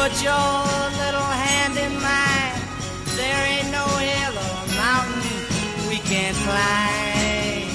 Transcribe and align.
put 0.00 0.22
your 0.22 0.32
little 0.32 1.30
hand 1.44 1.76
in 1.76 1.92
mine. 2.00 2.58
There 3.16 3.46
ain't 3.52 3.70
no 3.70 3.84
hill 3.84 4.32
or 4.32 4.66
mountain 4.74 5.88
we 5.90 5.96
can't 5.96 6.34
climb. 6.38 7.68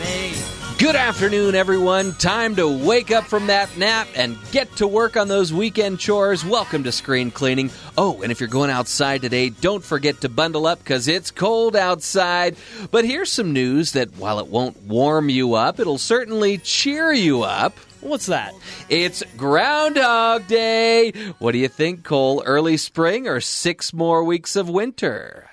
Babe. 0.00 0.36
Good 0.76 0.96
afternoon, 0.96 1.54
everyone. 1.54 2.12
Time 2.14 2.56
to 2.56 2.66
wake 2.66 3.12
up 3.12 3.22
from 3.22 3.46
that 3.46 3.78
nap 3.78 4.08
and 4.16 4.36
get 4.50 4.74
to 4.78 4.88
work 4.88 5.16
on 5.16 5.28
those 5.28 5.52
weekend 5.52 6.00
chores. 6.00 6.44
Welcome 6.44 6.82
to 6.82 6.90
Screen 6.90 7.30
Cleaning. 7.30 7.70
Oh, 7.96 8.22
and 8.22 8.32
if 8.32 8.40
you're 8.40 8.48
going 8.48 8.70
outside 8.70 9.22
today, 9.22 9.50
don't 9.50 9.84
forget 9.84 10.22
to 10.22 10.28
bundle 10.28 10.66
up 10.66 10.80
because 10.80 11.06
it's 11.06 11.30
cold 11.30 11.76
outside. 11.76 12.56
But 12.90 13.04
here's 13.04 13.30
some 13.30 13.52
news 13.52 13.92
that 13.92 14.16
while 14.16 14.40
it 14.40 14.48
won't 14.48 14.82
warm 14.82 15.28
you 15.28 15.54
up, 15.54 15.78
it'll 15.78 15.98
certainly 15.98 16.58
cheer 16.58 17.12
you 17.12 17.44
up. 17.44 17.78
What's 18.04 18.26
that? 18.26 18.52
It's 18.90 19.22
Groundhog 19.38 20.46
Day. 20.46 21.12
What 21.38 21.52
do 21.52 21.58
you 21.58 21.68
think, 21.68 22.04
Cole? 22.04 22.42
Early 22.44 22.76
spring 22.76 23.26
or 23.26 23.40
six 23.40 23.94
more 23.94 24.22
weeks 24.22 24.56
of 24.56 24.68
winter? 24.68 25.48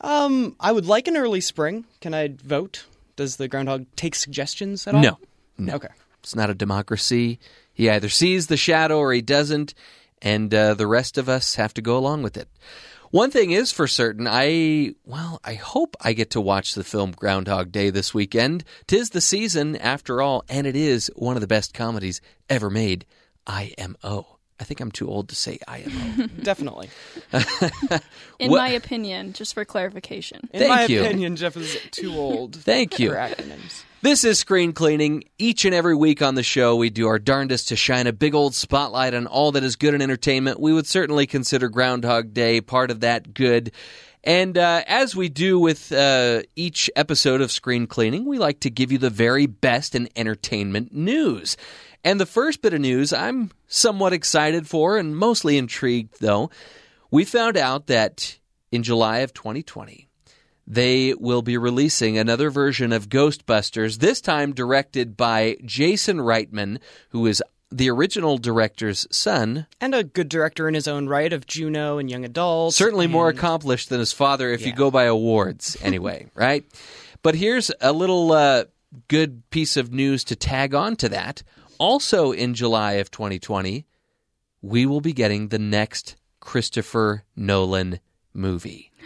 Um, 0.00 0.54
I 0.60 0.70
would 0.70 0.86
like 0.86 1.08
an 1.08 1.16
early 1.16 1.40
spring. 1.40 1.84
Can 2.00 2.14
I 2.14 2.28
vote? 2.28 2.86
Does 3.16 3.36
the 3.36 3.48
groundhog 3.48 3.86
take 3.96 4.14
suggestions 4.14 4.86
at 4.86 4.94
all? 4.94 5.02
No. 5.02 5.18
No. 5.58 5.74
Okay. 5.74 5.88
It's 6.20 6.36
not 6.36 6.48
a 6.48 6.54
democracy. 6.54 7.40
He 7.74 7.90
either 7.90 8.08
sees 8.08 8.46
the 8.46 8.56
shadow 8.56 8.98
or 8.98 9.12
he 9.12 9.20
doesn't, 9.20 9.74
and 10.22 10.54
uh, 10.54 10.74
the 10.74 10.86
rest 10.86 11.18
of 11.18 11.28
us 11.28 11.56
have 11.56 11.74
to 11.74 11.82
go 11.82 11.98
along 11.98 12.22
with 12.22 12.36
it. 12.36 12.48
One 13.10 13.30
thing 13.30 13.50
is 13.50 13.72
for 13.72 13.86
certain, 13.86 14.26
I, 14.28 14.94
well, 15.04 15.40
I 15.44 15.54
hope 15.54 15.96
I 16.00 16.12
get 16.12 16.30
to 16.30 16.40
watch 16.40 16.74
the 16.74 16.84
film 16.84 17.12
Groundhog 17.12 17.70
Day 17.72 17.90
this 17.90 18.12
weekend. 18.12 18.64
Tis 18.86 19.10
the 19.10 19.20
season, 19.20 19.76
after 19.76 20.20
all, 20.20 20.44
and 20.48 20.66
it 20.66 20.76
is 20.76 21.10
one 21.16 21.36
of 21.36 21.40
the 21.40 21.46
best 21.46 21.72
comedies 21.72 22.20
ever 22.50 22.68
made. 22.70 23.06
IMO. 23.46 24.26
I 24.58 24.64
think 24.64 24.80
I'm 24.80 24.90
too 24.90 25.08
old 25.08 25.28
to 25.28 25.36
say 25.36 25.58
IMO. 25.68 26.26
Definitely. 26.42 26.88
In 28.38 28.50
What- 28.50 28.58
my 28.58 28.68
opinion, 28.70 29.32
just 29.34 29.54
for 29.54 29.64
clarification. 29.64 30.48
In 30.52 30.60
Thank 30.60 30.70
my 30.70 30.84
you. 30.86 31.02
opinion, 31.04 31.36
Jeff 31.36 31.56
is 31.56 31.78
too 31.90 32.12
old. 32.12 32.56
Thank 32.56 32.98
you. 32.98 33.10
For 33.10 33.16
acronyms. 33.16 33.84
This 34.06 34.22
is 34.22 34.38
Screen 34.38 34.72
Cleaning. 34.72 35.24
Each 35.36 35.64
and 35.64 35.74
every 35.74 35.96
week 35.96 36.22
on 36.22 36.36
the 36.36 36.44
show, 36.44 36.76
we 36.76 36.90
do 36.90 37.08
our 37.08 37.18
darndest 37.18 37.70
to 37.70 37.76
shine 37.76 38.06
a 38.06 38.12
big 38.12 38.36
old 38.36 38.54
spotlight 38.54 39.14
on 39.14 39.26
all 39.26 39.50
that 39.50 39.64
is 39.64 39.74
good 39.74 39.94
in 39.94 40.00
entertainment. 40.00 40.60
We 40.60 40.72
would 40.72 40.86
certainly 40.86 41.26
consider 41.26 41.68
Groundhog 41.68 42.32
Day 42.32 42.60
part 42.60 42.92
of 42.92 43.00
that 43.00 43.34
good. 43.34 43.72
And 44.22 44.56
uh, 44.56 44.84
as 44.86 45.16
we 45.16 45.28
do 45.28 45.58
with 45.58 45.90
uh, 45.90 46.42
each 46.54 46.88
episode 46.94 47.40
of 47.40 47.50
Screen 47.50 47.88
Cleaning, 47.88 48.26
we 48.26 48.38
like 48.38 48.60
to 48.60 48.70
give 48.70 48.92
you 48.92 48.98
the 48.98 49.10
very 49.10 49.46
best 49.46 49.96
in 49.96 50.08
entertainment 50.14 50.92
news. 50.92 51.56
And 52.04 52.20
the 52.20 52.26
first 52.26 52.62
bit 52.62 52.74
of 52.74 52.80
news 52.80 53.12
I'm 53.12 53.50
somewhat 53.66 54.12
excited 54.12 54.68
for 54.68 54.98
and 54.98 55.16
mostly 55.16 55.58
intrigued, 55.58 56.20
though. 56.20 56.48
We 57.10 57.24
found 57.24 57.56
out 57.56 57.88
that 57.88 58.38
in 58.70 58.84
July 58.84 59.18
of 59.18 59.34
2020, 59.34 60.05
they 60.66 61.14
will 61.14 61.42
be 61.42 61.56
releasing 61.56 62.18
another 62.18 62.50
version 62.50 62.92
of 62.92 63.08
Ghostbusters, 63.08 63.98
this 63.98 64.20
time 64.20 64.52
directed 64.52 65.16
by 65.16 65.56
Jason 65.64 66.18
Reitman, 66.18 66.80
who 67.10 67.26
is 67.26 67.42
the 67.70 67.90
original 67.90 68.38
director's 68.38 69.06
son. 69.10 69.66
And 69.80 69.94
a 69.94 70.04
good 70.04 70.28
director 70.28 70.68
in 70.68 70.74
his 70.74 70.88
own 70.88 71.08
right 71.08 71.32
of 71.32 71.46
Juno 71.46 71.98
and 71.98 72.10
Young 72.10 72.24
Adult. 72.24 72.74
Certainly 72.74 73.06
more 73.08 73.28
accomplished 73.28 73.88
than 73.88 74.00
his 74.00 74.12
father 74.12 74.50
if 74.50 74.66
you 74.66 74.72
go 74.72 74.90
by 74.90 75.04
awards, 75.04 75.76
anyway, 75.82 76.30
right? 76.34 76.64
But 77.22 77.34
here's 77.34 77.70
a 77.80 77.92
little 77.92 78.32
uh, 78.32 78.64
good 79.08 79.48
piece 79.50 79.76
of 79.76 79.92
news 79.92 80.24
to 80.24 80.36
tag 80.36 80.74
on 80.74 80.96
to 80.96 81.08
that. 81.10 81.42
Also 81.78 82.32
in 82.32 82.54
July 82.54 82.94
of 82.94 83.10
2020, 83.10 83.84
we 84.62 84.86
will 84.86 85.00
be 85.00 85.12
getting 85.12 85.48
the 85.48 85.58
next 85.58 86.16
Christopher 86.40 87.24
Nolan 87.34 88.00
movie. 88.32 88.90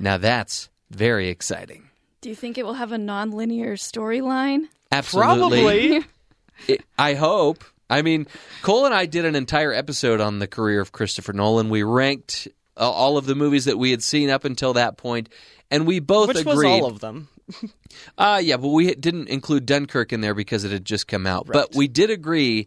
Now 0.00 0.18
that's 0.18 0.70
very 0.90 1.28
exciting. 1.28 1.88
Do 2.20 2.28
you 2.30 2.34
think 2.36 2.56
it 2.58 2.64
will 2.64 2.74
have 2.74 2.92
a 2.92 2.98
non-linear 2.98 3.76
storyline? 3.76 4.68
Absolutely. 4.90 6.00
Probably. 6.00 6.04
I- 6.68 6.78
I 6.98 7.14
hope. 7.14 7.64
I 7.90 8.02
mean, 8.02 8.26
Cole 8.62 8.86
and 8.86 8.94
I 8.94 9.06
did 9.06 9.24
an 9.24 9.34
entire 9.34 9.72
episode 9.72 10.20
on 10.20 10.38
the 10.38 10.46
career 10.46 10.80
of 10.80 10.92
Christopher 10.92 11.32
Nolan. 11.32 11.68
We 11.68 11.82
ranked 11.82 12.48
uh, 12.76 12.90
all 12.90 13.18
of 13.18 13.26
the 13.26 13.34
movies 13.34 13.66
that 13.66 13.76
we 13.76 13.90
had 13.90 14.02
seen 14.02 14.30
up 14.30 14.44
until 14.44 14.72
that 14.74 14.96
point, 14.96 15.28
and 15.70 15.86
we 15.86 15.98
both 16.00 16.28
Which 16.28 16.38
agreed. 16.40 16.54
was 16.54 16.64
all 16.64 16.86
of 16.86 17.00
them. 17.00 17.28
Uh, 18.18 18.40
yeah, 18.42 18.56
but 18.56 18.68
we 18.68 18.92
didn't 18.94 19.28
include 19.28 19.66
Dunkirk 19.66 20.12
in 20.12 20.20
there 20.20 20.34
because 20.34 20.64
it 20.64 20.72
had 20.72 20.84
just 20.84 21.06
come 21.06 21.26
out. 21.28 21.46
But 21.46 21.76
we 21.76 21.86
did 21.86 22.10
agree 22.10 22.66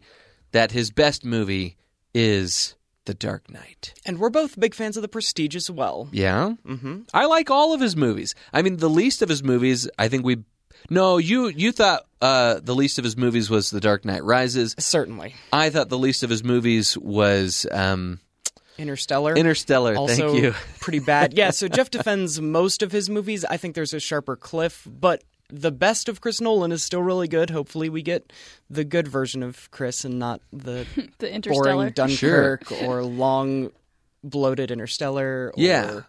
that 0.52 0.70
his 0.72 0.90
best 0.90 1.22
movie 1.24 1.76
is 2.14 2.76
The 3.08 3.14
Dark 3.14 3.50
Knight. 3.50 3.94
And 4.04 4.18
we're 4.18 4.28
both 4.28 4.60
big 4.60 4.74
fans 4.74 4.98
of 4.98 5.02
The 5.02 5.08
Prestige 5.08 5.56
as 5.56 5.70
well. 5.70 6.10
Yeah, 6.12 6.52
mm-hmm. 6.66 7.00
I 7.14 7.24
like 7.24 7.50
all 7.50 7.72
of 7.72 7.80
his 7.80 7.96
movies. 7.96 8.34
I 8.52 8.60
mean, 8.60 8.76
the 8.76 8.90
least 8.90 9.22
of 9.22 9.30
his 9.30 9.42
movies, 9.42 9.88
I 9.98 10.08
think 10.08 10.26
we. 10.26 10.44
No, 10.90 11.16
you 11.16 11.48
you 11.48 11.72
thought 11.72 12.02
uh, 12.20 12.60
the 12.62 12.74
least 12.74 12.98
of 12.98 13.04
his 13.04 13.16
movies 13.16 13.48
was 13.48 13.70
The 13.70 13.80
Dark 13.80 14.04
Knight 14.04 14.22
Rises. 14.24 14.74
Certainly. 14.78 15.34
I 15.54 15.70
thought 15.70 15.88
the 15.88 15.98
least 15.98 16.22
of 16.22 16.28
his 16.28 16.44
movies 16.44 16.98
was 16.98 17.66
um, 17.72 18.20
Interstellar. 18.76 19.34
Interstellar. 19.34 19.96
also 19.96 20.28
Thank 20.28 20.42
you. 20.42 20.54
pretty 20.80 21.00
bad. 21.00 21.32
Yeah, 21.32 21.50
so 21.50 21.66
Jeff 21.66 21.90
defends 21.98 22.42
most 22.42 22.82
of 22.82 22.92
his 22.92 23.08
movies. 23.08 23.42
I 23.42 23.56
think 23.56 23.74
there's 23.74 23.94
a 23.94 24.00
sharper 24.00 24.36
cliff, 24.36 24.86
but 24.86 25.24
the 25.50 25.70
best 25.72 26.08
of 26.08 26.20
Chris 26.20 26.40
Nolan 26.40 26.72
is 26.72 26.82
still 26.82 27.02
really 27.02 27.28
good. 27.28 27.50
Hopefully, 27.50 27.88
we 27.88 28.02
get 28.02 28.32
the 28.68 28.84
good 28.84 29.08
version 29.08 29.42
of 29.42 29.70
Chris 29.70 30.04
and 30.04 30.18
not 30.18 30.40
the 30.52 30.86
The 31.18 31.40
boring 31.48 31.90
Dunkirk 31.92 32.70
or 32.82 33.02
long, 33.02 33.70
bloated 34.22 34.70
Interstellar 34.70 35.48
or 35.48 35.52
Yeah. 35.56 36.00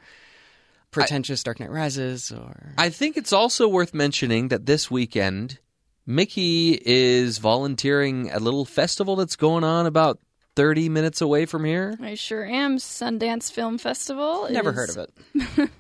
pretentious 0.92 1.44
Dark 1.44 1.60
Knight 1.60 1.70
Rises 1.72 2.32
or 2.32 2.74
I 2.78 2.90
think 2.90 3.16
it's 3.18 3.32
also 3.34 3.68
worth 3.68 3.94
mentioning 3.94 4.48
that 4.50 4.66
this 4.66 4.90
weekend, 4.90 5.60
Mickey 6.06 6.80
is 6.84 7.38
volunteering 7.38 8.30
at 8.32 8.42
a 8.42 8.44
little 8.44 8.66
festival 8.66 9.16
that's 9.16 9.36
going 9.36 9.64
on 9.64 9.86
about 9.86 10.20
30 10.56 10.90
minutes 10.90 11.22
away 11.22 11.46
from 11.46 11.64
here. 11.64 11.96
I 12.02 12.16
sure 12.16 12.44
am. 12.44 12.78
Sundance 12.78 13.52
Film 13.52 13.78
Festival. 13.78 14.48
never 14.50 14.72
is- 14.72 14.76
heard 14.76 14.90
of 14.90 15.10
it. 15.56 15.70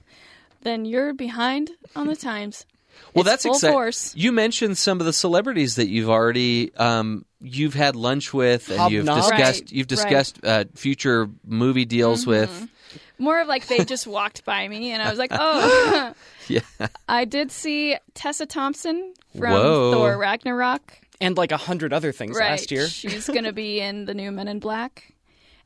Then 0.61 0.83
you're 0.83 1.13
behind 1.13 1.71
on 1.95 2.07
the 2.07 2.17
times. 2.17 2.65
Well, 3.13 3.21
It's 3.21 3.29
that's 3.29 3.43
full 3.43 3.53
exciting. 3.53 3.73
force. 3.73 4.15
You 4.15 4.31
mentioned 4.31 4.77
some 4.77 4.99
of 4.99 5.05
the 5.05 5.13
celebrities 5.13 5.75
that 5.75 5.87
you've 5.89 6.09
already 6.09 6.73
um, 6.75 7.25
you've 7.41 7.73
had 7.73 7.95
lunch 7.95 8.33
with, 8.33 8.69
and 8.69 8.91
you've 8.91 9.05
discussed 9.05 9.61
Right, 9.61 9.71
you've 9.71 9.85
right. 9.85 9.87
discussed 9.89 10.39
uh, 10.43 10.65
future 10.75 11.29
movie 11.45 11.85
deals 11.85 12.27
with. 12.27 12.67
More 13.17 13.41
of 13.41 13.47
like 13.47 13.67
they 13.67 13.83
just 13.83 14.07
walked 14.07 14.45
by 14.45 14.67
me, 14.67 14.91
and 14.91 15.01
I 15.01 15.09
was 15.09 15.19
like, 15.19 15.31
oh. 15.33 16.13
Yeah. 16.47 16.61
I 17.07 17.25
did 17.25 17.51
see 17.51 17.97
Tessa 18.13 18.45
Thompson 18.45 19.13
from 19.37 19.51
Whoa. 19.51 19.91
Thor 19.91 20.17
Ragnarok. 20.17 20.81
And 21.21 21.35
like 21.37 21.51
a 21.51 21.57
hundred 21.57 21.91
other 21.93 22.11
things 22.11 22.37
Right. 22.37 22.51
last 22.51 22.71
year. 22.71 22.87
She's 22.87 23.27
going 23.27 23.43
to 23.43 23.51
be 23.53 23.81
in 23.81 24.05
the 24.05 24.13
new 24.13 24.31
Men 24.31 24.47
in 24.47 24.59
Black. 24.59 25.13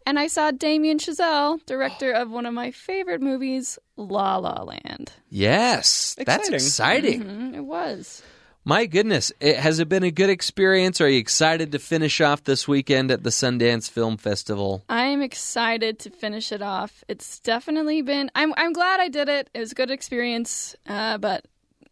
And 0.06 0.20
I 0.20 0.28
saw 0.28 0.52
Damien 0.52 0.98
Chazelle, 1.00 1.66
director 1.66 2.12
of 2.22 2.30
one 2.30 2.46
of 2.46 2.54
my 2.54 2.72
favorite 2.72 3.22
movies, 3.22 3.80
La 3.98 4.38
La 4.38 4.64
Land. 4.64 5.12
Yes, 5.30 6.16
that's 6.18 6.50
Exciting. 6.50 6.54
exciting. 6.54 7.24
Mm, 7.24 7.56
it 7.56 7.62
was. 7.62 8.22
My 8.66 8.86
goodness, 8.86 9.34
it, 9.42 9.58
has 9.58 9.80
it 9.80 9.90
been 9.90 10.04
a 10.04 10.12
good 10.12 10.30
experience? 10.30 11.02
Are 11.02 11.10
you 11.10 11.20
excited 11.20 11.74
to 11.74 11.80
finish 11.80 12.22
off 12.22 12.46
this 12.46 12.66
weekend 12.66 13.12
at 13.12 13.24
the 13.24 13.30
Sundance 13.30 13.90
Film 13.90 14.16
Festival? 14.16 14.86
I'm 14.88 15.22
excited 15.22 16.00
to 16.00 16.10
finish 16.10 16.50
it 16.54 16.62
off. 16.62 17.04
It's 17.10 17.42
definitely 17.42 18.02
been. 18.04 18.32
I'm. 18.36 18.54
I'm 18.56 18.72
glad 18.72 19.02
I 19.02 19.10
did 19.10 19.28
it. 19.28 19.50
It 19.54 19.60
was 19.60 19.74
a 19.74 19.76
good 19.76 19.92
experience, 19.92 20.78
uh, 20.88 21.18
but 21.18 21.46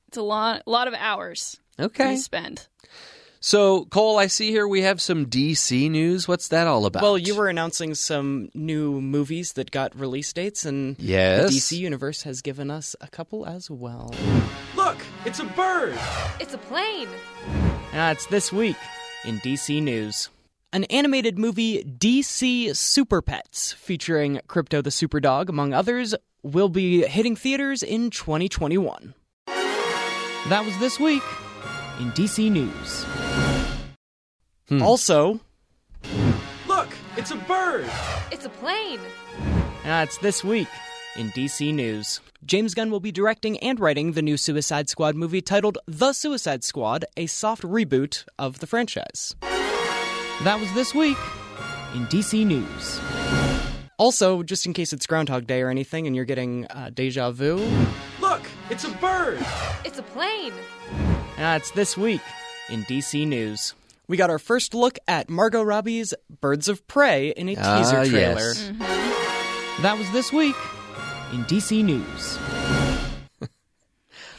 it's 0.07 0.15
a 0.17 0.21
lot. 0.21 0.63
A 0.65 0.69
lot 0.69 0.87
of 0.87 0.93
hours 0.93 1.59
Okay. 1.77 2.15
to 2.15 2.17
spend. 2.21 2.67
So, 3.43 3.85
Cole, 3.85 4.19
I 4.19 4.27
see 4.27 4.51
here 4.51 4.67
we 4.67 4.81
have 4.83 5.01
some 5.01 5.25
DC 5.25 5.89
news. 5.89 6.27
What's 6.27 6.49
that 6.49 6.67
all 6.67 6.85
about? 6.85 7.01
Well, 7.01 7.17
you 7.17 7.33
were 7.35 7.47
announcing 7.47 7.95
some 7.95 8.49
new 8.53 9.01
movies 9.01 9.53
that 9.53 9.71
got 9.71 9.99
release 9.99 10.31
dates, 10.31 10.63
and 10.63 10.95
Yes. 10.99 11.49
the 11.49 11.57
DC 11.57 11.77
universe 11.79 12.21
has 12.21 12.43
given 12.43 12.69
us 12.69 12.95
a 13.01 13.07
couple 13.07 13.47
as 13.47 13.67
well. 13.71 14.13
Look, 14.75 14.97
it's 15.25 15.39
a 15.39 15.45
bird. 15.45 15.97
It's 16.39 16.53
a 16.53 16.59
plane. 16.59 17.07
Ah, 17.47 18.13
That's 18.13 18.27
this 18.27 18.53
week 18.53 18.77
in 19.25 19.39
DC 19.39 19.81
News. 19.81 20.29
An 20.71 20.83
animated 20.85 21.39
movie, 21.39 21.83
DC 21.83 22.75
Super 22.77 23.23
Pets, 23.23 23.73
featuring 23.73 24.39
Krypto 24.47 24.83
the 24.83 24.91
Super 24.91 25.19
Dog, 25.19 25.49
among 25.49 25.73
others, 25.73 26.13
will 26.43 26.69
be 26.69 27.07
hitting 27.07 27.35
theaters 27.35 27.81
in 27.81 28.11
2021. 28.11 29.15
That 29.47 30.63
was 30.63 30.77
this 30.77 30.99
week 30.99 31.23
in 32.01 32.11
DC 32.13 32.51
News. 32.51 33.03
Hmm. 34.67 34.81
Also, 34.81 35.39
Look, 36.67 36.87
it's 37.15 37.29
a 37.31 37.35
bird. 37.35 37.85
It's 38.31 38.45
a 38.45 38.49
plane. 38.49 38.99
that's 39.83 40.17
this 40.17 40.43
week 40.43 40.67
in 41.15 41.29
DC 41.29 41.73
News. 41.73 42.19
James 42.43 42.73
Gunn 42.73 42.89
will 42.89 42.99
be 42.99 43.11
directing 43.11 43.59
and 43.59 43.79
writing 43.79 44.13
the 44.13 44.21
new 44.23 44.35
Suicide 44.35 44.89
Squad 44.89 45.15
movie 45.15 45.41
titled 45.41 45.77
The 45.85 46.11
Suicide 46.13 46.63
Squad, 46.63 47.05
a 47.15 47.27
soft 47.27 47.61
reboot 47.61 48.25
of 48.39 48.59
the 48.59 48.67
franchise. 48.67 49.35
That 49.41 50.59
was 50.59 50.73
this 50.73 50.95
week 50.95 51.17
in 51.93 52.07
DC 52.07 52.43
News. 52.47 52.99
Also, 53.99 54.41
just 54.41 54.65
in 54.65 54.73
case 54.73 54.91
it's 54.91 55.05
Groundhog 55.05 55.45
Day 55.45 55.61
or 55.61 55.69
anything 55.69 56.07
and 56.07 56.15
you're 56.15 56.25
getting 56.25 56.65
uh, 56.71 56.89
deja 56.91 57.29
vu, 57.29 57.57
Look, 58.19 58.41
it's 58.71 58.85
a 58.85 58.89
bird. 58.93 59.45
It's 59.85 59.99
a 59.99 60.03
plane. 60.03 60.53
That's 61.41 61.71
this 61.71 61.97
week 61.97 62.21
in 62.69 62.83
DC 62.85 63.27
News. 63.27 63.73
We 64.07 64.17
got 64.17 64.29
our 64.29 64.39
first 64.39 64.73
look 64.73 64.97
at 65.07 65.29
Margot 65.29 65.63
Robbie's 65.63 66.13
Birds 66.41 66.67
of 66.67 66.85
Prey 66.87 67.29
in 67.29 67.49
a 67.49 67.55
Ah, 67.57 67.77
teaser 67.77 68.05
trailer. 68.09 68.39
yes. 68.41 68.71
That 69.81 69.97
was 69.97 70.09
this 70.11 70.31
week 70.31 70.55
in 71.33 71.43
DC 71.45 71.83
News. 71.83 72.37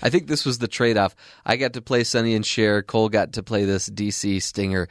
I 0.03 0.11
think 0.11 0.27
this 0.27 0.45
was 0.45 0.59
the 0.59 0.69
trade 0.69 0.97
off. 0.97 1.15
I 1.45 1.57
got 1.57 1.73
to 1.75 1.83
play 1.83 2.05
Sonny 2.05 2.35
and 2.35 2.45
Cher. 2.45 2.83
Cole 2.83 3.09
got 3.09 3.33
to 3.35 3.43
play 3.43 3.65
this 3.65 3.89
DC 3.89 4.43
Stinger. 4.43 4.89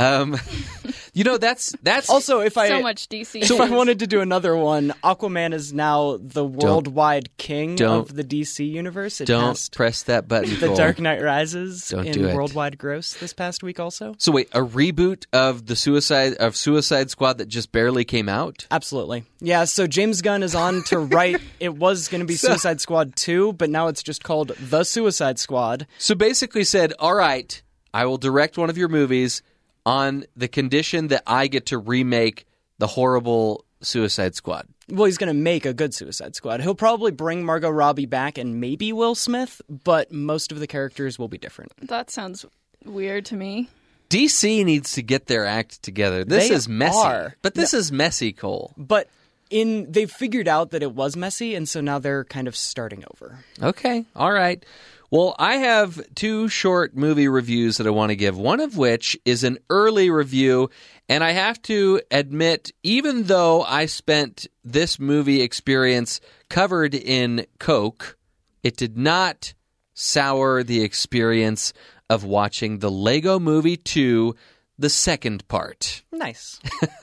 Um, 0.00 0.36
you 1.12 1.24
know, 1.24 1.36
that's 1.36 1.74
that's 1.82 2.08
Also, 2.08 2.40
if 2.40 2.56
I 2.56 2.68
so 2.68 2.80
much 2.82 3.08
DC. 3.08 3.44
So 3.44 3.54
if 3.56 3.60
I 3.60 3.68
wanted 3.74 3.98
to 3.98 4.06
do 4.06 4.20
another 4.22 4.56
one, 4.56 4.94
Aquaman 5.04 5.52
is 5.52 5.72
now 5.74 6.18
the 6.20 6.44
worldwide 6.44 7.36
king 7.36 7.76
don't- 7.76 8.00
of 8.10 8.14
the 8.16 8.24
DC 8.24 8.66
universe. 8.68 9.20
It 9.20 9.26
don't 9.26 9.68
press 9.72 10.02
that 10.04 10.26
button. 10.26 10.58
The 10.58 10.74
Dark 10.74 10.98
Knight 11.00 11.22
Rises 11.22 11.88
Don't 11.90 12.06
in 12.06 12.12
do 12.12 12.28
it. 12.28 12.34
worldwide 12.34 12.78
gross 12.78 13.12
this 13.14 13.32
past 13.34 13.62
week. 13.62 13.78
Also, 13.78 14.14
So 14.18 14.32
wait, 14.32 14.48
a 14.52 14.60
reboot 14.60 15.26
of 15.32 15.66
the 15.66 15.76
Suicide 15.76 16.34
of 16.34 16.56
Suicide 16.56 17.10
Squad 17.10 17.38
that 17.38 17.48
just 17.48 17.70
barely 17.72 18.04
came 18.04 18.28
out? 18.28 18.66
absolutely, 18.70 19.24
yeah. 19.40 19.64
So 19.64 19.86
James 19.86 20.22
Gunn 20.22 20.42
is 20.42 20.54
on 20.54 20.82
to 20.84 20.98
write. 21.14 21.40
it 21.60 21.74
was 21.76 22.08
going 22.08 22.20
to 22.20 22.26
be 22.26 22.36
Suicide 22.36 22.80
Squad 22.80 23.16
two, 23.16 23.52
but 23.52 23.68
now 23.68 23.88
it's 23.88 24.02
just 24.02 24.24
called 24.24 24.48
The 24.58 24.84
Suicide 24.84 25.38
Squad. 25.38 25.86
So 25.98 26.14
basically 26.14 26.64
said, 26.64 26.94
"All 26.98 27.14
right, 27.14 27.60
I 27.92 28.06
will 28.06 28.16
direct 28.18 28.56
one 28.56 28.70
of 28.70 28.78
your 28.78 28.88
movies 28.88 29.42
on 29.90 30.24
the 30.36 30.48
condition 30.48 31.08
that 31.08 31.22
I 31.26 31.46
get 31.48 31.66
to 31.66 31.78
remake 31.78 32.46
the 32.78 32.86
horrible 32.86 33.64
Suicide 33.82 34.34
Squad." 34.34 34.66
Well, 34.88 35.04
he's 35.04 35.18
going 35.18 35.28
to 35.28 35.40
make 35.40 35.66
a 35.66 35.72
good 35.72 35.94
Suicide 35.94 36.34
Squad. 36.34 36.60
He'll 36.60 36.74
probably 36.74 37.12
bring 37.12 37.44
Margot 37.44 37.70
Robbie 37.70 38.06
back 38.06 38.38
and 38.38 38.60
maybe 38.60 38.92
Will 38.92 39.14
Smith, 39.14 39.60
but 39.68 40.10
most 40.10 40.50
of 40.50 40.58
the 40.58 40.66
characters 40.66 41.18
will 41.18 41.28
be 41.28 41.38
different. 41.38 41.72
that 41.88 42.10
sounds 42.10 42.44
weird 42.84 43.24
to 43.26 43.36
me. 43.36 43.68
DC 44.08 44.64
needs 44.64 44.92
to 44.94 45.02
get 45.02 45.26
their 45.26 45.46
act 45.46 45.82
together. 45.84 46.24
This 46.24 46.48
They 46.48 46.54
is 46.54 46.68
messy. 46.68 46.98
are. 46.98 47.36
But 47.42 47.54
this 47.54 47.72
is 47.72 47.92
messy, 47.92 48.32
Cole. 48.32 48.72
But 48.76 49.08
in 49.50 49.90
they've 49.92 50.10
figured 50.10 50.48
out 50.48 50.70
that 50.72 50.82
it 50.82 50.92
was 50.92 51.16
messy, 51.16 51.54
and 51.54 51.68
so 51.68 51.80
now 51.80 52.00
they're 52.00 52.24
kind 52.24 52.48
of 52.48 52.56
starting 52.56 53.04
over. 53.14 53.44
Okay. 53.62 54.04
All 54.16 54.32
right. 54.32 54.64
Well, 55.12 55.34
I 55.40 55.56
have 55.56 56.00
two 56.14 56.48
short 56.48 56.96
movie 56.96 57.26
reviews 57.26 57.78
that 57.78 57.86
I 57.88 57.90
want 57.90 58.10
to 58.10 58.16
give, 58.16 58.38
one 58.38 58.60
of 58.60 58.76
which 58.76 59.18
is 59.24 59.42
an 59.42 59.58
early 59.68 60.08
review. 60.08 60.70
And 61.08 61.24
I 61.24 61.32
have 61.32 61.60
to 61.62 62.00
admit, 62.12 62.70
even 62.84 63.24
though 63.24 63.62
I 63.62 63.86
spent 63.86 64.46
this 64.62 65.00
movie 65.00 65.42
experience 65.42 66.20
covered 66.48 66.94
in 66.94 67.46
Coke, 67.58 68.16
it 68.62 68.76
did 68.76 68.96
not 68.96 69.52
sour 69.94 70.62
the 70.62 70.84
experience 70.84 71.72
of 72.08 72.22
watching 72.22 72.78
the 72.78 72.90
Lego 72.90 73.40
Movie 73.40 73.76
2, 73.76 74.36
the 74.80 74.88
second 74.88 75.46
part. 75.46 76.02
Nice. 76.10 76.58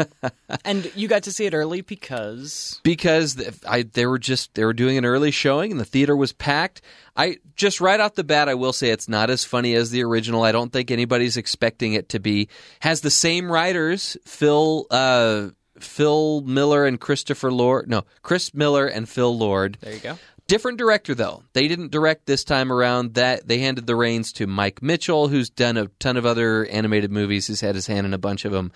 and 0.66 0.92
you 0.96 1.08
got 1.08 1.24
to 1.24 1.32
see 1.32 1.46
it 1.46 1.54
early 1.54 1.82
because 1.82 2.82
because 2.84 3.40
I 3.68 3.84
they 3.84 4.08
were 4.08 4.18
just 4.18 4.56
they 4.56 4.66
were 4.66 4.74
doing 4.74 4.98
an 4.98 5.06
early 5.06 5.32
showing 5.32 5.72
and 5.72 5.80
the 5.80 5.86
theater 5.86 6.16
was 6.16 6.34
packed. 6.34 6.82
I 7.16 7.38
just 7.56 7.80
right 7.80 8.00
off 8.00 8.16
the 8.16 8.24
bat 8.24 8.50
I 8.50 8.56
will 8.56 8.74
say 8.74 8.90
it's 8.90 9.08
not 9.08 9.30
as 9.30 9.46
funny 9.46 9.76
as 9.76 9.92
the 9.92 10.04
original. 10.04 10.44
I 10.44 10.52
don't 10.52 10.74
think 10.74 10.90
anybody's 10.90 11.38
expecting 11.38 11.94
it 11.94 12.10
to 12.10 12.20
be. 12.20 12.50
Has 12.80 13.02
the 13.02 13.12
same 13.12 13.52
writers, 13.52 14.18
Phil 14.26 14.88
uh, 14.90 15.50
Phil 15.80 16.42
Miller 16.42 16.86
and 16.86 17.00
Christopher 17.00 17.52
Lord. 17.52 17.88
No, 17.88 18.06
Chris 18.24 18.56
Miller 18.56 18.88
and 18.88 19.08
Phil 19.08 19.38
Lord. 19.38 19.78
there 19.82 19.94
you 19.94 20.00
go. 20.00 20.18
Different 20.48 20.78
director 20.78 21.14
though. 21.14 21.44
They 21.54 21.68
didn't 21.68 21.92
direct 21.92 22.26
this 22.26 22.44
time 22.44 22.72
around. 22.72 23.16
That 23.16 23.48
they 23.48 23.60
handed 23.60 23.86
the 23.86 23.96
reins 23.96 24.32
to 24.34 24.48
Mike 24.48 24.82
Mitchell, 24.82 25.28
who's 25.28 25.50
done 25.50 25.78
a 25.78 25.88
ton 26.00 26.16
of 26.18 26.26
other 26.26 26.66
animated 26.66 27.12
movies. 27.12 27.48
He's 27.48 27.62
had 27.62 27.76
his 27.76 27.88
hand 27.88 28.06
in 28.08 28.14
a 28.14 28.18
bunch 28.18 28.46
of 28.46 28.54
them, 28.54 28.72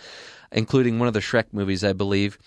including 0.52 1.00
one 1.00 1.08
of 1.08 1.14
the 1.14 1.22
Shrek 1.22 1.46
movies, 1.54 1.84
I 1.84 1.94
believe. 1.94 2.38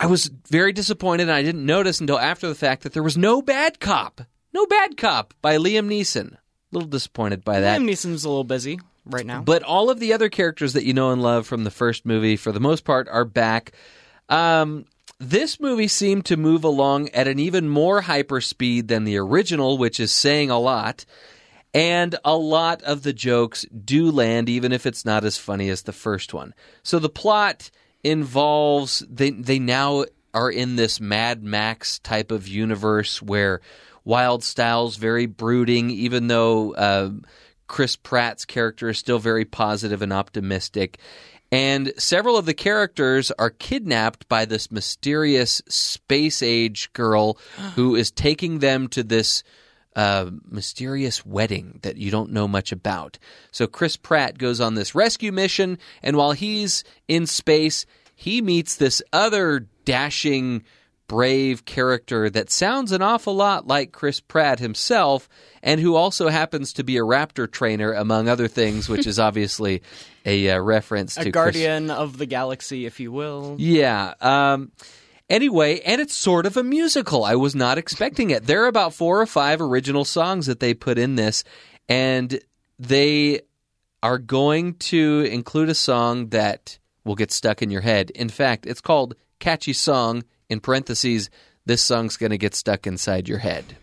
I 0.00 0.06
was 0.06 0.30
very 0.48 0.72
disappointed, 0.72 1.24
and 1.24 1.32
I 1.32 1.42
didn't 1.42 1.66
notice 1.66 2.00
until 2.00 2.18
after 2.18 2.46
the 2.46 2.54
fact 2.54 2.82
that 2.82 2.92
there 2.92 3.02
was 3.02 3.16
no 3.16 3.42
bad 3.42 3.80
cop. 3.80 4.20
No 4.52 4.66
bad 4.66 4.96
cop 4.96 5.34
by 5.42 5.56
Liam 5.56 5.88
Neeson. 5.88 6.34
A 6.34 6.38
little 6.72 6.88
disappointed 6.88 7.44
by 7.44 7.60
that. 7.60 7.80
Liam 7.80 7.90
Neeson's 7.90 8.24
a 8.24 8.28
little 8.28 8.44
busy 8.44 8.78
right 9.06 9.26
now. 9.26 9.42
But 9.42 9.62
all 9.62 9.90
of 9.90 9.98
the 9.98 10.12
other 10.12 10.28
characters 10.28 10.74
that 10.74 10.84
you 10.84 10.92
know 10.92 11.10
and 11.10 11.22
love 11.22 11.46
from 11.46 11.64
the 11.64 11.70
first 11.70 12.06
movie, 12.06 12.36
for 12.36 12.52
the 12.52 12.60
most 12.60 12.84
part, 12.84 13.08
are 13.08 13.24
back. 13.24 13.72
Um, 14.28 14.84
this 15.20 15.58
movie 15.58 15.88
seemed 15.88 16.24
to 16.26 16.36
move 16.36 16.64
along 16.64 17.08
at 17.10 17.26
an 17.26 17.38
even 17.38 17.68
more 17.68 18.02
hyper 18.02 18.40
speed 18.40 18.88
than 18.88 19.04
the 19.04 19.16
original, 19.16 19.76
which 19.76 19.98
is 19.98 20.12
saying 20.12 20.50
a 20.50 20.58
lot. 20.58 21.04
And 21.74 22.16
a 22.24 22.36
lot 22.36 22.82
of 22.82 23.02
the 23.02 23.12
jokes 23.12 23.66
do 23.84 24.10
land, 24.10 24.48
even 24.48 24.72
if 24.72 24.86
it's 24.86 25.04
not 25.04 25.24
as 25.24 25.36
funny 25.36 25.68
as 25.68 25.82
the 25.82 25.92
first 25.92 26.32
one. 26.32 26.54
So 26.82 26.98
the 26.98 27.08
plot 27.08 27.70
involves 28.02 29.04
they 29.08 29.30
they 29.30 29.58
now 29.58 30.04
are 30.32 30.50
in 30.50 30.76
this 30.76 31.00
Mad 31.00 31.42
Max 31.42 31.98
type 31.98 32.30
of 32.30 32.48
universe 32.48 33.20
where 33.20 33.60
Wyldstyle's 34.06 34.96
very 34.96 35.26
brooding, 35.26 35.90
even 35.90 36.28
though 36.28 36.72
uh, 36.74 37.10
Chris 37.66 37.96
Pratt's 37.96 38.44
character 38.44 38.88
is 38.88 38.98
still 38.98 39.18
very 39.18 39.44
positive 39.44 40.00
and 40.00 40.12
optimistic. 40.12 40.98
And 41.50 41.92
several 41.96 42.36
of 42.36 42.46
the 42.46 42.54
characters 42.54 43.30
are 43.38 43.50
kidnapped 43.50 44.28
by 44.28 44.44
this 44.44 44.70
mysterious 44.70 45.62
space 45.68 46.42
age 46.42 46.92
girl 46.92 47.38
who 47.74 47.96
is 47.96 48.10
taking 48.10 48.58
them 48.58 48.88
to 48.88 49.02
this 49.02 49.42
uh, 49.96 50.30
mysterious 50.48 51.24
wedding 51.26 51.80
that 51.82 51.96
you 51.96 52.10
don't 52.10 52.30
know 52.30 52.46
much 52.46 52.70
about. 52.70 53.18
So 53.50 53.66
Chris 53.66 53.96
Pratt 53.96 54.38
goes 54.38 54.60
on 54.60 54.74
this 54.74 54.94
rescue 54.94 55.32
mission, 55.32 55.78
and 56.02 56.16
while 56.16 56.32
he's 56.32 56.84
in 57.08 57.26
space, 57.26 57.86
he 58.14 58.42
meets 58.42 58.76
this 58.76 59.02
other 59.12 59.66
dashing, 59.84 60.64
brave 61.08 61.64
character 61.64 62.30
that 62.30 62.50
sounds 62.50 62.92
an 62.92 63.02
awful 63.02 63.34
lot 63.34 63.66
like 63.66 63.90
Chris 63.92 64.20
Pratt 64.20 64.60
himself, 64.60 65.28
and 65.62 65.80
who 65.80 65.96
also 65.96 66.28
happens 66.28 66.74
to 66.74 66.84
be 66.84 66.96
a 66.98 67.02
raptor 67.02 67.50
trainer, 67.50 67.92
among 67.92 68.28
other 68.28 68.46
things, 68.46 68.88
which 68.88 69.06
is 69.06 69.18
obviously 69.28 69.82
a 70.24 70.50
uh, 70.50 70.58
reference 70.60 71.14
to 71.14 71.20
a 71.20 71.24
Chris- 71.24 71.32
guardian 71.32 71.90
of 71.90 72.18
the 72.18 72.26
galaxy, 72.26 72.86
if 72.86 73.00
you 73.00 73.10
will. 73.10 73.56
yeah. 73.58 74.14
Um, 74.20 74.70
anyway, 75.28 75.80
and 75.80 76.00
it's 76.00 76.14
sort 76.14 76.46
of 76.46 76.56
a 76.56 76.62
musical. 76.62 77.24
I 77.24 77.34
was 77.34 77.54
not 77.54 77.78
expecting 77.78 78.30
it. 78.30 78.44
There 78.44 78.62
are 78.62 78.68
about 78.68 78.94
four 78.94 79.20
or 79.20 79.26
five 79.26 79.60
original 79.60 80.04
songs 80.04 80.46
that 80.46 80.60
they 80.60 80.74
put 80.74 80.98
in 80.98 81.16
this, 81.16 81.42
and 81.88 82.38
they 82.78 83.40
are 84.02 84.18
going 84.18 84.74
to 84.74 85.26
include 85.30 85.68
a 85.68 85.74
song 85.74 86.28
that 86.28 86.78
will 87.04 87.16
get 87.16 87.32
stuck 87.32 87.62
in 87.62 87.70
your 87.70 87.80
head. 87.80 88.10
In 88.10 88.28
fact, 88.28 88.66
it's 88.66 88.80
called 88.80 89.14
Catchy 89.40 89.72
Song, 89.72 90.22
in 90.48 90.60
parentheses, 90.60 91.30
this 91.66 91.82
song's 91.82 92.16
going 92.16 92.30
to 92.30 92.38
get 92.38 92.54
stuck 92.54 92.86
inside 92.86 93.28
your 93.28 93.38
head. 93.38 93.64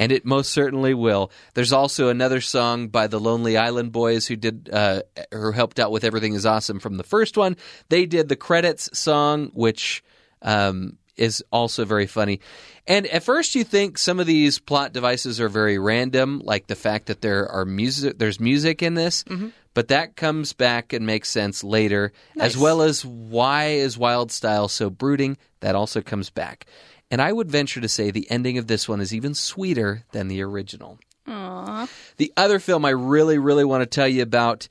And 0.00 0.12
it 0.12 0.24
most 0.24 0.52
certainly 0.52 0.94
will. 0.94 1.32
There's 1.54 1.72
also 1.72 2.08
another 2.08 2.40
song 2.40 2.86
by 2.86 3.08
the 3.08 3.18
Lonely 3.18 3.56
Island 3.56 3.90
Boys 3.90 4.28
who 4.28 4.36
did 4.36 4.70
uh, 4.72 5.02
who 5.32 5.50
helped 5.50 5.80
out 5.80 5.90
with 5.90 6.04
Everything 6.04 6.34
Is 6.34 6.46
Awesome 6.46 6.78
from 6.78 6.98
the 6.98 7.02
first 7.02 7.36
one. 7.36 7.56
They 7.88 8.06
did 8.06 8.28
the 8.28 8.36
credits 8.36 8.96
song, 8.96 9.50
which 9.54 10.04
um, 10.40 10.98
is 11.18 11.42
also 11.52 11.84
very 11.84 12.06
funny. 12.06 12.40
And 12.86 13.06
at 13.08 13.22
first, 13.22 13.54
you 13.54 13.64
think 13.64 13.98
some 13.98 14.20
of 14.20 14.26
these 14.26 14.58
plot 14.58 14.92
devices 14.92 15.40
are 15.40 15.48
very 15.48 15.78
random, 15.78 16.40
like 16.44 16.66
the 16.66 16.74
fact 16.74 17.06
that 17.06 17.20
there 17.20 17.46
are 17.48 17.64
music, 17.64 18.18
there's 18.18 18.40
music 18.40 18.82
in 18.82 18.94
this. 18.94 19.24
But 19.74 19.88
that 19.88 20.16
comes 20.16 20.54
back 20.54 20.92
and 20.92 21.06
makes 21.06 21.28
sense 21.28 21.62
later, 21.62 22.12
as 22.38 22.56
well 22.56 22.82
as 22.82 23.04
why 23.04 23.66
is 23.66 23.96
Wyldstyle 23.96 24.70
so 24.70 24.90
brooding. 24.90 25.36
That 25.60 25.74
also 25.76 26.00
comes 26.00 26.30
back. 26.30 26.66
And 27.10 27.22
I 27.22 27.32
would 27.32 27.50
venture 27.50 27.80
to 27.80 27.88
say 27.88 28.10
the 28.10 28.30
ending 28.30 28.58
of 28.58 28.66
this 28.66 28.88
one 28.88 29.00
is 29.00 29.14
even 29.14 29.34
sweeter 29.34 30.04
than 30.12 30.28
the 30.28 30.42
original. 30.42 30.98
Aww. 31.28 31.88
The 32.16 32.32
other 32.36 32.58
film 32.58 32.84
I 32.84 32.90
really, 32.90 33.38
really 33.38 33.64
want 33.64 33.82
to 33.82 33.86
tell 33.86 34.08
you 34.08 34.22
about 34.22 34.66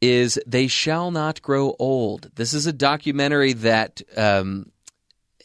is 0.00 0.40
They 0.46 0.66
Shall 0.66 1.10
Not 1.10 1.42
Grow 1.42 1.74
Old. 1.78 2.30
This 2.34 2.54
is 2.54 2.66
a 2.66 2.72
documentary 2.72 3.52
that 3.54 4.00
um, 4.16 4.70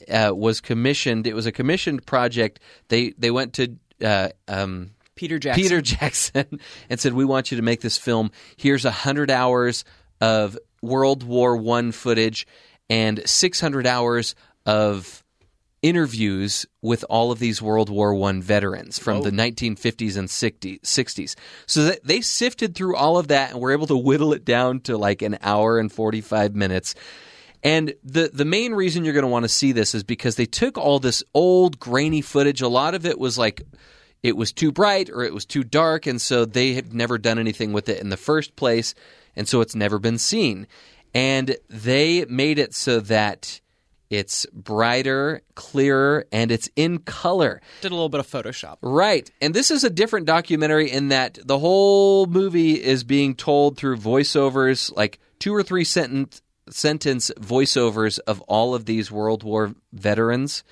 uh, 0.10 0.34
was 0.34 0.62
commissioned. 0.62 1.28
It 1.28 1.34
was 1.34 1.46
a 1.46 1.52
commissioned 1.52 2.06
project. 2.06 2.60
They 2.90 3.12
they 3.18 3.32
went 3.32 3.54
to 3.54 3.76
uh, 4.04 4.30
um, 4.48 4.92
Peter 5.16 5.40
Jackson. 5.40 5.64
Peter 5.64 5.82
Jackson 5.82 6.60
and 6.90 7.00
said, 7.00 7.14
"We 7.14 7.26
want 7.26 7.52
you 7.52 7.58
to 7.58 7.64
make 7.64 7.82
this 7.82 7.98
film. 7.98 8.32
Here's 8.56 8.86
a 8.86 8.92
hundred 8.92 9.32
hours 9.32 9.84
of 10.22 10.58
World 10.82 11.24
War 11.24 11.58
One 11.58 11.92
footage 11.92 12.48
and 12.90 13.22
six 13.28 13.60
hundred 13.60 13.88
hours 13.88 14.36
of." 14.66 15.20
interviews 15.84 16.66
with 16.82 17.04
all 17.10 17.34
of 17.34 17.40
these 17.40 17.62
World 17.62 17.90
War 17.90 18.16
One 18.16 18.42
veterans 18.42 18.98
from 18.98 19.22
the 19.22 19.32
1950s 19.32 20.16
and 20.16 20.30
60s. 20.30 21.36
So 21.68 21.92
they 22.06 22.22
sifted 22.22 22.74
through 22.74 22.96
all 22.96 23.18
of 23.18 23.28
that 23.28 23.52
and 23.52 23.60
were 23.60 23.74
able 23.74 23.88
to 23.88 23.98
whittle 23.98 24.32
it 24.32 24.46
down 24.46 24.80
to 24.84 24.98
like 24.98 25.22
an 25.22 25.38
hour 25.42 25.78
and 25.78 25.92
45 25.92 26.56
minutes. 26.56 26.96
And 27.64 27.94
the 28.04 28.30
the 28.34 28.46
main 28.46 28.74
reason 28.74 29.06
you're 29.06 29.14
going 29.14 29.24
to 29.24 29.30
want 29.30 29.44
to 29.44 29.50
see 29.50 29.72
this 29.72 29.96
is 29.96 30.04
because 30.04 30.36
they 30.36 30.46
took 30.46 30.78
all 30.78 31.00
this 31.00 31.24
old 31.34 31.80
grainy 31.80 32.22
footage. 32.22 32.62
A 32.62 32.68
lot 32.68 32.94
of 32.94 33.06
it 33.06 33.18
was 33.18 33.38
like 33.38 33.64
it 34.22 34.36
was 34.36 34.52
too 34.52 34.72
bright 34.72 35.10
or 35.10 35.24
it 35.24 35.34
was 35.34 35.46
too 35.46 35.64
dark, 35.64 36.06
and 36.06 36.22
so 36.22 36.46
they 36.46 36.74
had 36.74 36.94
never 36.94 37.18
done 37.18 37.40
anything 37.40 37.72
with 37.72 37.88
it 37.88 38.02
in 38.02 38.10
the 38.10 38.18
first 38.18 38.56
place, 38.56 38.94
and 39.36 39.48
so 39.48 39.62
it's 39.62 39.76
never 39.76 39.98
been 39.98 40.18
seen. 40.18 40.68
And 41.16 41.56
they 41.70 42.26
made 42.26 42.60
it 42.60 42.74
so 42.74 43.00
that 43.02 43.62
it's 44.10 44.46
brighter, 44.54 45.42
clearer, 45.56 46.26
and 46.32 46.52
it's 46.52 46.70
in 46.76 47.00
color. 47.00 47.62
Did 47.82 47.92
a 47.92 47.96
little 47.96 48.10
bit 48.10 48.20
of 48.20 48.28
Photoshop. 48.28 48.78
Right. 48.82 49.30
And 49.42 49.56
this 49.56 49.72
is 49.72 49.84
a 49.84 49.90
different 49.90 50.28
documentary 50.28 50.92
in 50.92 51.08
that 51.08 51.40
the 51.44 51.58
whole 51.58 52.28
movie 52.28 52.74
is 52.74 53.04
being 53.04 53.34
told 53.34 53.76
through 53.78 53.98
voiceovers, 53.98 54.96
like 54.96 55.20
two 55.40 55.54
or 55.54 55.64
three 55.64 55.84
sentence 55.84 56.43
sentence 56.70 57.32
voiceovers 57.40 58.20
of 58.20 58.42
all 58.42 58.76
of 58.76 58.86
these 58.86 59.12
World 59.12 59.44
War 59.44 59.74
veterans 59.92 60.64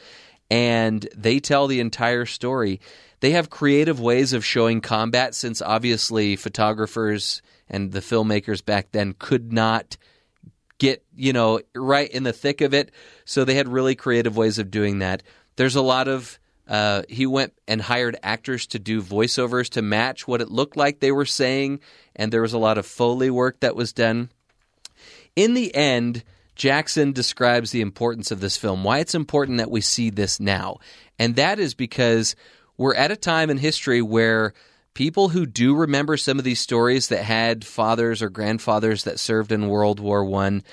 and 0.51 1.07
they 1.15 1.39
tell 1.39 1.67
the 1.67 1.79
entire 1.79 2.25
story. 2.25 2.81
They 3.21 3.31
have 3.31 3.49
creative 3.49 4.01
ways 4.01 4.33
of 4.33 4.43
showing 4.43 4.81
combat 4.81 5.33
since 5.33 5.61
obviously 5.61 6.35
photographers 6.35 7.41
and 7.69 7.93
the 7.93 8.01
filmmakers 8.01 8.63
back 8.63 8.91
then 8.91 9.15
could 9.17 9.53
not 9.53 9.95
get, 10.77 11.05
you 11.15 11.31
know, 11.31 11.61
right 11.73 12.11
in 12.11 12.23
the 12.23 12.33
thick 12.33 12.59
of 12.59 12.73
it. 12.73 12.91
So 13.23 13.45
they 13.45 13.53
had 13.53 13.69
really 13.69 13.95
creative 13.95 14.35
ways 14.35 14.59
of 14.59 14.71
doing 14.71 14.99
that. 14.99 15.23
There's 15.55 15.77
a 15.77 15.81
lot 15.81 16.09
of 16.09 16.37
uh, 16.67 17.03
he 17.07 17.25
went 17.25 17.53
and 17.67 17.81
hired 17.81 18.17
actors 18.21 18.67
to 18.67 18.79
do 18.79 19.01
voiceovers 19.01 19.69
to 19.69 19.81
match 19.81 20.27
what 20.27 20.41
it 20.41 20.51
looked 20.51 20.75
like 20.75 20.99
they 20.99 21.11
were 21.11 21.25
saying, 21.25 21.79
and 22.15 22.31
there 22.31 22.41
was 22.41 22.53
a 22.53 22.57
lot 22.57 22.77
of 22.77 22.85
Foley 22.85 23.29
work 23.29 23.59
that 23.61 23.75
was 23.75 23.93
done. 23.93 24.29
In 25.35 25.53
the 25.53 25.73
end, 25.73 26.23
Jackson 26.55 27.11
describes 27.11 27.71
the 27.71 27.81
importance 27.81 28.31
of 28.31 28.39
this 28.39 28.57
film, 28.57 28.83
why 28.83 28.99
it's 28.99 29.15
important 29.15 29.57
that 29.57 29.71
we 29.71 29.81
see 29.81 30.09
this 30.09 30.39
now. 30.39 30.77
And 31.17 31.35
that 31.37 31.59
is 31.59 31.73
because 31.73 32.35
we're 32.77 32.95
at 32.95 33.11
a 33.11 33.15
time 33.15 33.49
in 33.49 33.57
history 33.57 34.01
where 34.01 34.53
people 34.93 35.29
who 35.29 35.45
do 35.45 35.75
remember 35.75 36.17
some 36.17 36.37
of 36.37 36.43
these 36.43 36.59
stories 36.59 37.07
that 37.07 37.23
had 37.23 37.65
fathers 37.65 38.21
or 38.21 38.29
grandfathers 38.29 39.05
that 39.05 39.19
served 39.19 39.51
in 39.51 39.69
World 39.69 39.99
War 39.99 40.25
One, 40.25 40.63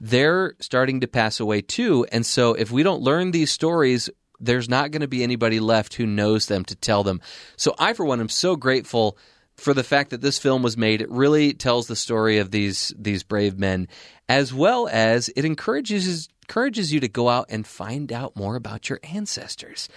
they're 0.00 0.54
starting 0.60 1.00
to 1.00 1.06
pass 1.06 1.40
away 1.40 1.60
too. 1.60 2.06
And 2.10 2.24
so 2.24 2.54
if 2.54 2.70
we 2.70 2.82
don't 2.82 3.02
learn 3.02 3.30
these 3.30 3.50
stories, 3.50 4.10
there's 4.40 4.68
not 4.68 4.90
going 4.90 5.00
to 5.00 5.08
be 5.08 5.22
anybody 5.22 5.60
left 5.60 5.94
who 5.94 6.06
knows 6.06 6.46
them 6.46 6.64
to 6.64 6.76
tell 6.76 7.02
them. 7.02 7.20
So 7.56 7.74
I, 7.78 7.92
for 7.92 8.04
one, 8.04 8.20
am 8.20 8.28
so 8.28 8.56
grateful 8.56 9.16
for 9.56 9.74
the 9.74 9.84
fact 9.84 10.10
that 10.10 10.20
this 10.20 10.38
film 10.38 10.62
was 10.62 10.76
made. 10.76 11.00
It 11.00 11.10
really 11.10 11.52
tells 11.52 11.86
the 11.86 11.96
story 11.96 12.38
of 12.38 12.50
these 12.50 12.92
these 12.98 13.22
brave 13.22 13.58
men, 13.58 13.88
as 14.28 14.52
well 14.52 14.88
as 14.88 15.28
it 15.30 15.44
encourages 15.44 16.28
encourages 16.42 16.92
you 16.92 17.00
to 17.00 17.08
go 17.08 17.28
out 17.28 17.46
and 17.48 17.66
find 17.66 18.12
out 18.12 18.36
more 18.36 18.56
about 18.56 18.88
your 18.88 19.00
ancestors. 19.02 19.88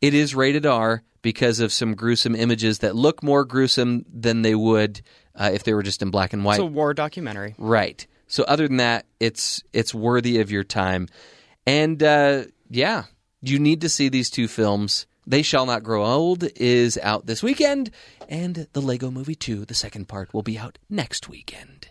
It 0.00 0.12
is 0.14 0.34
rated 0.34 0.66
R 0.66 1.02
because 1.22 1.60
of 1.60 1.72
some 1.72 1.94
gruesome 1.94 2.34
images 2.34 2.80
that 2.80 2.94
look 2.94 3.22
more 3.22 3.44
gruesome 3.44 4.04
than 4.12 4.42
they 4.42 4.54
would 4.54 5.00
uh, 5.34 5.50
if 5.52 5.64
they 5.64 5.72
were 5.72 5.82
just 5.82 6.02
in 6.02 6.10
black 6.10 6.32
and 6.32 6.44
white. 6.44 6.56
It's 6.56 6.62
a 6.62 6.66
war 6.66 6.92
documentary. 6.92 7.54
Right. 7.56 8.06
So 8.26 8.44
other 8.44 8.68
than 8.68 8.78
that, 8.78 9.06
it's 9.20 9.62
it's 9.72 9.94
worthy 9.94 10.40
of 10.40 10.50
your 10.50 10.64
time, 10.64 11.08
and 11.66 12.02
uh, 12.02 12.44
yeah, 12.68 13.04
you 13.42 13.58
need 13.58 13.82
to 13.82 13.88
see 13.88 14.08
these 14.08 14.30
two 14.30 14.48
films. 14.48 15.06
They 15.26 15.42
Shall 15.42 15.64
Not 15.66 15.82
Grow 15.82 16.04
Old 16.04 16.44
is 16.56 16.98
out 17.02 17.26
this 17.26 17.42
weekend, 17.42 17.90
and 18.28 18.66
the 18.72 18.82
Lego 18.82 19.10
Movie 19.10 19.34
2, 19.34 19.64
the 19.64 19.74
second 19.74 20.08
part, 20.08 20.32
will 20.32 20.42
be 20.42 20.58
out 20.58 20.78
next 20.88 21.28
weekend. 21.28 21.88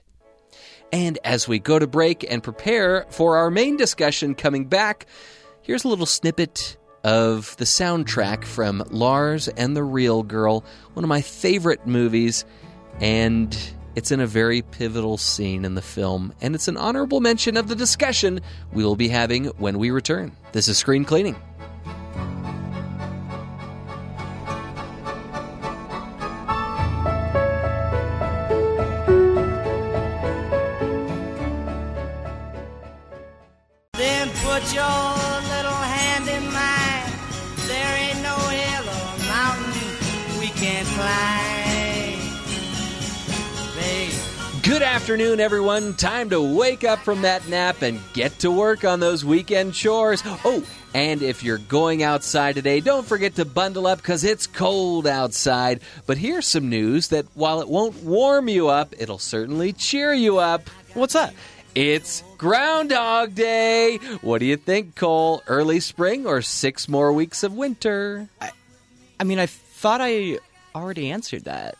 And 0.92 1.18
as 1.24 1.48
we 1.48 1.60
go 1.60 1.80
to 1.80 1.88
break 1.88 2.30
and 2.30 2.44
prepare 2.44 3.06
for 3.10 3.38
our 3.38 3.50
main 3.50 3.78
discussion 3.78 4.36
coming 4.36 4.66
back, 4.66 5.08
here's 5.62 5.84
a 5.84 5.88
little 5.88 6.06
snippet 6.06 6.78
of 7.04 7.58
the 7.58 7.66
soundtrack 7.66 8.46
from 8.46 8.84
Lars 8.90 9.48
and 9.48 9.76
the 9.76 9.84
Real 9.84 10.24
Girl, 10.24 10.64
one 10.94 11.04
of 11.04 11.10
my 11.10 11.22
favorite 11.22 11.86
movies, 11.86 12.46
and 13.02 13.58
it's 13.96 14.12
in 14.12 14.20
a 14.20 14.28
very 14.28 14.62
pivotal 14.62 15.18
scene 15.18 15.66
in 15.66 15.76
the 15.76 15.82
film, 15.82 16.34
and 16.42 16.56
it's 16.56 16.68
an 16.68 16.78
honorable 16.78 17.22
mention 17.22 17.58
of 17.58 17.68
the 17.68 17.76
discussion 17.76 18.40
we 18.72 18.84
will 18.84 18.96
be 18.96 19.08
having 19.10 19.46
when 19.58 19.78
we 19.80 19.92
return. 19.92 20.32
This 20.52 20.68
is 20.68 20.78
Screen 20.78 21.06
Cleaning. 21.06 21.36
Afternoon, 45.04 45.42
everyone. 45.42 45.94
Time 45.96 46.30
to 46.30 46.42
wake 46.42 46.86
up 46.86 46.98
from 47.00 47.24
that 47.24 47.46
nap 47.50 47.82
and 47.82 48.00
get 48.14 48.40
to 48.40 48.50
work 48.50 48.86
on 48.86 49.02
those 49.02 49.26
weekend 49.26 49.74
chores. 49.74 50.24
Oh, 50.46 50.66
and 50.94 51.22
if 51.22 51.44
you're 51.44 51.58
going 51.58 52.04
outside 52.04 52.56
today, 52.56 52.80
don't 52.80 53.06
forget 53.06 53.36
to 53.36 53.44
bundle 53.44 53.86
up 53.86 53.98
because 53.98 54.24
it's 54.24 54.48
cold 54.48 55.06
outside. 55.06 55.82
But 56.06 56.18
here's 56.18 56.48
some 56.48 56.70
news 56.70 57.10
that 57.10 57.26
while 57.34 57.60
it 57.60 57.68
won't 57.68 58.02
warm 58.02 58.48
you 58.48 58.70
up, 58.70 58.96
it'll 58.98 59.20
certainly 59.20 59.74
cheer 59.74 60.14
you 60.14 60.38
up. 60.38 60.70
What's 60.94 61.16
that? 61.16 61.34
It's 61.76 62.24
Groundhog 62.38 63.36
Day. 63.36 63.98
What 64.22 64.40
do 64.40 64.46
you 64.46 64.56
think, 64.56 64.96
Cole? 64.96 65.44
Early 65.48 65.82
spring 65.82 66.26
or 66.26 66.42
six 66.42 66.88
more 66.88 67.12
weeks 67.12 67.44
of 67.44 67.52
winter? 67.52 68.30
I 69.20 69.26
mean, 69.26 69.40
I 69.40 69.48
thought 69.48 70.00
I 70.00 70.40
already 70.74 71.12
answered 71.12 71.44
that. 71.44 71.76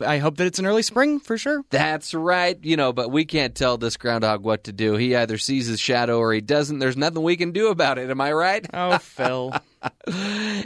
I 0.00 0.18
hope 0.18 0.36
that 0.36 0.46
it's 0.46 0.58
an 0.58 0.66
early 0.66 0.82
spring 0.82 1.20
for 1.20 1.36
sure. 1.36 1.62
That's 1.70 2.14
right. 2.14 2.58
You 2.62 2.76
know, 2.76 2.92
but 2.92 3.10
we 3.10 3.24
can't 3.24 3.54
tell 3.54 3.76
this 3.76 3.96
groundhog 3.96 4.42
what 4.42 4.64
to 4.64 4.72
do. 4.72 4.96
He 4.96 5.14
either 5.14 5.38
sees 5.38 5.66
his 5.66 5.80
shadow 5.80 6.18
or 6.18 6.32
he 6.32 6.40
doesn't. 6.40 6.78
There's 6.78 6.96
nothing 6.96 7.22
we 7.22 7.36
can 7.36 7.52
do 7.52 7.68
about 7.68 7.98
it. 7.98 8.10
Am 8.10 8.20
I 8.20 8.32
right? 8.32 8.66
Oh, 8.74 8.98
Phil. 8.98 9.52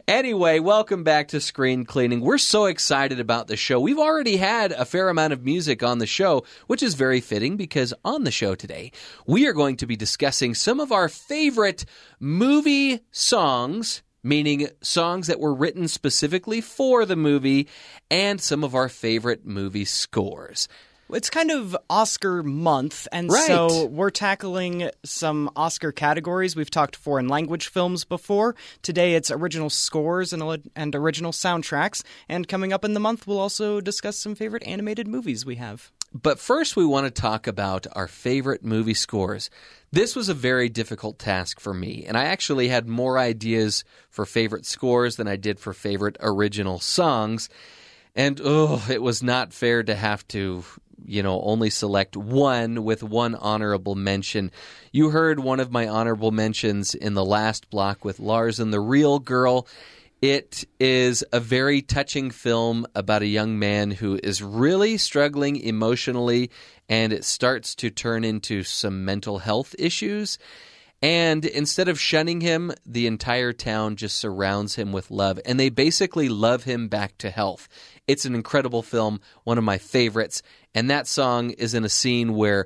Anyway, 0.09 0.59
welcome 0.59 1.05
back 1.05 1.29
to 1.29 1.41
Screen 1.41 1.85
Cleaning. 1.85 2.21
We're 2.21 2.39
so 2.39 2.67
excited 2.67 3.21
about 3.21 3.47
the 3.47 3.57
show. 3.57 3.79
We've 3.79 3.99
already 3.99 4.37
had 4.37 4.73
a 4.73 4.85
fair 4.85 5.09
amount 5.09 5.33
of 5.33 5.45
music 5.45 5.85
on 5.85 5.99
the 5.99 6.07
show, 6.07 6.45
which 6.67 6.83
is 6.83 6.95
very 6.95 7.21
fitting 7.21 7.57
because 7.57 7.95
on 8.05 8.25
the 8.25 8.33
show 8.33 8.57
today, 8.57 8.91
we 9.27 9.47
are 9.47 9.53
going 9.53 9.77
to 9.77 9.87
be 9.87 9.95
discussing 9.97 10.55
some 10.55 10.81
of 10.81 10.91
our 10.91 11.09
favorite 11.09 11.85
movie 12.19 13.01
songs 13.13 14.03
meaning 14.25 14.69
songs 14.81 15.29
that 15.29 15.39
were 15.39 15.55
written 15.55 15.87
specifically 15.87 16.61
for 16.61 17.05
the 17.07 17.15
movie, 17.17 17.69
and 18.11 18.41
some 18.41 18.65
of 18.65 18.75
our 18.75 18.89
favorite 18.89 19.47
movie 19.47 19.85
scores. 19.85 20.67
It's 21.13 21.29
kind 21.29 21.51
of 21.51 21.77
Oscar 21.91 22.43
month, 22.43 23.07
and 23.13 23.31
Right. 23.31 23.47
so 23.47 23.85
we're 23.85 24.11
tackling 24.11 24.91
some 25.05 25.51
Oscar 25.55 25.93
categories. 25.93 26.57
We've 26.57 26.71
talked 26.71 26.97
foreign 26.97 27.29
language 27.29 27.69
films 27.69 28.05
before. 28.05 28.57
Today 28.83 29.15
it's 29.15 29.31
original 29.31 29.69
scores 29.69 30.33
and, 30.33 30.43
and 30.75 30.95
original 30.97 31.31
soundtracks. 31.31 32.03
And 32.27 32.49
coming 32.49 32.73
up 32.73 32.87
in 32.87 32.95
the 32.95 33.01
month, 33.01 33.27
we'll 33.27 33.39
also 33.39 33.83
discuss 33.83 34.17
some 34.17 34.35
favorite 34.35 34.67
animated 34.67 35.07
movies 35.07 35.45
we 35.45 35.57
have. 35.57 35.93
But 36.15 36.39
first, 36.39 36.77
we 36.77 36.87
want 36.87 37.07
to 37.07 37.11
talk 37.23 37.49
about 37.49 37.89
our 37.93 38.07
favorite 38.07 38.65
movie 38.65 38.95
scores. 38.95 39.51
This 39.91 40.15
was 40.15 40.29
a 40.29 40.35
very 40.35 40.69
difficult 40.69 41.19
task 41.19 41.59
for 41.59 41.75
me, 41.75 42.05
and 42.07 42.17
I 42.17 42.27
actually 42.27 42.69
had 42.69 42.89
more 42.89 43.19
ideas 43.19 43.83
for 44.11 44.25
favorite 44.25 44.65
scores 44.65 45.17
than 45.17 45.27
I 45.27 45.35
did 45.35 45.59
for 45.59 45.73
favorite 45.73 46.17
original 46.21 46.79
songs. 46.79 47.49
And 48.15 48.41
oh, 48.45 48.87
it 48.89 49.03
was 49.03 49.25
not 49.25 49.53
fair 49.53 49.83
to 49.83 49.95
have 49.97 50.27
to, 50.29 50.65
you 51.05 51.25
know, 51.25 51.43
only 51.43 51.69
select 51.69 52.17
one 52.17 52.85
with 52.85 53.03
one 53.03 53.35
honorable 53.35 53.97
mention. 53.97 54.53
You 54.93 55.11
heard 55.11 55.41
one 55.41 55.59
of 55.59 55.73
my 55.73 55.89
honorable 55.89 56.31
mentions 56.31 56.95
in 56.95 57.15
the 57.15 57.25
last 57.25 57.71
block 57.71 58.05
with 58.05 58.21
Lars 58.21 58.61
and 58.61 58.73
the 58.73 58.81
Real 58.81 59.19
Girl. 59.19 59.67
It 60.25 60.65
is 60.81 61.23
a 61.35 61.39
very 61.39 61.83
touching 61.83 62.31
film 62.31 62.87
about 62.95 63.21
a 63.21 63.27
young 63.27 63.59
man 63.59 63.91
who 63.91 64.19
is 64.23 64.43
really 64.43 64.97
struggling 64.97 65.57
emotionally, 65.57 66.51
and 66.89 67.13
it 67.13 67.27
starts 67.27 67.75
to 67.75 67.91
turn 67.91 68.25
into 68.25 68.63
some 68.63 69.05
mental 69.05 69.41
health 69.41 69.75
issues. 69.79 70.39
And 71.03 71.45
instead 71.45 71.89
of 71.89 72.01
shunning 72.01 72.41
him, 72.41 72.73
the 72.87 73.07
entire 73.07 73.53
town 73.53 73.97
just 73.97 74.17
surrounds 74.17 74.77
him 74.77 74.93
with 74.93 75.11
love, 75.11 75.39
and 75.45 75.61
they 75.61 75.69
basically 75.69 76.31
love 76.31 76.65
him 76.65 76.89
back 76.89 77.19
to 77.19 77.29
health. 77.29 77.69
It's 78.09 78.25
an 78.25 78.35
incredible 78.35 78.83
film, 78.83 79.21
one 79.43 79.59
of 79.59 79.65
my 79.65 79.77
favorites, 79.77 80.41
and 80.75 80.89
that 80.89 81.07
song 81.07 81.51
is 81.51 81.75
in 81.75 81.85
a 81.85 81.91
scene 81.91 82.33
where 82.33 82.65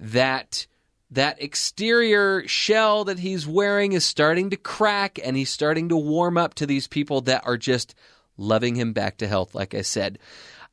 that 0.00 0.66
that 1.10 1.42
exterior 1.42 2.46
shell 2.46 3.04
that 3.04 3.18
he's 3.18 3.46
wearing 3.46 3.92
is 3.92 4.04
starting 4.04 4.50
to 4.50 4.56
crack 4.56 5.18
and 5.22 5.36
he's 5.36 5.50
starting 5.50 5.88
to 5.88 5.96
warm 5.96 6.36
up 6.36 6.54
to 6.54 6.66
these 6.66 6.86
people 6.86 7.20
that 7.22 7.42
are 7.46 7.56
just 7.56 7.94
loving 8.36 8.74
him 8.74 8.92
back 8.92 9.18
to 9.18 9.26
health 9.26 9.54
like 9.54 9.74
i 9.74 9.82
said 9.82 10.18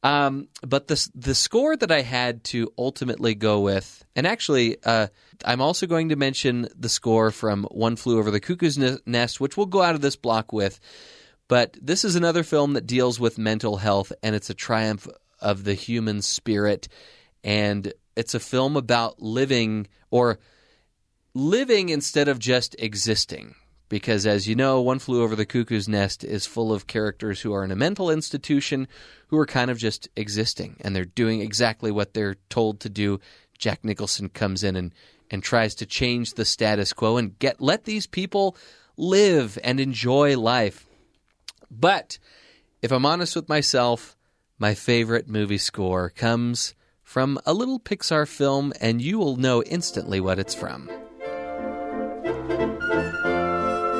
um, 0.03 0.47
but 0.61 0.87
the 0.87 1.09
the 1.15 1.35
score 1.35 1.75
that 1.75 1.91
i 1.91 2.01
had 2.01 2.43
to 2.43 2.71
ultimately 2.77 3.35
go 3.35 3.61
with 3.61 4.05
and 4.15 4.27
actually 4.27 4.77
uh, 4.83 5.07
I'm 5.45 5.61
also 5.61 5.87
going 5.87 6.09
to 6.09 6.15
mention 6.15 6.67
the 6.75 6.89
score 6.89 7.31
from 7.31 7.63
One 7.65 7.95
Flew 7.95 8.19
Over 8.19 8.31
the 8.31 8.39
Cuckoo's 8.39 8.77
Nest, 9.05 9.39
which 9.39 9.57
we'll 9.57 9.65
go 9.65 9.81
out 9.81 9.95
of 9.95 10.01
this 10.01 10.15
block 10.15 10.51
with. 10.51 10.79
But 11.47 11.77
this 11.81 12.03
is 12.03 12.15
another 12.15 12.43
film 12.43 12.73
that 12.73 12.87
deals 12.87 13.19
with 13.19 13.37
mental 13.37 13.77
health, 13.77 14.11
and 14.23 14.35
it's 14.35 14.49
a 14.49 14.55
triumph 14.55 15.07
of 15.39 15.63
the 15.63 15.73
human 15.73 16.21
spirit. 16.21 16.87
And 17.43 17.93
it's 18.17 18.33
a 18.33 18.39
film 18.39 18.75
about 18.75 19.21
living 19.21 19.87
or 20.09 20.39
living 21.33 21.89
instead 21.89 22.27
of 22.27 22.39
just 22.39 22.75
existing. 22.79 23.55
Because, 23.89 24.25
as 24.25 24.49
you 24.49 24.55
know, 24.55 24.81
One 24.81 24.99
Flew 24.99 25.23
Over 25.23 25.35
the 25.35 25.45
Cuckoo's 25.45 25.87
Nest 25.87 26.23
is 26.23 26.45
full 26.45 26.73
of 26.73 26.87
characters 26.87 27.39
who 27.39 27.53
are 27.53 27.63
in 27.63 27.71
a 27.71 27.75
mental 27.75 28.09
institution 28.09 28.87
who 29.27 29.37
are 29.37 29.45
kind 29.45 29.71
of 29.71 29.77
just 29.77 30.09
existing 30.17 30.75
and 30.81 30.93
they're 30.93 31.05
doing 31.05 31.39
exactly 31.39 31.89
what 31.89 32.13
they're 32.13 32.35
told 32.49 32.81
to 32.81 32.89
do. 32.89 33.21
Jack 33.57 33.85
Nicholson 33.85 34.27
comes 34.27 34.63
in 34.63 34.75
and, 34.75 34.93
and 35.31 35.41
tries 35.41 35.73
to 35.75 35.85
change 35.85 36.33
the 36.33 36.43
status 36.43 36.91
quo 36.91 37.15
and 37.15 37.39
get 37.39 37.61
let 37.61 37.85
these 37.85 38.07
people 38.07 38.57
live 38.97 39.57
and 39.63 39.79
enjoy 39.79 40.37
life. 40.37 40.85
But 41.71 42.17
if 42.81 42.91
I'm 42.91 43.05
honest 43.05 43.35
with 43.35 43.47
myself, 43.47 44.17
my 44.59 44.73
favorite 44.73 45.29
movie 45.29 45.59
score 45.59 46.09
comes 46.09 46.73
from 47.07 47.39
a 47.45 47.53
little 47.53 47.79
Pixar 47.79 48.27
film, 48.27 48.73
and 48.81 49.01
you 49.01 49.17
will 49.17 49.37
know 49.37 49.63
instantly 49.63 50.19
what 50.19 50.37
it's 50.37 50.53
from. 50.53 50.89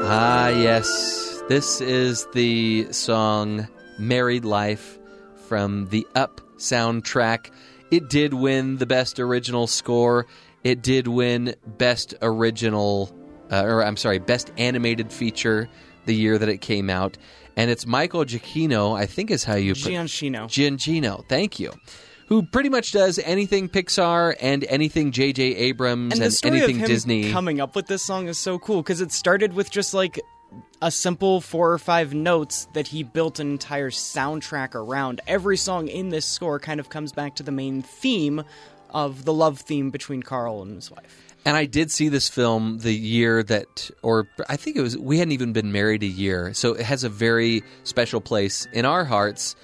Ah, 0.04 0.50
yes. 0.50 1.42
This 1.48 1.80
is 1.80 2.28
the 2.34 2.92
song 2.92 3.66
Married 3.98 4.44
Life 4.44 5.00
from 5.48 5.88
the 5.88 6.06
Up 6.16 6.42
soundtrack. 6.58 7.50
It 7.92 8.10
did 8.10 8.34
win 8.34 8.76
the 8.76 8.86
Best 8.86 9.22
Original 9.22 9.68
Score. 9.68 10.28
It 10.66 10.84
did 10.84 11.08
win 11.08 11.56
Best 11.66 12.14
Original, 12.22 13.16
uh, 13.50 13.64
or 13.64 13.86
I'm 13.86 13.96
sorry, 13.96 14.20
Best 14.20 14.52
Animated 14.58 15.14
Feature 15.14 15.70
the 16.08 16.14
year 16.14 16.38
that 16.38 16.50
it 16.50 16.60
came 16.60 16.90
out. 16.90 17.18
And 17.56 17.72
it's 17.72 17.86
Michael 17.86 18.26
Giacchino, 18.26 19.00
I 19.00 19.06
think 19.06 19.32
is 19.32 19.46
how 19.46 19.56
you 19.56 19.76
put 19.76 19.94
Giancino. 19.94 20.50
Giacchino, 20.50 21.26
thank 21.30 21.58
you. 21.58 21.72
Who 22.28 22.44
pretty 22.44 22.70
much 22.70 22.92
does 22.92 23.20
anything 23.20 23.70
Pixar 23.70 24.36
and 24.42 24.66
anything 24.66 25.12
J.J. 25.12 25.44
Abrams 25.44 26.14
And 26.14 26.22
and, 26.22 26.32
the 26.32 26.36
story 26.36 26.58
anything 26.58 26.76
of 26.78 26.82
him 26.82 26.88
Disney. 26.88 27.32
coming 27.32 27.62
up 27.62 27.76
with 27.76 27.88
this 27.88 28.04
song 28.04 28.28
is 28.28 28.38
so 28.38 28.60
cool 28.60 28.82
because 28.82 29.00
it 29.00 29.12
started 29.12 29.54
with 29.54 29.72
just 29.72 29.94
like 29.94 30.20
a 30.82 30.92
simple 30.92 31.42
four 31.42 31.72
or 31.72 31.78
five 31.78 32.14
notes 32.14 32.68
that 32.74 32.88
he 32.88 33.04
built 33.04 33.40
an 33.40 33.50
entire 33.50 33.90
soundtrack 33.90 34.76
around. 34.76 35.22
Every 35.26 35.58
song 35.58 35.88
in 35.88 36.10
this 36.10 36.26
score 36.26 36.60
kind 36.60 36.80
of 36.80 36.90
comes 36.90 37.12
back 37.14 37.36
to 37.36 37.44
the 37.44 37.52
main 37.52 37.82
theme 37.82 38.44
of 38.90 39.26
the 39.26 39.34
love 39.34 39.60
theme 39.60 39.90
between 39.90 40.22
Carl 40.22 40.62
and 40.62 40.76
his 40.76 40.92
wife. 40.92 41.24
And 41.46 41.56
I 41.56 41.66
did 41.66 41.92
see 41.92 42.10
this 42.10 42.28
film 42.28 42.80
the 42.80 42.94
year 42.94 43.42
that, 43.44 43.90
or 44.02 44.28
I 44.50 44.58
think 44.58 44.76
it 44.76 44.82
was, 44.82 44.98
we 44.98 45.18
hadn't 45.18 45.32
even 45.32 45.54
been 45.54 45.72
married 45.72 46.04
a 46.04 46.08
year. 46.08 46.54
So 46.54 46.74
it 46.74 46.86
has 46.86 47.06
a 47.06 47.10
very 47.10 47.64
special 47.84 48.20
place 48.20 48.68
in 48.74 48.84
our 48.84 49.06
hearts. 49.06 49.56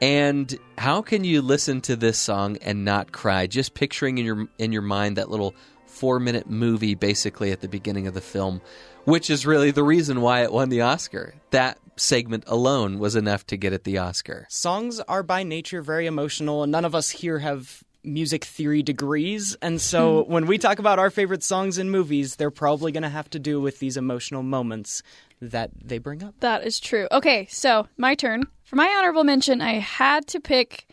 And 0.00 0.56
how 0.76 1.02
can 1.02 1.24
you 1.24 1.42
listen 1.42 1.80
to 1.82 1.96
this 1.96 2.18
song 2.18 2.56
and 2.58 2.84
not 2.84 3.12
cry? 3.12 3.46
Just 3.46 3.74
picturing 3.74 4.18
in 4.18 4.24
your 4.24 4.48
in 4.58 4.72
your 4.72 4.82
mind 4.82 5.16
that 5.16 5.30
little 5.30 5.54
four 5.86 6.20
minute 6.20 6.48
movie, 6.48 6.94
basically 6.94 7.50
at 7.50 7.60
the 7.60 7.68
beginning 7.68 8.06
of 8.06 8.14
the 8.14 8.20
film, 8.20 8.60
which 9.04 9.30
is 9.30 9.44
really 9.44 9.70
the 9.70 9.82
reason 9.82 10.20
why 10.20 10.42
it 10.42 10.52
won 10.52 10.68
the 10.68 10.82
Oscar. 10.82 11.34
That 11.50 11.78
segment 11.96 12.44
alone 12.46 12.98
was 12.98 13.16
enough 13.16 13.46
to 13.48 13.56
get 13.56 13.72
it 13.72 13.84
the 13.84 13.98
Oscar. 13.98 14.46
Songs 14.48 15.00
are 15.00 15.24
by 15.24 15.42
nature 15.42 15.82
very 15.82 16.06
emotional, 16.06 16.62
and 16.62 16.70
none 16.70 16.84
of 16.84 16.94
us 16.94 17.10
here 17.10 17.40
have 17.40 17.82
music 18.04 18.44
theory 18.44 18.82
degrees. 18.82 19.56
And 19.60 19.80
so 19.80 20.22
hmm. 20.22 20.32
when 20.32 20.46
we 20.46 20.58
talk 20.58 20.78
about 20.78 20.98
our 20.98 21.10
favorite 21.10 21.42
songs 21.42 21.78
in 21.78 21.90
movies, 21.90 22.36
they're 22.36 22.50
probably 22.50 22.92
going 22.92 23.02
to 23.02 23.08
have 23.08 23.28
to 23.30 23.38
do 23.38 23.60
with 23.60 23.80
these 23.80 23.96
emotional 23.96 24.42
moments 24.42 25.02
that 25.40 25.70
they 25.74 25.98
bring 25.98 26.22
up. 26.22 26.34
That 26.40 26.66
is 26.66 26.80
true. 26.80 27.08
Okay, 27.12 27.46
so 27.50 27.88
my 27.96 28.14
turn. 28.14 28.44
For 28.68 28.76
my 28.76 28.86
honorable 28.98 29.24
mention, 29.24 29.62
I 29.62 29.78
had 29.78 30.26
to 30.26 30.40
pick 30.40 30.86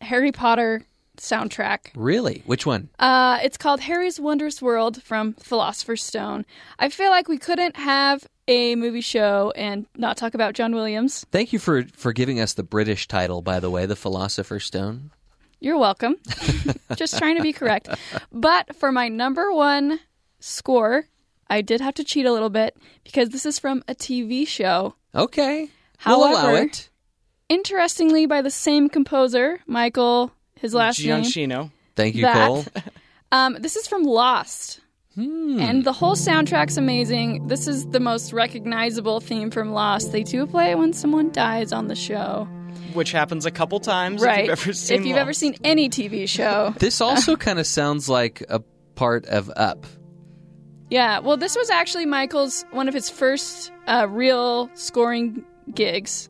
Harry 0.00 0.32
Potter 0.32 0.86
soundtrack. 1.18 1.90
Really? 1.94 2.42
Which 2.46 2.64
one? 2.64 2.88
Uh, 2.98 3.40
it's 3.42 3.58
called 3.58 3.80
Harry's 3.80 4.18
Wondrous 4.18 4.62
World 4.62 5.02
from 5.02 5.34
Philosopher's 5.34 6.02
Stone. 6.02 6.46
I 6.78 6.88
feel 6.88 7.10
like 7.10 7.28
we 7.28 7.36
couldn't 7.36 7.76
have 7.76 8.26
a 8.48 8.74
movie 8.74 9.02
show 9.02 9.52
and 9.54 9.84
not 9.94 10.16
talk 10.16 10.32
about 10.32 10.54
John 10.54 10.74
Williams. 10.74 11.26
Thank 11.30 11.52
you 11.52 11.58
for 11.58 11.82
for 11.92 12.14
giving 12.14 12.40
us 12.40 12.54
the 12.54 12.62
British 12.62 13.06
title, 13.06 13.42
by 13.42 13.60
the 13.60 13.68
way, 13.68 13.84
the 13.84 13.96
Philosopher's 13.96 14.64
Stone. 14.64 15.10
You're 15.60 15.76
welcome. 15.76 16.16
Just 16.96 17.18
trying 17.18 17.36
to 17.36 17.42
be 17.42 17.52
correct. 17.52 17.86
But 18.32 18.74
for 18.76 18.90
my 18.90 19.10
number 19.10 19.52
one 19.52 20.00
score, 20.40 21.04
I 21.50 21.60
did 21.60 21.82
have 21.82 21.96
to 21.96 22.04
cheat 22.04 22.24
a 22.24 22.32
little 22.32 22.48
bit 22.48 22.78
because 23.04 23.28
this 23.28 23.44
is 23.44 23.58
from 23.58 23.84
a 23.88 23.94
TV 23.94 24.48
show. 24.48 24.94
Okay. 25.14 25.68
we'll 26.06 26.30
allow 26.32 26.54
it. 26.54 26.88
Interestingly, 27.48 28.26
by 28.26 28.42
the 28.42 28.50
same 28.50 28.88
composer, 28.88 29.60
Michael, 29.66 30.32
his 30.56 30.74
last 30.74 31.04
name. 31.04 31.22
Giacchino. 31.22 31.70
Thank 31.94 32.14
you, 32.14 32.22
that. 32.22 32.46
Cole. 32.46 32.64
Um, 33.32 33.56
this 33.58 33.74
is 33.74 33.88
from 33.88 34.04
Lost. 34.04 34.80
Hmm. 35.16 35.58
And 35.60 35.84
the 35.84 35.92
whole 35.92 36.14
soundtrack's 36.14 36.76
amazing. 36.76 37.48
This 37.48 37.66
is 37.66 37.86
the 37.88 37.98
most 37.98 38.32
recognizable 38.32 39.18
theme 39.18 39.50
from 39.50 39.72
Lost. 39.72 40.12
They 40.12 40.22
do 40.22 40.46
play 40.46 40.70
it 40.70 40.78
when 40.78 40.92
someone 40.92 41.32
dies 41.32 41.72
on 41.72 41.88
the 41.88 41.96
show. 41.96 42.48
Which 42.92 43.10
happens 43.10 43.44
a 43.44 43.50
couple 43.50 43.80
times 43.80 44.22
right. 44.22 44.40
if 44.40 44.46
you've 44.46 44.58
ever 44.58 44.72
seen 44.72 45.00
if 45.00 45.06
you've 45.06 45.16
ever 45.16 45.32
seen 45.32 45.56
any 45.64 45.88
TV 45.88 46.28
show. 46.28 46.74
This 46.78 47.00
also 47.00 47.34
kind 47.46 47.58
of 47.58 47.66
sounds 47.66 48.08
like 48.08 48.44
a 48.48 48.60
part 48.94 49.26
of 49.26 49.50
Up. 49.56 49.84
yeah. 50.90 51.18
Well, 51.18 51.36
this 51.36 51.56
was 51.56 51.70
actually 51.70 52.06
Michael's 52.06 52.64
one 52.70 52.86
of 52.86 52.94
his 52.94 53.10
first 53.10 53.72
uh, 53.88 54.06
real 54.08 54.70
scoring 54.74 55.44
gigs. 55.74 56.28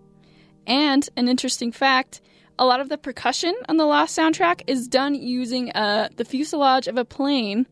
And 0.67 1.09
an 1.17 1.29
interesting 1.29 1.73
fact 1.73 2.21
a 2.59 2.65
lot 2.65 2.81
of 2.81 2.89
the 2.89 2.97
percussion 2.97 3.53
on 3.69 3.77
the 3.79 3.85
Lost 3.85 4.17
soundtrack 4.17 4.63
is 4.69 4.87
done 4.87 5.15
using 5.17 5.73
uh, 5.73 6.09
the 6.17 6.25
fuselage 6.25 6.87
of 6.87 6.97
a 6.97 7.05
plane. 7.05 7.67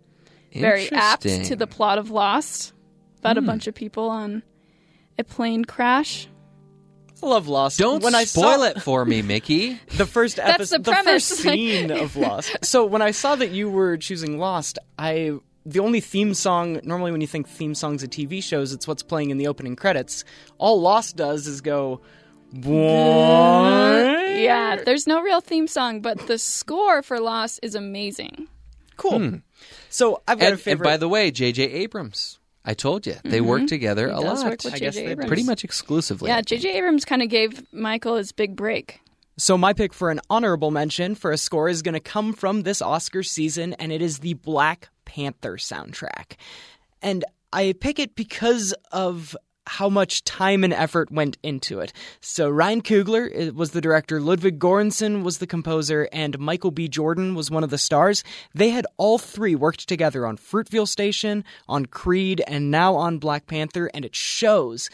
Very 0.53 0.91
apt 0.93 1.23
Hmm. 1.23 1.43
to 1.45 1.57
the 1.57 1.67
plot 1.69 1.99
of 1.99 2.11
Lost. 2.11 2.73
About 3.21 3.39
a 3.39 3.43
bunch 3.43 3.69
of 3.69 3.75
people 3.77 4.09
on 4.11 4.43
a 5.17 5.23
plane 5.23 5.65
crash. 5.65 6.27
I 7.23 7.27
love 7.27 7.47
Lost. 7.47 7.79
Don't 7.79 8.03
when 8.03 8.17
I 8.17 8.25
spoil 8.25 8.59
saw 8.59 8.65
it 8.65 8.83
for 8.83 9.05
me, 9.05 9.23
Mickey. 9.23 9.79
The 9.97 10.07
first 10.07 10.41
episode, 10.41 10.83
the 10.83 10.95
first 10.97 11.29
scene 11.43 11.93
of 11.93 12.17
Lost. 12.17 12.57
So 12.65 12.85
when 12.85 13.01
I 13.01 13.13
saw 13.13 13.37
that 13.37 13.53
you 13.53 13.71
were 13.71 13.97
choosing 13.97 14.39
Lost, 14.39 14.81
I 14.99 15.35
the 15.65 15.79
only 15.79 16.01
theme 16.01 16.35
song 16.35 16.81
normally 16.83 17.13
when 17.13 17.21
you 17.21 17.29
think 17.29 17.49
theme 17.49 17.77
songs 17.77 18.03
of 18.03 18.11
TV 18.11 18.43
shows, 18.43 18.73
it's 18.73 18.89
what's 18.89 19.05
playing 19.05 19.31
in 19.31 19.39
the 19.39 19.47
opening 19.47 19.77
credits. 19.77 20.25
All 20.59 20.81
Lost 20.81 21.17
does 21.17 21.47
is 21.47 21.61
go. 21.61 22.01
What? 22.53 24.37
Yeah, 24.39 24.77
there's 24.85 25.07
no 25.07 25.21
real 25.23 25.41
theme 25.41 25.67
song, 25.67 26.01
but 26.01 26.27
the 26.27 26.39
score 26.39 27.03
for 27.03 27.19
Lost 27.21 27.61
is 27.63 27.75
amazing. 27.75 28.49
Cool. 28.97 29.41
So 29.89 30.23
I've 30.29 30.39
got 30.39 30.45
and, 30.47 30.53
a 30.53 30.53
and 30.53 30.61
favorite. 30.61 30.85
by 30.85 30.97
the 30.97 31.09
way, 31.09 31.31
J.J. 31.31 31.63
Abrams. 31.65 32.39
I 32.65 32.75
told 32.75 33.07
you 33.07 33.17
they 33.25 33.41
work 33.41 33.67
together 33.67 34.09
a 34.09 34.13
Mm-hmm. 34.13 34.23
does 34.23 34.43
lot, 34.43 34.51
work 34.51 34.65
with 34.65 34.75
I 34.75 34.79
guess 34.79 34.95
J.J. 34.95 35.07
they. 35.07 35.13
Abrams. 35.13 35.29
pretty 35.29 35.43
much 35.45 35.65
exclusively. 35.65 36.29
Yeah, 36.29 36.35
I 36.35 36.43
think. 36.43 36.63
J.J. 36.63 36.77
Abrams 36.79 37.05
kind 37.05 37.23
of 37.23 37.29
gave 37.29 37.73
Michael 37.73 38.17
his 38.17 38.33
big 38.33 38.55
break. 38.55 39.01
So 39.39 39.57
my 39.59 39.73
pick 39.73 39.93
for 39.95 40.11
an 40.11 40.21
honorable 40.31 40.71
mention 40.71 41.15
for 41.15 41.33
a 41.33 41.39
score 41.39 41.69
is 41.69 41.83
going 41.83 41.95
to 41.95 42.01
come 42.01 42.33
from 42.35 42.63
this 42.63 42.83
Oscar 42.83 43.23
season, 43.23 43.73
and 43.75 43.91
it 43.91 44.03
is 44.03 44.19
the 44.19 44.35
Black 44.35 44.91
Panther 45.07 45.57
soundtrack. 45.57 46.37
And 47.01 47.25
I 47.53 47.75
pick 47.81 47.99
it 47.99 48.15
because 48.15 48.75
of 48.93 49.37
how 49.67 49.89
much 49.89 50.25
time 50.25 50.65
and 50.65 50.73
effort 50.73 51.11
went 51.11 51.39
into 51.43 51.81
it. 51.81 51.93
So 52.21 52.49
Ryan 52.49 52.83
uh, 52.87 53.53
was 53.53 53.71
the 53.71 53.81
director, 53.81 54.21
Ludwig 54.21 54.59
Göransson 54.59 55.23
was 55.23 55.39
the 55.39 55.47
composer, 55.47 56.09
and 56.13 56.39
Michael 56.39 56.71
B. 56.71 56.89
Jordan 56.89 57.35
was 57.35 57.51
one 57.51 57.65
of 57.65 57.71
the 57.71 57.79
stars. 57.79 58.25
They 58.55 58.71
had 58.71 58.87
all 58.97 59.19
three 59.19 59.55
worked 59.55 59.89
together 59.89 60.27
on 60.27 60.37
Fruitvale 60.37 60.89
Station, 60.89 61.45
on 61.69 61.87
Creed, 61.87 62.43
and 62.47 62.71
now 62.71 62.95
on 62.95 63.19
Black 63.19 63.47
Panther, 63.47 63.91
and 63.95 64.05
it 64.05 64.17
shows. 64.17 64.91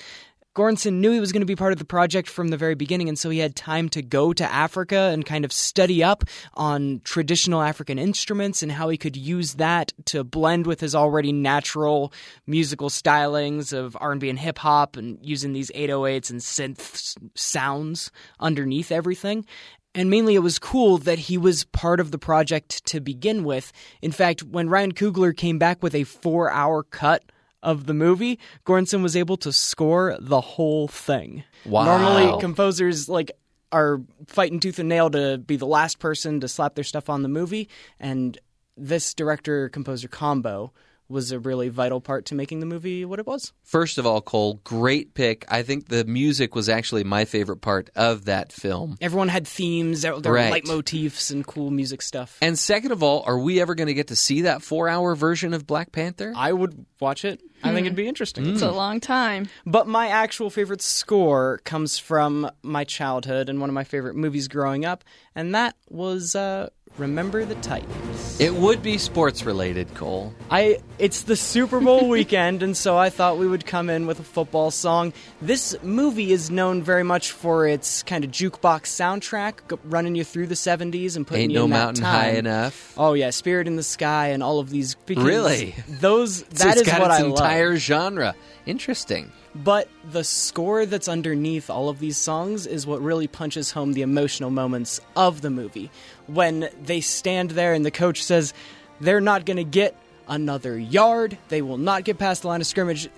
Göransson 0.59 0.95
knew 0.95 1.13
he 1.13 1.21
was 1.21 1.31
going 1.31 1.43
to 1.43 1.47
be 1.47 1.55
part 1.55 1.73
of 1.73 1.79
the 1.79 1.85
project 1.85 2.29
from 2.29 2.49
the 2.49 2.57
very 2.57 2.75
beginning, 2.75 3.09
and 3.09 3.17
so 3.17 3.31
he 3.31 3.39
had 3.39 3.55
time 3.55 3.89
to 3.91 4.03
go 4.03 4.33
to 4.33 4.45
Africa 4.53 5.11
and 5.13 5.25
kind 5.25 5.45
of 5.45 5.53
study 5.53 6.03
up 6.03 6.25
on 6.55 7.01
traditional 7.05 7.63
African 7.63 7.97
instruments 7.97 8.61
and 8.61 8.73
how 8.73 8.89
he 8.89 8.97
could 8.97 9.17
use 9.17 9.55
that 9.55 9.93
to 10.07 10.25
blend 10.25 10.67
with 10.67 10.81
his 10.81 10.97
already 10.97 11.31
natural 11.31 12.13
musical 12.49 12.91
stylings 12.91 13.73
of 13.73 13.97
R&B 14.01 14.29
and 14.29 14.41
hip 14.41 14.59
hop 14.59 14.97
and 14.97 15.21
using 15.23 15.53
these 15.53 15.71
808s 15.71 16.29
and 16.31 16.41
synth 16.41 17.17
sounds 17.37 18.11
underneath 18.41 18.91
everything. 18.91 19.47
And 19.95 20.11
mainly, 20.11 20.35
it 20.35 20.41
was 20.41 20.59
cool 20.59 20.99
that 20.99 21.21
he 21.21 21.39
was 21.39 21.67
part 21.67 22.01
of 22.01 22.11
the 22.11 22.19
project 22.19 22.85
to 22.87 23.01
begin 23.01 23.45
with. 23.45 23.73
In 24.03 24.11
fact, 24.11 24.43
when 24.43 24.69
Ryan 24.69 24.93
Coogler 24.93 25.37
came 25.37 25.61
back 25.61 25.85
with 25.85 25.95
a 25.95 26.03
four 26.03 26.51
hour 26.51 26.83
cut 26.83 27.23
of 27.63 27.87
the 27.87 27.95
movie, 27.95 28.39
Göransson 28.65 29.03
was 29.03 29.17
able 29.17 29.37
to 29.39 29.53
score 29.53 30.17
the 30.21 30.41
whole 30.41 30.89
thing. 30.89 31.45
Wow. 31.65 31.85
Normally, 31.85 32.41
composers 32.41 33.09
like 33.09 33.33
are 33.73 34.01
fighting 34.27 34.61
tooth 34.61 34.79
and 34.79 34.89
nail 34.89 35.11
to 35.11 35.39
be 35.39 35.57
the 35.57 35.67
last 35.67 35.99
person 35.99 36.41
to 36.41 36.49
slap 36.49 36.75
their 36.75 36.85
stuff 36.85 37.11
on 37.11 37.23
the 37.23 37.29
movie, 37.29 37.69
and 38.01 38.39
this 38.77 39.13
director 39.13 39.69
composer 39.69 40.09
combo 40.09 40.73
was 41.09 41.33
a 41.33 41.39
really 41.39 41.69
vital 41.69 42.01
part 42.01 42.27
to 42.27 42.35
making 42.35 42.61
the 42.61 42.67
movie 42.67 43.05
what 43.05 43.19
it 43.19 43.27
was. 43.27 43.53
First 43.63 43.97
of 43.99 44.07
all, 44.07 44.21
Cole, 44.21 44.61
great 44.65 45.15
pick. 45.15 45.45
I 45.49 45.63
think 45.63 45.89
the 45.89 46.05
music 46.05 46.55
was 46.55 46.69
actually 46.69 47.05
my 47.05 47.25
favorite 47.25 47.59
part 47.63 47.91
of 47.97 48.27
that 48.27 48.53
film. 48.53 48.97
Everyone 49.01 49.29
had 49.29 49.47
themes, 49.47 50.03
there, 50.03 50.19
there 50.21 50.33
Right. 50.33 50.51
were 50.53 50.59
leitmotifs 50.83 51.31
and 51.31 51.47
cool 51.47 51.71
music 51.71 52.03
stuff. 52.03 52.37
And 52.43 52.59
second 52.59 52.93
of 52.93 53.03
all, 53.03 53.23
are 53.27 53.39
we 53.39 53.61
ever 53.61 53.75
going 53.75 53.87
to 53.89 53.95
get 53.95 54.09
to 54.09 54.17
see 54.17 54.43
that 54.43 54.63
four 54.63 54.89
hour 54.89 55.15
version 55.15 55.55
of 55.55 55.67
Black 55.67 55.93
Panther? 55.93 56.33
I 56.37 56.53
would 56.53 56.85
watch 57.01 57.25
it. 57.25 57.41
I 57.65 57.73
think 57.73 57.87
it'd 57.87 57.97
be 57.97 58.07
interesting. 58.07 58.47
It's 58.47 58.63
a 58.63 58.71
long 58.71 59.01
time. 59.01 59.49
But 59.67 59.89
my 59.89 60.07
actual 60.09 60.49
favorite 60.49 60.81
score 60.81 61.59
comes 61.65 61.99
from 61.99 62.49
my 62.63 62.85
childhood 62.85 63.49
and 63.49 63.61
one 63.61 63.69
of 63.69 63.75
my 63.75 63.83
favorite 63.83 64.15
movies 64.15 64.47
growing 64.47 64.85
up, 64.85 65.03
and 65.35 65.53
that 65.57 65.75
was 65.89 66.37
uh, 66.37 66.69
Remember 66.99 67.45
the 67.45 67.55
Titans. 67.57 68.41
It 68.41 68.53
would 68.55 68.83
be 68.83 68.99
sports 68.99 69.45
related, 69.45 69.95
Cole. 69.95 70.35
I 70.51 70.79
it's 70.99 71.23
the 71.23 71.37
Super 71.37 71.79
Bowl 71.81 72.09
weekend, 72.09 72.63
and 72.63 72.77
so 72.77 72.97
I 72.99 73.09
thought 73.11 73.39
we 73.39 73.47
would 73.47 73.65
come 73.65 73.89
in 73.89 74.07
with 74.07 74.19
a 74.19 74.25
football 74.25 74.71
song. 74.71 75.13
This 75.41 75.77
movie 75.83 76.33
is 76.33 76.51
known 76.51 76.83
very 76.83 77.05
much 77.05 77.31
for 77.31 77.67
its 77.69 78.03
kind 78.03 78.25
of 78.25 78.31
jukebox 78.31 78.83
soundtrack, 78.87 79.79
running 79.85 80.15
you 80.17 80.25
through 80.25 80.49
the 80.49 80.55
'70s 80.57 81.17
and 81.17 81.27
putting 81.27 81.43
Ain't 81.45 81.53
you 81.53 81.59
no 81.61 81.65
in 81.67 81.71
that 81.71 81.77
mountain 81.85 82.05
high 82.05 82.27
time. 82.31 82.37
enough. 82.37 82.95
Oh 82.99 83.15
yeah, 83.15 83.31
Spirit 83.31 83.67
in 83.69 83.77
the 83.77 83.83
Sky 83.85 84.29
and 84.29 84.43
all 84.43 84.59
of 84.59 84.71
these. 84.71 84.97
Really? 85.09 85.75
Those 85.89 86.39
So 86.55 86.65
that 86.69 86.79
it's 86.79 86.89
is 86.89 86.93
what 86.99 87.11
its 87.11 87.21
I 87.21 87.23
love. 87.23 87.31
entire 87.31 87.77
genre. 87.77 88.35
Interesting. 88.67 89.33
But 89.55 89.89
the 90.11 90.25
score 90.25 90.87
that's 90.87 91.09
underneath 91.09 91.71
all 91.71 91.89
of 91.89 91.99
these 91.99 92.17
songs 92.17 92.67
is 92.67 92.87
what 92.87 93.01
really 93.01 93.27
punches 93.27 93.71
home 93.71 93.93
the 93.93 94.03
emotional 94.03 94.51
moments 94.51 95.01
of 95.17 95.41
the 95.41 95.51
movie. 95.51 95.91
When 96.27 96.69
they 96.83 97.01
stand 97.01 97.51
there 97.53 97.73
and 97.75 97.85
the 97.85 97.91
coach 97.91 98.23
says, 98.23 98.53
they're 99.01 99.21
not 99.21 99.47
going 99.47 99.57
to 99.57 99.65
get 99.65 99.97
another 100.29 100.79
yard, 100.79 101.39
they 101.49 101.63
will 101.63 101.79
not 101.79 102.05
get 102.05 102.19
past 102.19 102.43
the 102.43 102.49
line 102.49 102.61
of 102.61 102.67
scrimmage. 102.67 103.09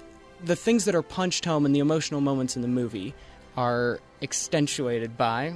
The 0.45 0.57
things 0.57 0.85
that 0.87 0.95
are 0.95 1.03
punched 1.03 1.45
home 1.45 1.67
and 1.67 1.75
the 1.75 1.81
emotional 1.81 2.21
moments 2.21 2.57
in 2.57 2.63
the 2.63 2.69
movie 2.69 3.15
are 3.57 4.01
extentuated 4.21 5.19
by 5.19 5.55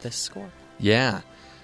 this 0.00 0.16
score. 0.16 0.50
Yeah. 0.78 1.20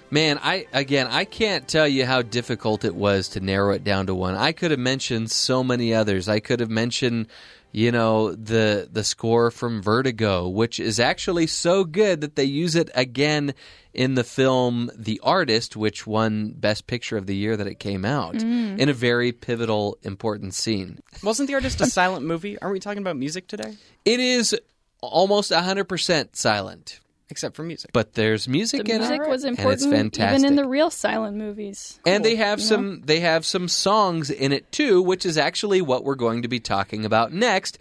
Man, 0.09 0.39
I 0.43 0.67
again, 0.73 1.07
I 1.07 1.23
can't 1.23 1.67
tell 1.67 1.87
you 1.87 2.05
how 2.05 2.21
difficult 2.21 2.83
it 2.83 2.95
was 2.95 3.29
to 3.29 3.39
narrow 3.39 3.73
it 3.73 3.83
down 3.83 4.07
to 4.07 4.15
one. 4.15 4.35
I 4.35 4.51
could 4.51 4.71
have 4.71 4.79
mentioned 4.79 5.31
so 5.31 5.63
many 5.63 5.93
others. 5.93 6.27
I 6.27 6.39
could 6.41 6.59
have 6.59 6.69
mentioned, 6.69 7.27
you 7.71 7.91
know, 7.91 8.33
the 8.33 8.87
the 8.91 9.03
score 9.03 9.51
from 9.51 9.81
Vertigo, 9.81 10.47
which 10.47 10.79
is 10.79 10.99
actually 10.99 11.47
so 11.47 11.83
good 11.83 12.21
that 12.21 12.35
they 12.35 12.43
use 12.43 12.75
it 12.75 12.89
again 12.95 13.53
in 13.93 14.15
the 14.15 14.23
film 14.23 14.89
The 14.95 15.19
Artist, 15.21 15.75
which 15.75 16.07
won 16.07 16.51
Best 16.51 16.87
Picture 16.87 17.17
of 17.17 17.27
the 17.27 17.35
year 17.35 17.57
that 17.57 17.67
it 17.67 17.79
came 17.79 18.05
out, 18.05 18.35
mm. 18.35 18.79
in 18.79 18.89
a 18.89 18.93
very 18.93 19.31
pivotal, 19.31 19.97
important 20.03 20.53
scene. 20.53 20.99
Wasn't 21.23 21.47
The 21.47 21.55
Artist 21.55 21.81
a 21.81 21.85
silent 21.85 22.25
movie? 22.25 22.57
Aren't 22.61 22.73
we 22.73 22.79
talking 22.79 23.01
about 23.01 23.17
music 23.17 23.47
today? 23.47 23.73
It 24.05 24.19
is 24.19 24.57
almost 25.01 25.51
100% 25.51 26.35
silent, 26.35 27.00
Except 27.31 27.55
for 27.55 27.63
music. 27.63 27.89
but 27.93 28.13
there's 28.13 28.47
music 28.47 28.85
The 28.85 28.91
in 28.91 28.97
music 28.99 29.21
it. 29.23 29.29
was 29.29 29.43
and 29.45 29.57
important 29.57 29.81
it's 29.83 29.91
fantastic. 29.91 30.39
even 30.39 30.45
in 30.45 30.55
the 30.55 30.67
real 30.69 30.89
silent 30.91 31.37
movies. 31.37 31.99
and 32.05 32.23
they 32.23 32.35
have 32.35 32.59
you 32.59 32.65
know? 32.65 32.69
some 32.69 33.01
they 33.05 33.21
have 33.21 33.45
some 33.45 33.67
songs 33.67 34.29
in 34.29 34.51
it 34.51 34.71
too 34.71 35.01
which 35.01 35.25
is 35.25 35.37
actually 35.37 35.81
what 35.81 36.03
we're 36.03 36.15
going 36.15 36.41
to 36.43 36.47
be 36.47 36.59
talking 36.59 37.05
about 37.05 37.31
next 37.33 37.79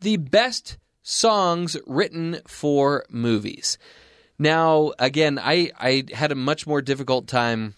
the 0.00 0.16
best 0.18 0.76
songs 1.02 1.76
written 1.86 2.38
for 2.46 3.04
movies 3.10 3.78
now 4.38 4.92
again 4.98 5.38
i 5.38 5.70
i 5.78 6.04
had 6.14 6.30
a 6.30 6.34
much 6.34 6.66
more 6.66 6.82
difficult 6.82 7.26
time 7.26 7.74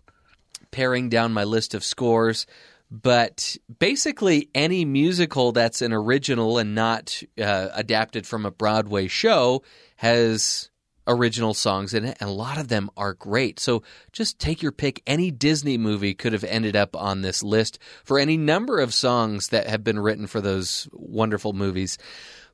paring 0.73 1.09
down 1.09 1.33
my 1.33 1.45
list 1.45 1.73
of 1.75 1.85
scores 1.85 2.47
but 2.91 3.57
basically 3.79 4.51
any 4.55 4.85
musical 4.85 5.53
that's 5.53 5.81
an 5.83 5.93
original 5.95 6.59
and 6.59 6.75
not 6.75 7.23
uh, 7.41 7.69
adapted 7.75 8.27
from 8.27 8.45
a 8.45 8.51
broadway 8.51 9.07
show 9.09 9.63
has 9.97 10.69
original 11.07 11.55
songs 11.55 11.95
in 11.95 12.05
it, 12.05 12.17
and 12.21 12.29
a 12.29 12.33
lot 12.33 12.59
of 12.59 12.69
them 12.69 12.91
are 12.97 13.15
great. 13.15 13.59
So 13.59 13.83
just 14.12 14.38
take 14.38 14.62
your 14.62 14.73
pick. 14.73 15.03
Any 15.07 15.31
Disney 15.31 15.79
movie 15.79 16.15
could 16.15 16.33
have 16.33 16.45
ended 16.45 16.77
up 16.77 16.97
on 16.97 17.23
this 17.23 17.43
list 17.43 17.79
for 18.05 18.19
any 18.19 18.37
number 18.37 18.79
of 18.79 18.95
songs 18.95 19.49
that 19.49 19.67
have 19.67 19.83
been 19.83 19.99
written 19.99 20.27
for 20.27 20.41
those 20.41 20.88
wonderful 20.93 21.53
movies. 21.53 21.99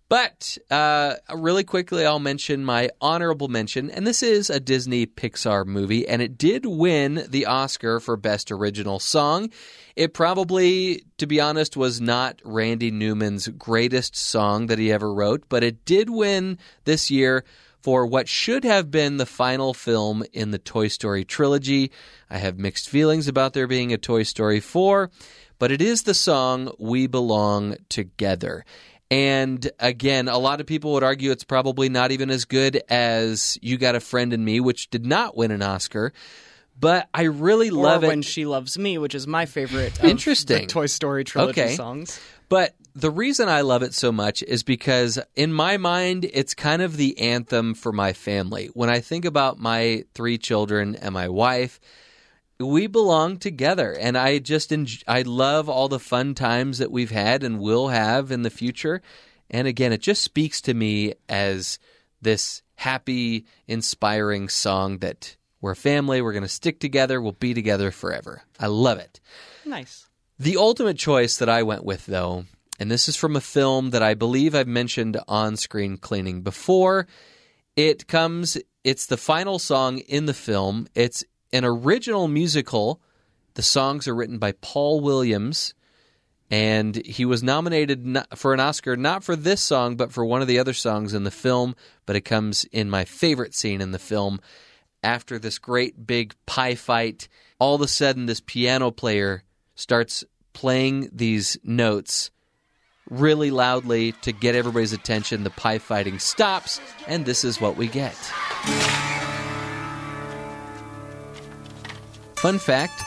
But 0.08 0.56
uh, 0.70 1.16
really 1.34 1.64
quickly, 1.64 2.06
I'll 2.06 2.18
mention 2.18 2.64
my 2.64 2.88
honorable 2.98 3.48
mention, 3.48 3.90
and 3.90 4.06
this 4.06 4.22
is 4.22 4.48
a 4.48 4.58
Disney 4.58 5.04
Pixar 5.04 5.66
movie, 5.66 6.08
and 6.08 6.22
it 6.22 6.38
did 6.38 6.64
win 6.64 7.26
the 7.28 7.44
Oscar 7.44 8.00
for 8.00 8.16
Best 8.16 8.50
Original 8.50 9.00
Song. 9.00 9.50
It 9.96 10.14
probably, 10.14 11.04
to 11.18 11.26
be 11.26 11.40
honest, 11.40 11.76
was 11.76 12.00
not 12.00 12.40
Randy 12.42 12.90
Newman's 12.90 13.48
greatest 13.48 14.16
song 14.16 14.68
that 14.68 14.78
he 14.78 14.90
ever 14.90 15.12
wrote, 15.12 15.44
but 15.50 15.62
it 15.62 15.84
did 15.84 16.08
win 16.08 16.56
this 16.84 17.10
year 17.10 17.44
for 17.80 18.06
what 18.06 18.28
should 18.28 18.64
have 18.64 18.90
been 18.90 19.16
the 19.16 19.26
final 19.26 19.72
film 19.74 20.24
in 20.32 20.50
the 20.50 20.58
Toy 20.58 20.88
Story 20.88 21.24
trilogy. 21.24 21.90
I 22.28 22.38
have 22.38 22.58
mixed 22.58 22.88
feelings 22.88 23.28
about 23.28 23.52
there 23.52 23.66
being 23.66 23.92
a 23.92 23.98
Toy 23.98 24.22
Story 24.24 24.60
4, 24.60 25.10
but 25.58 25.70
it 25.70 25.80
is 25.80 26.02
the 26.02 26.14
song 26.14 26.70
We 26.78 27.06
Belong 27.06 27.76
Together. 27.88 28.64
And 29.10 29.70
again, 29.78 30.28
a 30.28 30.36
lot 30.38 30.60
of 30.60 30.66
people 30.66 30.92
would 30.92 31.02
argue 31.02 31.30
it's 31.30 31.44
probably 31.44 31.88
not 31.88 32.12
even 32.12 32.30
as 32.30 32.44
good 32.44 32.82
as 32.90 33.56
You 33.62 33.78
Got 33.78 33.94
a 33.94 34.00
Friend 34.00 34.32
in 34.32 34.44
Me, 34.44 34.60
which 34.60 34.90
did 34.90 35.06
not 35.06 35.36
win 35.36 35.50
an 35.50 35.62
Oscar. 35.62 36.12
But 36.78 37.08
I 37.14 37.22
really 37.22 37.70
or 37.70 37.74
love 37.74 38.04
it. 38.04 38.08
When 38.08 38.22
She 38.22 38.44
Loves 38.44 38.78
Me, 38.78 38.98
which 38.98 39.14
is 39.14 39.26
my 39.26 39.46
favorite 39.46 39.98
of 39.98 40.04
Interesting. 40.04 40.62
the 40.62 40.66
Toy 40.66 40.86
Story 40.86 41.24
trilogy 41.24 41.60
Okay. 41.62 41.74
songs. 41.74 42.20
But 42.48 42.74
the 42.98 43.10
reason 43.10 43.48
I 43.48 43.60
love 43.60 43.82
it 43.82 43.94
so 43.94 44.10
much 44.10 44.42
is 44.42 44.62
because, 44.62 45.20
in 45.36 45.52
my 45.52 45.76
mind, 45.76 46.28
it's 46.32 46.54
kind 46.54 46.82
of 46.82 46.96
the 46.96 47.18
anthem 47.18 47.74
for 47.74 47.92
my 47.92 48.12
family. 48.12 48.70
When 48.74 48.90
I 48.90 49.00
think 49.00 49.24
about 49.24 49.58
my 49.58 50.04
three 50.14 50.36
children 50.36 50.96
and 50.96 51.14
my 51.14 51.28
wife, 51.28 51.78
we 52.58 52.88
belong 52.88 53.36
together, 53.36 53.92
and 53.92 54.18
I 54.18 54.40
just 54.40 54.72
I 55.06 55.22
love 55.22 55.68
all 55.68 55.88
the 55.88 56.00
fun 56.00 56.34
times 56.34 56.78
that 56.78 56.90
we've 56.90 57.12
had 57.12 57.44
and 57.44 57.60
will 57.60 57.88
have 57.88 58.32
in 58.32 58.42
the 58.42 58.50
future. 58.50 59.00
And 59.48 59.68
again, 59.68 59.92
it 59.92 60.02
just 60.02 60.22
speaks 60.22 60.60
to 60.62 60.74
me 60.74 61.14
as 61.28 61.78
this 62.20 62.62
happy, 62.74 63.46
inspiring 63.68 64.48
song 64.48 64.98
that 64.98 65.36
we're 65.60 65.72
a 65.72 65.76
family, 65.76 66.20
we're 66.20 66.32
going 66.32 66.42
to 66.42 66.48
stick 66.48 66.80
together, 66.80 67.20
we'll 67.20 67.32
be 67.32 67.54
together 67.54 67.92
forever. 67.92 68.42
I 68.58 68.66
love 68.66 68.98
it. 68.98 69.20
Nice. 69.64 70.08
The 70.38 70.56
ultimate 70.56 70.98
choice 70.98 71.36
that 71.38 71.48
I 71.48 71.62
went 71.62 71.84
with, 71.84 72.06
though, 72.06 72.44
and 72.78 72.90
this 72.90 73.08
is 73.08 73.16
from 73.16 73.34
a 73.34 73.40
film 73.40 73.90
that 73.90 74.02
I 74.02 74.14
believe 74.14 74.54
I've 74.54 74.68
mentioned 74.68 75.18
on 75.26 75.56
screen 75.56 75.96
cleaning 75.96 76.42
before. 76.42 77.06
It 77.74 78.06
comes, 78.06 78.56
it's 78.84 79.06
the 79.06 79.16
final 79.16 79.58
song 79.58 79.98
in 79.98 80.26
the 80.26 80.34
film. 80.34 80.86
It's 80.94 81.24
an 81.52 81.64
original 81.64 82.28
musical. 82.28 83.00
The 83.54 83.62
songs 83.62 84.06
are 84.06 84.14
written 84.14 84.38
by 84.38 84.52
Paul 84.52 85.00
Williams, 85.00 85.74
and 86.50 87.04
he 87.04 87.24
was 87.24 87.42
nominated 87.42 88.18
for 88.36 88.54
an 88.54 88.60
Oscar 88.60 88.96
not 88.96 89.24
for 89.24 89.34
this 89.34 89.60
song, 89.60 89.96
but 89.96 90.12
for 90.12 90.24
one 90.24 90.40
of 90.40 90.48
the 90.48 90.58
other 90.58 90.72
songs 90.72 91.14
in 91.14 91.24
the 91.24 91.30
film. 91.30 91.74
But 92.06 92.16
it 92.16 92.22
comes 92.22 92.64
in 92.64 92.88
my 92.88 93.04
favorite 93.04 93.54
scene 93.54 93.80
in 93.80 93.90
the 93.90 93.98
film. 93.98 94.40
After 95.02 95.38
this 95.38 95.58
great 95.58 96.06
big 96.06 96.34
pie 96.46 96.74
fight, 96.74 97.28
all 97.58 97.74
of 97.74 97.80
a 97.80 97.88
sudden, 97.88 98.26
this 98.26 98.40
piano 98.40 98.90
player 98.90 99.42
starts 99.74 100.24
playing 100.52 101.08
these 101.12 101.56
notes 101.62 102.30
really 103.10 103.50
loudly 103.50 104.12
to 104.22 104.32
get 104.32 104.54
everybody's 104.54 104.92
attention. 104.92 105.44
The 105.44 105.50
pie 105.50 105.78
fighting 105.78 106.18
stops, 106.18 106.80
and 107.06 107.24
this 107.24 107.44
is 107.44 107.60
what 107.60 107.76
we 107.76 107.86
get. 107.88 108.14
Fun 112.36 112.58
fact 112.58 113.02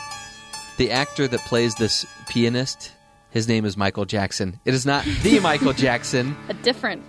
the 0.78 0.90
actor 0.90 1.28
that 1.28 1.40
plays 1.40 1.74
this 1.74 2.06
pianist, 2.28 2.92
his 3.30 3.46
name 3.46 3.64
is 3.64 3.76
Michael 3.76 4.04
Jackson. 4.04 4.58
It 4.64 4.74
is 4.74 4.84
not 4.84 5.04
the 5.22 5.38
Michael 5.42 5.72
Jackson. 5.72 6.36
A 6.48 6.54
different. 6.54 7.02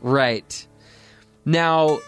Right. 0.00 0.66
Now, 1.44 1.98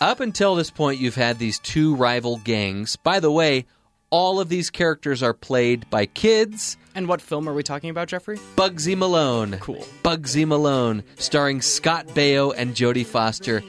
up 0.00 0.20
until 0.20 0.54
this 0.54 0.70
point, 0.70 1.00
you've 1.00 1.16
had 1.16 1.38
these 1.38 1.58
two 1.58 1.94
rival 1.96 2.38
gangs. 2.44 2.96
By 2.96 3.20
the 3.20 3.30
way, 3.30 3.66
all 4.10 4.40
of 4.40 4.48
these 4.48 4.70
characters 4.70 5.22
are 5.22 5.34
played 5.34 5.88
by 5.90 6.06
kids. 6.06 6.76
And 6.94 7.08
what 7.08 7.20
film 7.20 7.48
are 7.48 7.54
we 7.54 7.62
talking 7.62 7.90
about, 7.90 8.08
Jeffrey? 8.08 8.38
Bugsy 8.56 8.96
Malone. 8.96 9.58
Cool. 9.60 9.86
Bugsy 10.02 10.46
Malone, 10.46 11.02
starring 11.16 11.60
Scott 11.60 12.08
Baio 12.08 12.52
and 12.56 12.74
Jodie 12.74 13.06
Foster 13.06 13.62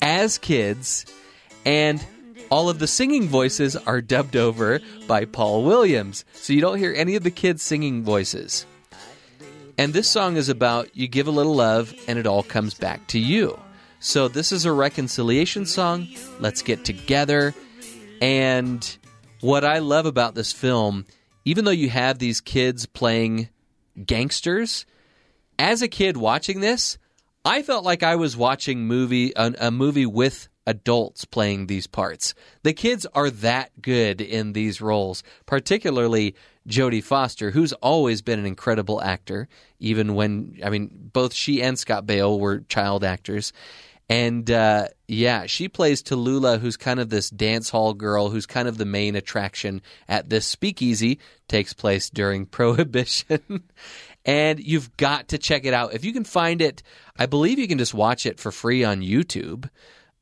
as 0.00 0.38
kids, 0.38 1.06
and 1.64 2.04
all 2.50 2.68
of 2.68 2.78
the 2.78 2.86
singing 2.86 3.28
voices 3.28 3.76
are 3.76 4.00
dubbed 4.00 4.36
over 4.36 4.80
by 5.06 5.24
Paul 5.24 5.64
Williams. 5.64 6.24
So 6.34 6.52
you 6.52 6.60
don't 6.60 6.78
hear 6.78 6.92
any 6.94 7.14
of 7.14 7.22
the 7.22 7.30
kids' 7.30 7.62
singing 7.62 8.02
voices. 8.02 8.66
And 9.78 9.94
this 9.94 10.08
song 10.08 10.36
is 10.36 10.48
about 10.48 10.94
you 10.94 11.08
give 11.08 11.28
a 11.28 11.30
little 11.30 11.54
love 11.54 11.94
and 12.06 12.18
it 12.18 12.26
all 12.26 12.42
comes 12.42 12.74
back 12.74 13.06
to 13.08 13.18
you. 13.18 13.58
So 14.00 14.28
this 14.28 14.52
is 14.52 14.64
a 14.64 14.72
reconciliation 14.72 15.64
song. 15.64 16.08
Let's 16.40 16.60
get 16.60 16.84
together. 16.84 17.54
And 18.20 18.96
what 19.42 19.64
I 19.64 19.78
love 19.78 20.06
about 20.06 20.34
this 20.34 20.52
film 20.52 21.04
even 21.44 21.64
though 21.64 21.70
you 21.70 21.90
have 21.90 22.18
these 22.18 22.40
kids 22.40 22.86
playing 22.86 23.48
gangsters, 24.04 24.86
as 25.58 25.82
a 25.82 25.88
kid 25.88 26.16
watching 26.16 26.60
this, 26.60 26.98
I 27.44 27.62
felt 27.62 27.84
like 27.84 28.02
I 28.02 28.16
was 28.16 28.36
watching 28.36 28.86
movie 28.86 29.32
a, 29.34 29.52
a 29.60 29.70
movie 29.70 30.06
with 30.06 30.48
adults 30.66 31.24
playing 31.24 31.66
these 31.66 31.88
parts. 31.88 32.34
The 32.62 32.72
kids 32.72 33.04
are 33.14 33.30
that 33.30 33.82
good 33.82 34.20
in 34.20 34.52
these 34.52 34.80
roles, 34.80 35.24
particularly 35.44 36.36
Jodie 36.68 37.02
Foster, 37.02 37.50
who's 37.50 37.72
always 37.74 38.22
been 38.22 38.38
an 38.38 38.46
incredible 38.46 39.02
actor, 39.02 39.48
even 39.80 40.14
when 40.14 40.60
I 40.64 40.70
mean 40.70 40.90
both 41.12 41.34
she 41.34 41.60
and 41.60 41.76
Scott 41.76 42.06
Baio 42.06 42.38
were 42.38 42.60
child 42.60 43.02
actors. 43.02 43.52
And 44.08 44.50
uh, 44.50 44.88
yeah, 45.08 45.46
she 45.46 45.68
plays 45.68 46.02
Tallulah, 46.02 46.60
who's 46.60 46.76
kind 46.76 47.00
of 47.00 47.08
this 47.08 47.30
dance 47.30 47.70
hall 47.70 47.94
girl, 47.94 48.28
who's 48.28 48.46
kind 48.46 48.68
of 48.68 48.76
the 48.76 48.84
main 48.84 49.16
attraction 49.16 49.82
at 50.08 50.28
this 50.28 50.46
speakeasy. 50.46 51.18
Takes 51.48 51.72
place 51.72 52.10
during 52.10 52.46
Prohibition, 52.52 53.62
and 54.24 54.60
you've 54.60 54.96
got 54.96 55.28
to 55.28 55.38
check 55.38 55.64
it 55.64 55.74
out 55.74 55.94
if 55.94 56.04
you 56.04 56.12
can 56.12 56.24
find 56.24 56.60
it. 56.60 56.82
I 57.16 57.26
believe 57.26 57.58
you 57.58 57.68
can 57.68 57.78
just 57.78 57.94
watch 57.94 58.26
it 58.26 58.38
for 58.38 58.52
free 58.52 58.84
on 58.84 59.00
YouTube. 59.00 59.68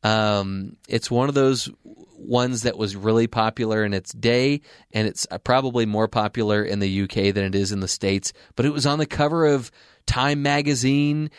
Um, 0.03 0.77
it's 0.89 1.11
one 1.11 1.29
of 1.29 1.35
those 1.35 1.69
ones 2.17 2.63
that 2.63 2.79
was 2.79 2.97
really 2.97 3.27
popular 3.27 3.85
in 3.85 3.93
its 3.95 4.13
day, 4.13 4.61
and 4.93 5.09
it's 5.09 5.27
uh, 5.31 5.39
probably 5.39 5.87
more 5.87 6.09
popular 6.09 6.63
in 6.63 6.79
the 6.79 7.03
UK 7.03 7.35
than 7.35 7.45
it 7.45 7.55
is 7.55 7.73
in 7.73 7.81
the 7.81 7.89
States. 7.89 8.33
But 8.57 8.67
it 8.67 8.73
was 8.73 8.87
on 8.87 8.99
the 8.99 9.07
cover 9.07 9.47
of 9.47 9.71
Time 10.07 10.43
magazine, 10.43 11.31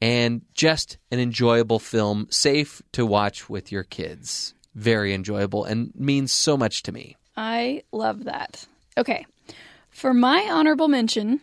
and 0.00 0.42
just 0.54 0.98
an 1.10 1.18
enjoyable 1.18 1.78
film, 1.78 2.26
safe 2.30 2.82
to 2.92 3.04
watch 3.04 3.48
with 3.50 3.72
your 3.72 3.82
kids. 3.84 4.54
Very 4.74 5.12
enjoyable 5.12 5.64
and 5.64 5.92
means 5.94 6.32
so 6.32 6.56
much 6.56 6.82
to 6.84 6.92
me. 6.92 7.16
I 7.36 7.82
love 7.92 8.24
that. 8.24 8.66
Okay. 8.96 9.26
For 9.90 10.14
my 10.14 10.48
honorable 10.50 10.88
mention, 10.88 11.40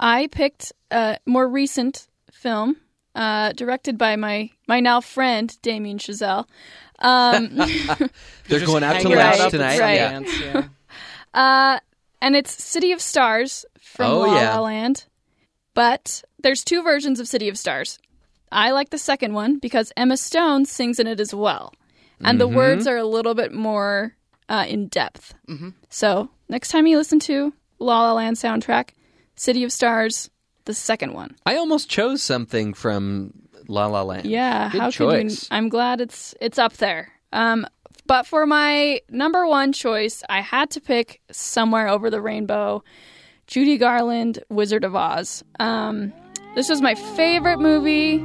I 0.00 0.26
picked 0.28 0.72
a 0.90 1.18
more 1.26 1.46
recent 1.48 2.06
film 2.32 2.76
uh, 3.14 3.52
directed 3.52 3.98
by 3.98 4.16
my, 4.16 4.50
my 4.66 4.80
now 4.80 5.00
friend, 5.00 5.54
Damien 5.60 5.98
Chazelle. 5.98 6.46
Um, 6.98 7.56
They're 8.48 8.64
going 8.64 8.82
out 8.84 9.00
to 9.00 9.08
hanging 9.08 9.16
lunch 9.16 9.38
lunch 9.38 9.40
up 9.40 9.46
at 9.46 9.50
tonight. 9.50 9.80
Right. 9.80 9.94
Yeah. 9.94 10.20
Yeah. 10.54 10.68
uh, 11.34 11.80
and 12.22 12.36
it's 12.36 12.62
City 12.62 12.92
of 12.92 13.02
Stars 13.02 13.66
from 13.80 14.10
Oh, 14.10 14.18
La 14.20 14.40
yeah. 14.40 14.54
La 14.54 14.60
Land. 14.62 15.04
But 15.74 16.22
there's 16.42 16.64
two 16.64 16.82
versions 16.82 17.20
of 17.20 17.28
City 17.28 17.48
of 17.48 17.58
Stars. 17.58 17.98
I 18.50 18.70
like 18.72 18.90
the 18.90 18.98
second 18.98 19.32
one 19.34 19.58
because 19.58 19.92
Emma 19.96 20.16
Stone 20.16 20.66
sings 20.66 20.98
in 21.00 21.06
it 21.06 21.20
as 21.20 21.34
well. 21.34 21.72
And 22.20 22.38
Mm-hmm. 22.38 22.38
the 22.38 22.48
words 22.56 22.86
are 22.86 22.96
a 22.98 23.04
little 23.04 23.34
bit 23.34 23.52
more 23.52 24.14
uh, 24.48 24.66
in 24.68 24.88
depth. 24.88 25.34
So 25.88 26.28
next 26.48 26.68
time 26.68 26.86
you 26.86 26.96
listen 26.98 27.18
to 27.20 27.52
La 27.78 28.02
La 28.02 28.12
Land 28.12 28.36
soundtrack, 28.36 28.90
City 29.36 29.64
of 29.64 29.72
Stars, 29.72 30.30
the 30.66 30.74
second 30.74 31.14
one. 31.14 31.34
I 31.46 31.56
almost 31.56 31.88
chose 31.90 32.22
something 32.22 32.74
from 32.74 33.32
La 33.68 33.86
La 33.86 34.02
Land. 34.02 34.26
Yeah, 34.26 34.70
Good 34.70 34.80
how 34.80 34.90
choice. 34.90 35.22
could 35.22 35.50
you? 35.50 35.56
I'm 35.56 35.68
glad 35.68 36.00
it's 36.00 36.34
it's 36.40 36.58
up 36.58 36.74
there. 36.74 37.10
Um, 37.32 37.66
but 38.06 38.26
for 38.26 38.46
my 38.46 39.00
number 39.08 39.46
one 39.46 39.72
choice, 39.72 40.22
I 40.28 40.40
had 40.42 40.70
to 40.72 40.80
pick 40.80 41.20
Somewhere 41.30 41.88
Over 41.88 42.10
the 42.10 42.20
Rainbow, 42.20 42.84
Judy 43.46 43.78
Garland, 43.78 44.40
Wizard 44.48 44.84
of 44.84 44.94
Oz. 44.94 45.42
Um, 45.58 46.12
this 46.54 46.68
was 46.68 46.82
my 46.82 46.94
favorite 46.94 47.58
movie 47.58 48.18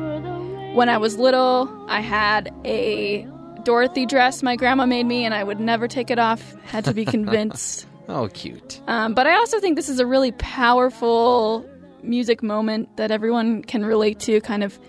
when 0.74 0.90
I 0.90 0.98
was 0.98 1.18
little. 1.18 1.70
I 1.88 2.02
had 2.02 2.54
a 2.66 3.28
Dorothy 3.64 4.06
dress 4.06 4.44
my 4.44 4.56
grandma 4.56 4.86
made 4.86 5.06
me, 5.06 5.26
and 5.26 5.34
I 5.34 5.44
would 5.44 5.60
never 5.60 5.88
take 5.90 6.10
it 6.10 6.20
off. 6.20 6.56
Had 6.66 6.86
to 6.86 6.94
be 6.94 7.04
convinced. 7.18 7.86
Oh, 8.08 8.30
cute. 8.30 8.82
Um, 8.88 9.14
but 9.14 9.28
I 9.28 9.36
also 9.36 9.60
think 9.60 9.76
this 9.76 9.90
is 9.90 10.00
a 10.00 10.06
really 10.06 10.32
powerful 10.32 11.70
music 12.02 12.42
moment 12.42 12.96
that 12.96 13.12
everyone 13.12 13.64
can 13.64 13.86
relate 13.86 14.20
to, 14.22 14.40
kind 14.42 14.64
of 14.64 14.80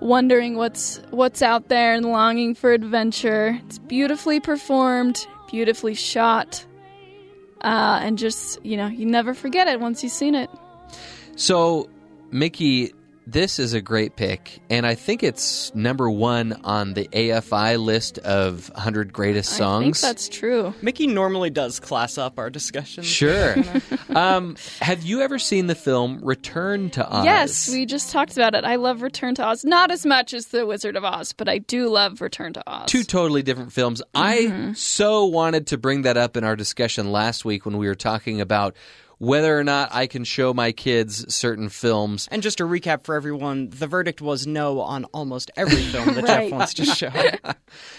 wondering 0.00 0.56
what's 0.56 1.00
what's 1.10 1.40
out 1.40 1.68
there 1.68 1.94
and 1.94 2.04
longing 2.04 2.54
for 2.54 2.72
adventure. 2.72 3.58
It's 3.64 3.78
beautifully 3.78 4.40
performed, 4.40 5.26
beautifully 5.50 5.94
shot, 5.94 6.66
uh, 7.62 8.00
and 8.02 8.18
just 8.18 8.62
you 8.64 8.76
know 8.76 8.88
you 8.88 9.06
never 9.06 9.32
forget 9.32 9.68
it 9.68 9.80
once 9.80 10.02
you've 10.02 10.12
seen 10.12 10.34
it. 10.34 10.50
So, 11.36 11.88
Mickey, 12.32 12.94
this 13.26 13.58
is 13.58 13.74
a 13.74 13.80
great 13.80 14.16
pick, 14.16 14.60
and 14.68 14.86
I 14.86 14.94
think 14.94 15.22
it's 15.22 15.72
number 15.74 16.10
one 16.10 16.54
on 16.64 16.94
the 16.94 17.06
AFI 17.08 17.78
list 17.78 18.18
of 18.18 18.70
100 18.70 19.12
greatest 19.12 19.52
I 19.52 19.82
think 19.82 19.96
songs. 19.96 20.00
that's 20.00 20.28
true. 20.28 20.74
Mickey 20.82 21.06
normally 21.06 21.50
does 21.50 21.78
class 21.78 22.18
up 22.18 22.38
our 22.38 22.50
discussion. 22.50 23.04
Sure. 23.04 23.54
um, 24.08 24.56
have 24.80 25.02
you 25.02 25.20
ever 25.20 25.38
seen 25.38 25.66
the 25.66 25.74
film 25.74 26.20
Return 26.22 26.90
to 26.90 27.08
Oz? 27.08 27.24
Yes, 27.24 27.68
we 27.68 27.86
just 27.86 28.10
talked 28.10 28.32
about 28.32 28.54
it. 28.54 28.64
I 28.64 28.76
love 28.76 29.02
Return 29.02 29.34
to 29.36 29.46
Oz, 29.46 29.64
not 29.64 29.90
as 29.90 30.04
much 30.04 30.34
as 30.34 30.46
The 30.48 30.66
Wizard 30.66 30.96
of 30.96 31.04
Oz, 31.04 31.32
but 31.32 31.48
I 31.48 31.58
do 31.58 31.88
love 31.88 32.20
Return 32.22 32.54
to 32.54 32.62
Oz. 32.66 32.90
Two 32.90 33.04
totally 33.04 33.42
different 33.42 33.72
films. 33.72 34.02
Mm-hmm. 34.14 34.70
I 34.70 34.72
so 34.72 35.26
wanted 35.26 35.68
to 35.68 35.78
bring 35.78 36.02
that 36.02 36.16
up 36.16 36.36
in 36.36 36.44
our 36.44 36.56
discussion 36.56 37.12
last 37.12 37.44
week 37.44 37.66
when 37.66 37.76
we 37.76 37.86
were 37.86 37.94
talking 37.94 38.40
about 38.40 38.74
whether 39.24 39.56
or 39.56 39.62
not 39.62 39.90
I 39.94 40.08
can 40.08 40.24
show 40.24 40.52
my 40.52 40.72
kids 40.72 41.32
certain 41.32 41.68
films. 41.68 42.26
And 42.32 42.42
just 42.42 42.58
to 42.58 42.64
recap 42.64 43.04
for 43.04 43.14
everyone, 43.14 43.70
the 43.70 43.86
verdict 43.86 44.20
was 44.20 44.48
no 44.48 44.80
on 44.80 45.04
almost 45.06 45.52
every 45.56 45.76
film 45.80 46.14
that 46.16 46.24
Right. 46.24 46.50
Jeff 46.50 46.52
wants 46.52 46.74
to 46.74 46.84
show. 46.84 47.10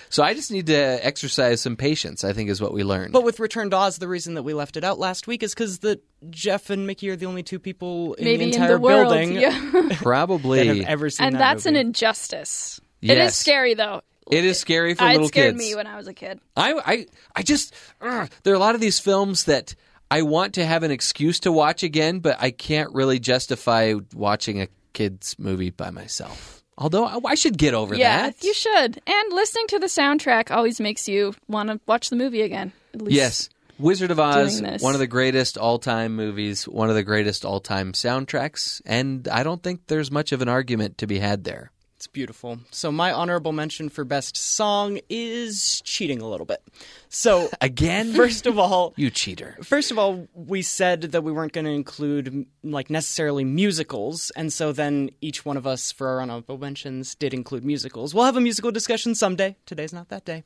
So 0.09 0.21
I 0.21 0.35
just 0.35 0.51
need 0.51 0.67
to 0.67 0.75
exercise 1.03 1.59
some 1.61 1.75
patience, 1.75 2.23
I 2.23 2.33
think 2.33 2.51
is 2.51 2.61
what 2.61 2.71
we 2.73 2.83
learned. 2.83 3.13
But 3.13 3.23
with 3.23 3.39
Return 3.39 3.71
to 3.71 3.77
Oz, 3.77 3.97
the 3.97 4.07
reason 4.07 4.35
that 4.35 4.43
we 4.43 4.53
left 4.53 4.77
it 4.77 4.83
out 4.83 4.99
last 4.99 5.25
week 5.25 5.41
is 5.41 5.55
because 5.55 5.79
that 5.79 6.03
Jeff 6.29 6.69
and 6.69 6.85
Mickey 6.85 7.09
are 7.09 7.15
the 7.15 7.25
only 7.25 7.41
two 7.41 7.57
people 7.57 8.13
in 8.15 8.25
Maybe 8.25 8.45
the 8.45 8.51
entire 8.51 8.75
in 8.75 8.81
the 8.81 8.87
world, 8.87 9.09
building 9.09 9.31
yeah. 9.33 9.49
that 9.73 9.91
have 9.93 10.01
Probably. 10.03 10.85
ever 10.85 11.09
seen 11.09 11.25
and 11.25 11.35
that 11.35 11.39
that's 11.39 11.65
movie. 11.65 11.79
an 11.79 11.87
injustice. 11.87 12.79
It 13.01 13.17
is 13.17 13.35
scary 13.35 13.73
though. 13.73 14.01
It 14.29 14.45
is 14.45 14.59
scary 14.59 14.93
for 14.93 15.03
Uh, 15.03 15.07
little 15.13 15.25
it 15.25 15.27
scared 15.29 15.55
kids. 15.55 15.67
me 15.67 15.73
when 15.75 15.87
I 15.87 15.95
was 15.97 16.07
a 16.07 16.13
kid. 16.13 16.39
I, 16.55 16.73
I, 16.73 17.05
I 17.35 17.41
just 17.41 17.73
ugh, 17.99 18.29
there 18.43 18.53
are 18.53 18.55
a 18.55 18.59
lot 18.59 18.75
of 18.75 18.81
these 18.81 18.99
films 18.99 19.45
that 19.45 19.73
I 20.13 20.21
want 20.21 20.53
to 20.53 20.65
have 20.65 20.83
an 20.83 20.91
excuse 20.91 21.39
to 21.39 21.51
watch 21.51 21.81
again, 21.81 22.19
but 22.19 22.37
I 22.39 22.51
can't 22.51 22.93
really 22.93 23.17
justify 23.17 23.95
watching 24.13 24.61
a 24.61 24.67
kids 24.93 25.35
movie 25.39 25.71
by 25.71 25.89
myself. 25.89 26.63
Although 26.77 27.05
I, 27.05 27.17
I 27.25 27.33
should 27.33 27.57
get 27.57 27.73
over 27.73 27.95
yeah, 27.95 28.29
that. 28.29 28.43
you 28.43 28.53
should. 28.53 29.01
And 29.07 29.33
listening 29.33 29.65
to 29.69 29.79
the 29.79 29.87
soundtrack 29.87 30.51
always 30.51 30.79
makes 30.79 31.07
you 31.07 31.33
want 31.47 31.69
to 31.69 31.79
watch 31.87 32.11
the 32.11 32.15
movie 32.15 32.43
again. 32.43 32.71
At 32.93 33.01
least. 33.01 33.15
Yes. 33.15 33.49
Wizard 33.79 34.11
of 34.11 34.19
Oz, 34.19 34.61
one 34.81 34.93
of 34.93 34.99
the 34.99 35.07
greatest 35.07 35.57
all 35.57 35.79
time 35.79 36.15
movies, 36.15 36.67
one 36.67 36.89
of 36.89 36.95
the 36.95 37.01
greatest 37.01 37.43
all 37.43 37.59
time 37.59 37.93
soundtracks, 37.93 38.83
and 38.85 39.27
I 39.27 39.41
don't 39.41 39.63
think 39.63 39.87
there's 39.87 40.11
much 40.11 40.31
of 40.31 40.43
an 40.43 40.47
argument 40.47 40.99
to 40.99 41.07
be 41.07 41.17
had 41.17 41.43
there. 41.43 41.71
It's 42.03 42.07
beautiful. 42.09 42.59
So 42.69 42.91
my 42.91 43.13
honorable 43.13 43.53
mention 43.53 43.87
for 43.87 44.03
best 44.03 44.35
song 44.35 44.99
is 45.09 45.81
cheating 45.85 46.19
a 46.19 46.27
little 46.27 46.45
bit. 46.45 46.61
So 47.07 47.49
Again? 47.61 48.13
first 48.13 48.45
of 48.45 48.59
all, 48.59 48.93
You 48.97 49.09
cheater. 49.09 49.57
First 49.63 49.89
of 49.89 49.97
all, 49.97 50.27
we 50.33 50.63
said 50.63 51.03
that 51.13 51.23
we 51.23 51.31
weren't 51.31 51.53
going 51.53 51.63
to 51.63 51.71
include 51.71 52.45
like 52.61 52.89
necessarily 52.89 53.45
musicals, 53.45 54.33
and 54.35 54.51
so 54.51 54.73
then 54.73 55.11
each 55.21 55.45
one 55.45 55.55
of 55.55 55.65
us 55.65 55.93
for 55.93 56.09
our 56.09 56.19
honorable 56.19 56.57
mentions 56.57 57.15
did 57.15 57.33
include 57.33 57.63
musicals. 57.63 58.13
We'll 58.13 58.25
have 58.25 58.35
a 58.35 58.41
musical 58.41 58.71
discussion 58.71 59.15
someday. 59.15 59.55
Today's 59.65 59.93
not 59.93 60.09
that 60.09 60.25
day. 60.25 60.43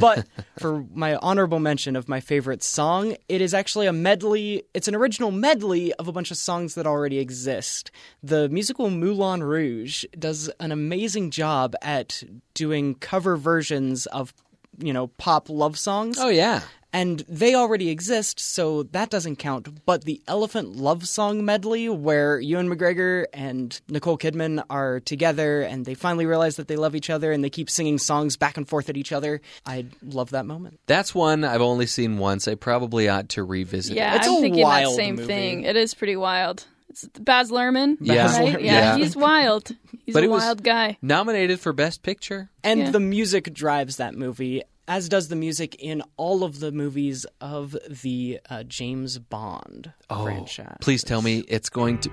But 0.00 0.26
for 0.58 0.84
my 0.92 1.14
honorable 1.22 1.60
mention 1.60 1.94
of 1.94 2.08
my 2.08 2.18
favorite 2.18 2.64
song, 2.64 3.14
it 3.28 3.40
is 3.40 3.54
actually 3.54 3.86
a 3.86 3.92
medley. 3.92 4.64
It's 4.74 4.88
an 4.88 4.96
original 4.96 5.30
medley 5.30 5.92
of 5.94 6.08
a 6.08 6.12
bunch 6.12 6.32
of 6.32 6.36
songs 6.36 6.74
that 6.74 6.84
already 6.84 7.20
exist. 7.20 7.92
The 8.24 8.48
musical 8.48 8.90
Moulin 8.90 9.44
Rouge 9.44 10.04
does 10.18 10.50
an 10.58 10.72
amazing 10.72 10.95
job 11.30 11.74
at 11.82 12.22
doing 12.54 12.94
cover 12.96 13.36
versions 13.36 14.06
of 14.06 14.32
you 14.78 14.92
know 14.92 15.06
pop 15.06 15.48
love 15.48 15.78
songs 15.78 16.18
Oh, 16.20 16.28
yeah. 16.28 16.60
and 16.92 17.24
they 17.28 17.54
already 17.54 17.88
exist, 17.88 18.38
so 18.40 18.82
that 18.84 19.08
doesn't 19.10 19.36
count. 19.36 19.84
But 19.86 20.04
the 20.04 20.20
Elephant 20.28 20.76
Love 20.76 21.06
Song 21.08 21.44
medley, 21.44 21.88
where 21.88 22.38
Ewan 22.40 22.68
McGregor 22.68 23.24
and 23.32 23.78
Nicole 23.88 24.18
Kidman 24.18 24.62
are 24.68 25.00
together 25.00 25.62
and 25.62 25.84
they 25.86 25.94
finally 25.94 26.26
realize 26.26 26.56
that 26.56 26.68
they 26.68 26.76
love 26.76 26.94
each 26.94 27.08
other 27.10 27.32
and 27.32 27.42
they 27.42 27.50
keep 27.50 27.68
singing 27.70 27.98
songs 27.98 28.36
back 28.36 28.56
and 28.58 28.68
forth 28.68 28.88
at 28.90 28.96
each 28.98 29.12
other, 29.12 29.40
I 29.64 29.86
love 30.02 30.30
that 30.30 30.44
moment. 30.46 30.78
That's 30.86 31.14
one 31.14 31.42
I've 31.44 31.62
only 31.62 31.86
seen 31.86 32.18
once. 32.18 32.46
I 32.48 32.54
probably 32.54 33.08
ought 33.08 33.30
to 33.30 33.44
revisit 33.44 33.96
Yeah, 33.96 34.12
it. 34.14 34.18
It's 34.18 34.28
I'm 34.28 34.34
a 34.36 34.40
thinking 34.40 34.62
wild 34.62 34.92
that 34.92 34.96
same 34.96 35.16
movie. 35.16 35.26
thing. 35.26 35.64
It 35.64 35.76
is 35.76 35.94
pretty 35.94 36.16
wild. 36.16 36.64
It's 36.88 37.04
Baz 37.20 37.50
Luhrmann, 37.50 37.96
Yeah. 38.00 38.26
Baz 38.26 38.38
right? 38.38 38.60
Yeah, 38.60 38.72
yeah. 38.72 38.96
he's 38.96 39.16
wild. 39.16 39.70
He's 40.04 40.14
But 40.14 40.22
a 40.22 40.26
it 40.26 40.30
was- 40.30 40.42
wild 40.42 40.62
guy. 40.62 40.96
Nominated 41.02 41.60
for 41.60 41.72
Best 41.72 42.02
Picture. 42.02 42.50
And 42.62 42.80
Yeah. 42.80 42.90
the 42.90 43.00
music 43.00 43.52
drives 43.52 43.96
that 43.96 44.14
movie, 44.14 44.62
as 44.88 45.08
does 45.08 45.28
the 45.28 45.36
music 45.36 45.74
in 45.80 46.02
all 46.16 46.44
of 46.44 46.60
the 46.60 46.70
movies 46.72 47.26
of 47.40 47.76
the 47.90 48.40
uh, 48.48 48.62
James 48.62 49.18
Bond 49.18 49.92
franchise. 50.08 50.76
Please 50.80 51.02
tell 51.02 51.22
me 51.22 51.44
it's 51.48 51.68
going 51.68 51.98
to. 52.00 52.10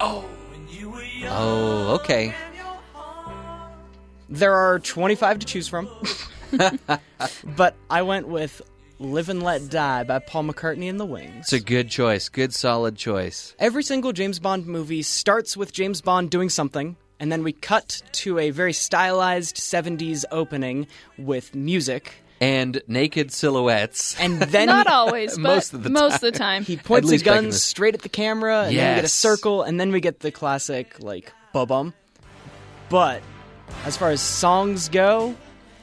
Oh. 0.00 0.24
Oh, 1.24 1.94
okay. 2.00 2.34
There 4.28 4.54
are 4.54 4.78
25 4.78 5.40
to 5.40 5.46
choose 5.46 5.68
from. 5.68 5.88
but 7.56 7.74
I 7.88 8.02
went 8.02 8.28
with 8.28 8.62
Live 9.00 9.30
and 9.30 9.42
Let 9.42 9.70
Die 9.70 10.04
by 10.04 10.18
Paul 10.18 10.44
McCartney 10.44 10.90
and 10.90 11.00
the 11.00 11.06
Wings. 11.06 11.34
It's 11.38 11.54
a 11.54 11.60
good 11.60 11.88
choice. 11.88 12.28
Good, 12.28 12.52
solid 12.52 12.96
choice. 12.96 13.54
Every 13.58 13.82
single 13.82 14.12
James 14.12 14.38
Bond 14.38 14.66
movie 14.66 15.00
starts 15.00 15.56
with 15.56 15.72
James 15.72 16.02
Bond 16.02 16.30
doing 16.30 16.50
something, 16.50 16.96
and 17.18 17.32
then 17.32 17.42
we 17.42 17.52
cut 17.54 18.02
to 18.12 18.38
a 18.38 18.50
very 18.50 18.74
stylized 18.74 19.56
70s 19.56 20.26
opening 20.30 20.86
with 21.16 21.54
music. 21.54 22.16
And 22.42 22.82
naked 22.88 23.32
silhouettes. 23.32 24.20
And 24.20 24.38
then 24.38 24.66
Not 24.66 24.86
always, 24.86 25.32
but 25.38 25.42
Most 25.44 25.72
of 25.72 25.82
the 25.82 25.88
most 25.88 26.16
of 26.16 26.20
the 26.20 26.32
time. 26.32 26.62
he 26.64 26.76
points 26.76 27.06
his 27.06 27.12
least 27.12 27.24
back 27.24 27.38
in 27.38 27.44
guns 27.44 27.62
straight 27.62 27.94
at 27.94 28.02
the 28.02 28.10
camera, 28.10 28.64
and 28.64 28.76
then 28.76 28.90
we 28.90 28.96
get 28.96 29.04
a 29.04 29.08
circle, 29.08 29.62
and 29.62 29.80
then 29.80 29.92
we 29.92 30.00
get 30.02 30.20
the 30.20 30.30
classic, 30.30 30.96
like, 31.00 31.32
bum. 31.54 31.94
But 32.90 33.22
as 33.86 33.96
far 33.96 34.10
as 34.10 34.20
songs 34.20 34.90
go, 34.90 35.34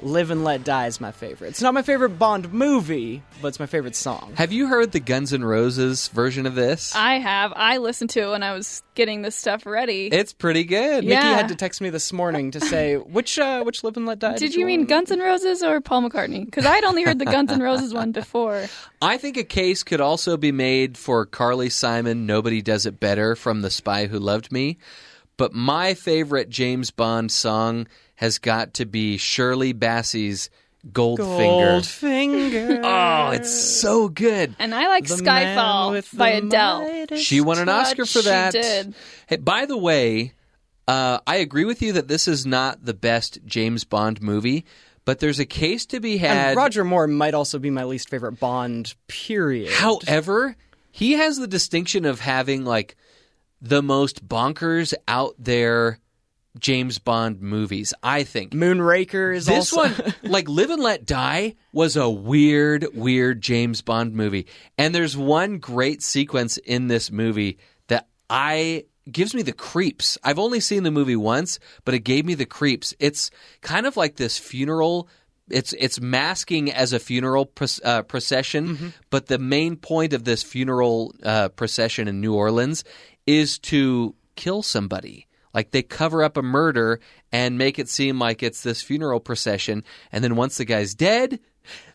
Live 0.01 0.29
and 0.29 0.43
Let 0.43 0.63
Die 0.63 0.86
is 0.86 1.01
my 1.01 1.12
favorite. 1.12 1.49
It's 1.49 1.62
not 1.62 1.73
my 1.73 1.81
favorite 1.81 2.19
Bond 2.19 2.53
movie, 2.53 3.23
but 3.41 3.47
it's 3.49 3.60
my 3.60 3.65
favorite 3.65 3.95
song. 3.95 4.33
Have 4.36 4.51
you 4.51 4.67
heard 4.67 4.91
the 4.91 4.99
Guns 4.99 5.33
N' 5.33 5.43
Roses 5.43 6.07
version 6.10 6.45
of 6.45 6.53
this? 6.55 6.93
I 6.95 7.15
have. 7.15 7.51
I 7.55 7.77
listened 7.77 8.12
to 8.12 8.21
it 8.21 8.29
when 8.29 8.43
I 8.43 8.53
was 8.53 8.83
getting 8.93 9.23
this 9.23 9.36
stuff 9.36 9.65
ready. 9.65 10.07
it's 10.07 10.33
pretty 10.33 10.63
good. 10.65 11.03
Yeah. 11.03 11.15
Mickey 11.15 11.27
had 11.27 11.47
to 11.49 11.55
text 11.55 11.81
me 11.81 11.89
this 11.89 12.13
morning 12.13 12.51
to 12.51 12.60
say 12.60 12.95
which 12.97 13.39
uh, 13.39 13.63
which 13.63 13.83
Live 13.83 13.97
and 13.97 14.05
Let 14.05 14.19
Die. 14.19 14.38
Did 14.38 14.53
you 14.53 14.65
mean 14.65 14.81
want? 14.81 14.89
Guns 14.89 15.12
N' 15.12 15.19
Roses 15.19 15.63
or 15.63 15.81
Paul 15.81 16.10
McCartney? 16.10 16.45
Because 16.45 16.65
I'd 16.65 16.83
only 16.83 17.03
heard 17.03 17.17
the 17.17 17.25
Guns 17.25 17.51
N' 17.51 17.62
Roses 17.62 17.93
one 17.93 18.12
before. 18.12 18.65
I 19.01 19.17
think 19.17 19.38
a 19.38 19.43
case 19.43 19.83
could 19.83 20.01
also 20.01 20.38
be 20.38 20.51
made 20.51 20.97
for 20.97 21.25
Carly 21.25 21.69
Simon, 21.69 22.25
Nobody 22.25 22.62
Does 22.62 22.86
It 22.86 22.99
Better 22.99 23.36
from 23.36 23.62
The 23.62 23.71
Spy 23.71 24.05
Who 24.07 24.19
Loved 24.19 24.51
Me. 24.51 24.77
But 25.38 25.53
my 25.53 25.93
favorite 25.93 26.49
James 26.49 26.89
Bond 26.89 27.31
song 27.31 27.88
has 28.17 28.38
got 28.38 28.75
to 28.75 28.86
be 28.86 29.17
Shirley 29.17 29.73
Bassey's 29.73 30.49
Goldfinger. 30.91 31.80
Goldfinger. 31.82 32.82
Oh, 33.30 33.32
it's 33.32 33.53
so 33.53 34.08
good. 34.10 34.56
And 34.60 34.73
I 34.73 34.88
like 34.88 35.06
The 35.08 35.15
Skyfall 35.15 35.91
with 35.91 36.10
by 36.15 36.39
the 36.39 36.47
Adele. 36.47 37.17
She 37.17 37.41
won 37.41 37.58
an. 37.60 37.67
Oscar 37.67 38.06
for 38.06 38.19
She 38.21 38.30
that. 38.30 38.53
did. 38.53 38.93
Hey, 39.27 39.36
by 39.38 39.65
the 39.65 39.77
way, 39.77 40.34
uh, 40.88 41.19
I 41.27 41.38
agree 41.38 41.65
with 41.65 41.82
you 41.82 41.93
that 41.93 42.08
this 42.08 42.27
is 42.27 42.45
not 42.45 42.86
the 42.86 42.93
best 42.93 43.39
James 43.45 43.84
Bond 43.84 44.21
movie, 44.21 44.65
but 45.03 45.19
there's 45.19 45.39
a 45.39 45.45
case 45.45 45.86
to 45.88 45.99
be 45.99 46.17
had. 46.17 46.49
And 46.49 46.58
Roger 46.58 46.86
Moore 46.86 47.08
might 47.08 47.34
also 47.34 47.60
be 47.60 47.69
my 47.69 47.84
least 47.84 48.10
favorite 48.10 48.39
Bond. 48.39 48.93
Period. 49.08 49.73
However, 49.73 50.56
he 50.91 51.13
has 51.13 51.38
the 51.38 51.47
distinction 51.47 52.06
of 52.06 52.21
having 52.21 52.63
like 52.63 52.95
the 53.62 53.82
most 53.82 54.25
bonkers 54.27 54.93
out 55.08 55.36
there 55.38 55.99
James 56.60 57.00
Bond 57.00 57.41
movies, 57.41 57.93
I 58.04 58.24
think. 58.24 58.52
Moonraker 58.54 59.36
is 59.36 59.46
This 59.46 59.74
also 59.74 60.04
one, 60.04 60.13
like 60.24 60.48
Live 60.50 60.70
and 60.70 60.82
Let 60.82 61.06
Die, 61.06 61.56
was 61.72 61.96
a 61.96 62.10
weird, 62.10 62.88
weird 62.93 63.41
James 63.41 63.82
Bond 63.82 64.13
movie. 64.13 64.48
And 64.78 64.93
there's 64.93 65.15
one 65.17 65.60
great 65.60 66.02
sequence 66.02 66.58
in 66.58 66.88
this 66.88 67.12
movie 67.12 67.58
that 67.88 68.08
I 68.30 68.86
gives 69.12 69.34
me 69.34 69.41
the 69.41 69.54
creeps. 69.54 70.17
I've 70.24 70.39
only 70.39 70.60
seen 70.60 70.84
the 70.84 70.91
movie 70.91 71.15
once, 71.15 71.60
but 71.86 71.93
it 71.93 72.00
gave 72.00 72.26
me 72.26 72.34
the 72.34 72.46
creeps. 72.46 72.93
It's 73.00 73.32
kind 73.62 73.86
of 73.86 73.96
like 73.98 74.15
this 74.17 74.38
funeral. 74.38 75.08
It's 75.50 75.74
it's 75.80 76.02
masking 76.02 76.72
as 76.74 76.91
a 76.91 77.00
funeral 77.00 77.46
proc- 77.46 77.80
uh, 77.86 78.02
procession, 78.04 78.93
but 79.10 79.28
the 79.28 79.38
main 79.39 79.78
point 79.78 80.12
of 80.13 80.26
this 80.26 80.43
funeral 80.43 81.13
uh, 81.24 81.50
procession 81.50 82.08
in 82.10 82.20
New 82.20 82.34
Orleans 82.34 82.84
is 83.26 83.58
to 83.60 84.13
kill 84.36 84.62
somebody. 84.62 85.27
Like 85.58 85.72
they 85.72 85.82
cover 85.82 86.22
up 86.22 86.38
a 86.38 86.43
murder 86.43 87.00
and 87.32 87.58
make 87.58 87.80
it 87.80 87.89
seem 87.89 88.20
like 88.20 88.43
it's 88.43 88.62
this 88.62 88.84
funeral 88.84 89.20
procession, 89.20 89.84
and 90.12 90.24
then 90.24 90.36
once 90.36 90.58
the 90.58 90.65
guy's 90.65 90.93
dead, 90.93 91.39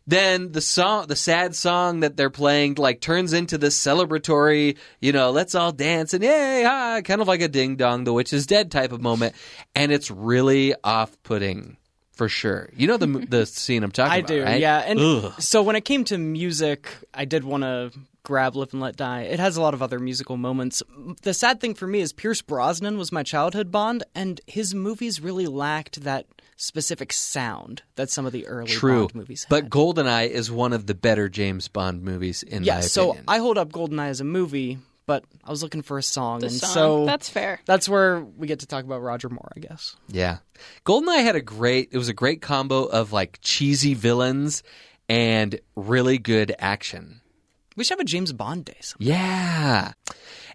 then 0.05 0.51
the 0.51 0.61
song, 0.61 1.07
the 1.07 1.15
sad 1.15 1.55
song 1.55 2.01
that 2.01 2.17
they're 2.17 2.29
playing, 2.29 2.75
like 2.75 3.01
turns 3.01 3.33
into 3.33 3.59
this 3.59 3.79
celebratory, 3.79 4.77
you 5.01 5.13
know, 5.13 5.31
let's 5.31 5.55
all 5.55 5.71
dance 5.71 6.13
and 6.13 6.25
yay, 6.25 6.65
ah, 6.67 7.03
kind 7.03 7.21
of 7.21 7.29
like 7.29 7.41
a 7.41 7.47
ding 7.47 7.77
dong, 7.77 8.03
the 8.03 8.13
witch 8.13 8.33
is 8.33 8.47
dead 8.47 8.73
type 8.73 8.91
of 8.91 9.01
moment, 9.01 9.33
and 9.77 9.93
it's 9.93 10.11
really 10.11 10.75
off-putting 10.83 11.77
for 12.23 12.29
sure. 12.29 12.69
You 12.77 12.87
know 12.87 12.97
the 12.97 13.07
the 13.07 13.47
scene 13.65 13.83
I'm 13.83 13.91
talking 13.91 14.13
I 14.13 14.17
about, 14.19 14.31
I 14.31 14.35
do, 14.35 14.43
right? 14.45 14.61
yeah. 14.61 14.79
And 14.79 15.01
Ugh. 15.01 15.33
so 15.41 15.61
when 15.61 15.75
it 15.75 15.85
came 15.85 16.05
to 16.05 16.19
music, 16.19 16.89
I 17.13 17.25
did 17.25 17.43
want 17.43 17.65
to 17.65 17.91
grab 18.23 18.55
Live 18.55 18.73
and 18.73 18.81
Let 18.81 18.95
Die. 18.95 19.23
It 19.23 19.41
has 19.41 19.57
a 19.57 19.61
lot 19.61 19.75
of 19.75 19.83
other 19.83 19.99
musical 19.99 20.37
moments. 20.37 20.85
The 21.23 21.35
sad 21.35 21.61
thing 21.61 21.75
for 21.75 21.89
me 21.89 22.01
is 22.01 22.13
Pierce 22.13 22.41
Brosnan 22.41 22.97
was 22.97 23.11
my 23.11 23.25
childhood 23.25 23.73
Bond, 23.73 24.05
and 24.15 24.41
his 24.47 24.73
movies 24.73 25.21
really 25.21 25.47
lacked 25.47 26.03
that 26.03 26.27
specific 26.57 27.13
sound 27.13 27.83
that 27.97 28.09
some 28.09 28.25
of 28.25 28.31
the 28.31 28.47
early 28.47 28.71
True, 28.71 29.01
Bond 29.09 29.17
movies 29.17 29.43
had. 29.43 29.51
but 29.51 29.69
Goldeneye 29.69 30.29
is 30.31 30.49
one 30.49 30.73
of 30.73 30.87
the 30.87 30.95
better 30.95 31.29
James 31.29 31.67
Bond 31.67 32.05
movies 32.05 32.45
in 32.45 32.63
yeah, 32.63 32.77
my 32.77 32.81
so. 32.83 33.17
I 33.27 33.39
hold 33.39 33.59
up 33.59 33.73
Goldeneye 33.73 34.11
as 34.11 34.21
a 34.21 34.25
movie, 34.25 34.79
but 35.07 35.25
I 35.45 35.51
was 35.51 35.63
looking 35.63 35.83
for 35.83 35.99
a 35.99 36.03
song, 36.03 36.41
The 36.41 36.47
and 36.47 36.55
song. 36.55 36.71
so 36.71 37.07
That's 37.07 37.29
fair. 37.29 37.61
that's 37.67 37.89
where 37.89 38.21
we 38.21 38.47
get 38.47 38.61
to 38.61 38.67
talk 38.67 38.85
about 38.85 39.03
Roger 39.03 39.29
Moore, 39.29 39.51
I 39.57 39.61
guess. 39.61 39.97
Yeah. 40.09 40.39
Goldeneye 40.85 41.23
had 41.23 41.37
a 41.37 41.41
great 41.41 41.89
it 41.93 41.99
was 41.99 42.09
a 42.09 42.15
great 42.15 42.41
combo 42.43 42.85
of 42.85 43.13
like 43.13 43.39
cheesy 43.43 43.95
villains 43.95 44.63
and 45.09 45.59
really 45.77 46.19
good 46.19 46.55
action. 46.59 47.21
We 47.77 47.85
should 47.85 47.99
have 47.99 48.01
a 48.01 48.05
James 48.05 48.33
Bond 48.33 48.67
day. 48.67 48.77
sometime. 48.81 49.09
Yeah. 49.09 49.93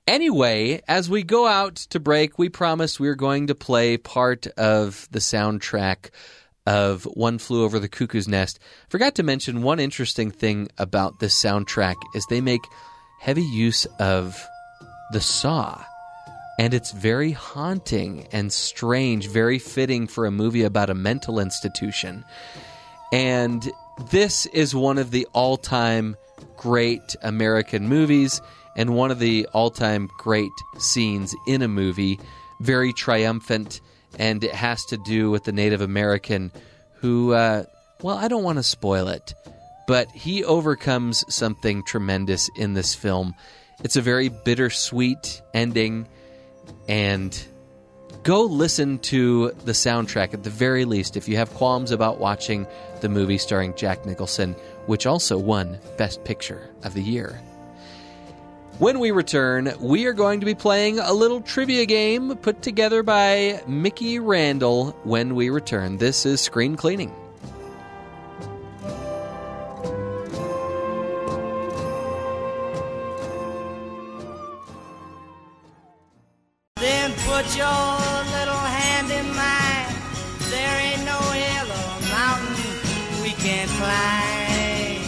Anyway, 0.07 0.81
as 0.87 1.09
we 1.09 1.23
go 1.23 1.47
out 1.47 1.75
to 1.75 1.99
break, 1.99 2.37
we 2.39 2.47
promised 2.47 2.99
we 2.99 3.07
were 3.07 3.15
going 3.15 3.47
to 3.47 3.55
play 3.55 3.97
part 3.97 4.47
of 4.57 5.07
the 5.11 5.19
soundtrack 5.19 6.11
of 6.65 7.03
One 7.03 7.39
Flew 7.39 7.63
Over 7.63 7.79
the 7.79 7.89
Cuckoo's 7.89 8.27
Nest. 8.27 8.59
Forgot 8.89 9.15
to 9.15 9.23
mention 9.23 9.63
one 9.63 9.79
interesting 9.79 10.31
thing 10.31 10.69
about 10.77 11.19
this 11.19 11.33
soundtrack 11.41 11.95
is 12.15 12.25
they 12.29 12.39
make 12.41 12.61
heavy 13.19 13.43
use 13.43 13.85
of 13.99 14.47
the 15.11 15.21
saw. 15.21 15.83
And 16.59 16.73
it's 16.73 16.91
very 16.91 17.31
haunting 17.31 18.27
and 18.31 18.51
strange, 18.51 19.27
very 19.27 19.59
fitting 19.59 20.07
for 20.07 20.25
a 20.25 20.31
movie 20.31 20.63
about 20.63 20.89
a 20.89 20.95
mental 20.95 21.39
institution. 21.39 22.25
And 23.11 23.71
this 24.09 24.45
is 24.47 24.73
one 24.73 24.97
of 24.97 25.11
the 25.11 25.27
all 25.33 25.57
time 25.57 26.17
great 26.55 27.15
American 27.21 27.87
movies 27.87 28.41
and 28.75 28.95
one 28.95 29.11
of 29.11 29.19
the 29.19 29.47
all 29.53 29.69
time 29.69 30.09
great 30.17 30.51
scenes 30.77 31.35
in 31.47 31.61
a 31.61 31.67
movie. 31.67 32.19
Very 32.61 32.91
triumphant, 32.91 33.81
and 34.17 34.43
it 34.43 34.53
has 34.53 34.83
to 34.85 34.97
do 34.97 35.29
with 35.29 35.43
the 35.43 35.51
Native 35.51 35.81
American 35.81 36.51
who, 37.01 37.33
uh, 37.33 37.63
well, 38.01 38.17
I 38.17 38.27
don't 38.27 38.43
want 38.43 38.57
to 38.57 38.63
spoil 38.63 39.07
it, 39.09 39.33
but 39.87 40.11
he 40.11 40.43
overcomes 40.43 41.23
something 41.33 41.81
tremendous 41.81 42.49
in 42.55 42.73
this 42.73 42.93
film. 42.93 43.33
It's 43.83 43.95
a 43.95 44.01
very 44.01 44.29
bittersweet 44.29 45.41
ending, 45.53 46.07
and 46.87 47.47
go 48.23 48.43
listen 48.43 48.99
to 48.99 49.51
the 49.65 49.71
soundtrack 49.71 50.33
at 50.33 50.43
the 50.43 50.49
very 50.49 50.85
least 50.85 51.17
if 51.17 51.27
you 51.27 51.37
have 51.37 51.49
qualms 51.53 51.91
about 51.91 52.19
watching 52.19 52.67
the 53.01 53.09
movie 53.09 53.37
starring 53.37 53.73
Jack 53.75 54.05
Nicholson, 54.05 54.53
which 54.85 55.05
also 55.05 55.37
won 55.37 55.79
Best 55.97 56.23
Picture 56.23 56.69
of 56.83 56.93
the 56.93 57.01
Year. 57.01 57.41
When 58.79 58.99
we 58.99 59.09
return, 59.09 59.73
we 59.79 60.05
are 60.05 60.13
going 60.13 60.39
to 60.41 60.45
be 60.45 60.53
playing 60.53 60.99
a 60.99 61.11
little 61.13 61.41
trivia 61.41 61.85
game 61.85 62.35
put 62.37 62.61
together 62.61 63.01
by 63.01 63.63
Mickey 63.67 64.19
Randall 64.19 64.91
when 65.03 65.33
we 65.33 65.49
return. 65.49 65.97
This 65.97 66.27
is 66.27 66.41
Screen 66.41 66.75
Cleaning. 66.75 67.11
Put 77.47 77.57
your 77.57 77.65
little 77.65 78.65
hand 78.65 79.09
in 79.11 79.25
mine. 79.35 79.95
There 80.49 80.79
ain't 80.81 81.05
no 81.05 81.19
hill 81.31 81.71
or 81.71 82.01
mountain 82.11 83.23
we 83.23 83.29
can't 83.29 83.69
climb. 83.71 85.01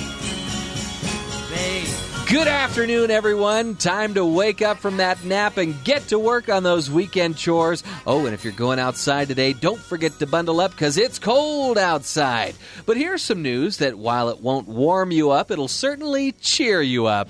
Babe. 1.49 1.87
Good 2.29 2.47
afternoon, 2.47 3.11
everyone. 3.11 3.75
Time 3.75 4.13
to 4.13 4.23
wake 4.23 4.61
up 4.61 4.77
from 4.77 4.97
that 4.97 5.23
nap 5.25 5.57
and 5.57 5.83
get 5.83 6.07
to 6.09 6.19
work 6.19 6.47
on 6.47 6.63
those 6.63 6.89
weekend 6.89 7.35
chores. 7.35 7.83
Oh, 8.07 8.25
and 8.25 8.33
if 8.33 8.45
you're 8.45 8.53
going 8.53 8.79
outside 8.79 9.27
today, 9.27 9.51
don't 9.51 9.81
forget 9.81 10.17
to 10.19 10.27
bundle 10.27 10.61
up 10.61 10.71
because 10.71 10.97
it's 10.97 11.19
cold 11.19 11.77
outside. 11.77 12.55
But 12.85 12.95
here's 12.95 13.21
some 13.21 13.41
news 13.41 13.77
that 13.77 13.97
while 13.97 14.29
it 14.29 14.39
won't 14.39 14.67
warm 14.67 15.11
you 15.11 15.31
up, 15.31 15.51
it'll 15.51 15.67
certainly 15.67 16.31
cheer 16.33 16.81
you 16.81 17.07
up. 17.07 17.27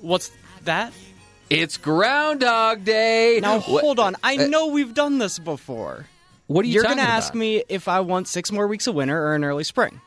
What's 0.00 0.32
that? 0.64 0.92
It's 1.52 1.76
Groundhog 1.76 2.82
Day. 2.82 3.38
Now 3.42 3.56
Wha- 3.56 3.80
hold 3.80 3.98
on. 4.00 4.16
I 4.22 4.36
know 4.36 4.68
we've 4.68 4.94
done 4.94 5.18
this 5.18 5.38
before. 5.38 6.06
What 6.46 6.64
are 6.64 6.68
you 6.68 6.74
You're 6.74 6.82
gonna 6.84 7.02
ask 7.02 7.34
me 7.34 7.62
if 7.68 7.88
I 7.88 8.00
want 8.00 8.26
six 8.26 8.50
more 8.50 8.66
weeks 8.66 8.86
of 8.86 8.94
winter 8.94 9.22
or 9.22 9.34
an 9.34 9.44
early 9.44 9.64
spring, 9.64 10.00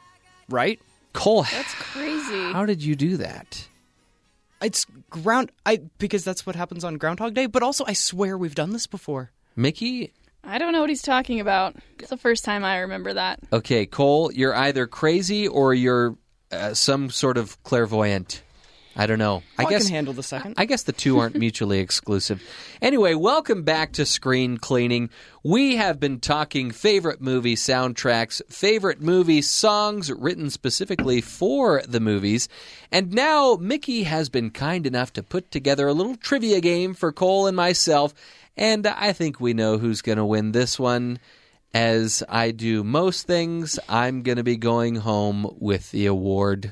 right? 0.49 0.79
Cole, 1.13 1.43
That's 1.43 1.73
crazy. 1.75 2.51
how 2.51 2.65
did 2.65 2.83
you 2.83 2.95
do 2.95 3.17
that? 3.17 3.67
It's 4.59 4.87
ground. 5.11 5.51
I 5.67 5.81
because 5.99 6.23
that's 6.23 6.47
what 6.47 6.55
happens 6.55 6.83
on 6.83 6.97
Groundhog 6.97 7.35
Day. 7.35 7.45
But 7.45 7.61
also, 7.61 7.85
I 7.85 7.93
swear 7.93 8.37
we've 8.39 8.55
done 8.55 8.71
this 8.71 8.87
before. 8.87 9.31
Mickey? 9.55 10.13
I 10.43 10.57
don't 10.57 10.73
know 10.73 10.81
what 10.81 10.89
he's 10.89 11.03
talking 11.03 11.39
about. 11.39 11.75
It's 11.99 12.09
the 12.09 12.17
first 12.17 12.43
time 12.43 12.63
I 12.63 12.79
remember 12.79 13.13
that. 13.13 13.39
Okay, 13.53 13.85
Cole, 13.85 14.31
you're 14.31 14.55
either 14.55 14.87
crazy 14.87 15.47
or 15.47 15.75
you're 15.75 16.15
uh, 16.51 16.73
some 16.73 17.11
sort 17.11 17.37
of 17.37 17.61
clairvoyant. 17.63 18.41
I 18.97 19.07
don't 19.07 19.19
know. 19.19 19.43
I 19.57 19.63
oh, 19.63 19.67
I 19.67 19.69
guess 19.69 19.85
can 19.87 19.95
handle 19.95 20.13
the 20.13 20.23
second. 20.23 20.55
I 20.57 20.63
guess 20.63 20.83
the 20.83 20.93
two 20.93 21.19
aren't 21.19 21.35
mutually 21.39 21.79
exclusive. 21.79 22.41
Anyway, 22.81 23.13
welcome 23.13 23.63
back 23.63 23.91
to 23.93 24.05
Screen 24.05 24.57
Cleaning. 24.57 25.09
We 25.43 25.75
have 25.75 25.99
been 25.99 26.21
talking 26.21 26.71
favorite 26.71 27.19
movie 27.19 27.55
soundtracks, 27.55 28.41
favorite 28.49 29.01
movie 29.01 29.41
songs 29.41 30.09
written 30.11 30.49
specifically 30.49 31.19
for 31.19 31.81
the 31.85 31.99
movies, 31.99 32.47
and 32.89 33.11
now 33.11 33.57
Mickey 33.59 34.03
has 34.03 34.29
been 34.29 34.49
kind 34.49 34.87
enough 34.87 35.11
to 35.13 35.23
put 35.23 35.51
together 35.51 35.89
a 35.89 35.93
little 35.93 36.15
trivia 36.15 36.61
game 36.61 36.93
for 36.93 37.11
Cole 37.11 37.47
and 37.47 37.57
myself, 37.57 38.13
and 38.55 38.87
I 38.87 39.11
think 39.11 39.41
we 39.41 39.53
know 39.53 39.77
who's 39.77 40.01
going 40.01 40.17
to 40.17 40.25
win 40.25 40.53
this 40.53 40.79
one. 40.79 41.19
As 41.73 42.23
I 42.29 42.51
do 42.51 42.85
most 42.85 43.27
things, 43.27 43.77
I'm 43.89 44.21
going 44.21 44.37
to 44.37 44.43
be 44.43 44.55
going 44.55 44.95
home 44.95 45.53
with 45.59 45.91
the 45.91 46.05
award. 46.05 46.71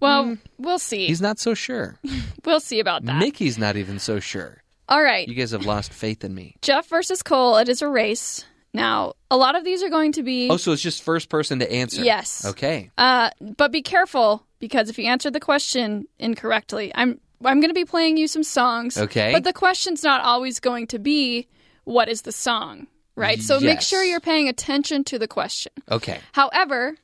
Well, 0.00 0.36
we'll 0.58 0.78
see. 0.78 1.06
He's 1.06 1.20
not 1.20 1.38
so 1.38 1.54
sure. 1.54 1.98
We'll 2.44 2.60
see 2.60 2.80
about 2.80 3.04
that. 3.04 3.18
Mickey's 3.18 3.58
not 3.58 3.76
even 3.76 3.98
so 3.98 4.20
sure. 4.20 4.62
All 4.88 5.02
right. 5.02 5.28
You 5.28 5.34
guys 5.34 5.50
have 5.50 5.66
lost 5.66 5.92
faith 5.92 6.24
in 6.24 6.34
me. 6.34 6.56
Jeff 6.62 6.88
versus 6.88 7.22
Cole. 7.22 7.58
It 7.58 7.68
is 7.68 7.82
a 7.82 7.88
race. 7.88 8.46
Now, 8.72 9.14
a 9.30 9.36
lot 9.36 9.54
of 9.54 9.64
these 9.64 9.82
are 9.82 9.90
going 9.90 10.12
to 10.12 10.22
be 10.22 10.48
Oh, 10.48 10.56
so 10.56 10.72
it's 10.72 10.80
just 10.80 11.02
first 11.02 11.28
person 11.28 11.58
to 11.58 11.70
answer. 11.70 12.02
Yes. 12.02 12.44
Okay. 12.46 12.90
Uh, 12.96 13.30
but 13.40 13.70
be 13.70 13.82
careful 13.82 14.46
because 14.60 14.88
if 14.88 14.98
you 14.98 15.04
answer 15.06 15.30
the 15.30 15.40
question 15.40 16.06
incorrectly, 16.18 16.90
I'm 16.94 17.20
I'm 17.44 17.60
going 17.60 17.70
to 17.70 17.74
be 17.74 17.84
playing 17.84 18.16
you 18.16 18.28
some 18.28 18.42
songs. 18.44 18.96
Okay. 18.96 19.32
But 19.32 19.44
the 19.44 19.52
question's 19.52 20.02
not 20.02 20.22
always 20.22 20.58
going 20.58 20.86
to 20.88 20.98
be 20.98 21.48
what 21.84 22.08
is 22.08 22.22
the 22.22 22.32
song, 22.32 22.86
right? 23.14 23.40
So 23.42 23.60
make 23.60 23.80
sure 23.82 24.02
you're 24.02 24.20
paying 24.20 24.48
attention 24.48 25.04
to 25.04 25.18
the 25.18 25.28
question. 25.28 25.72
Okay. 25.90 26.20
However, 26.32 26.94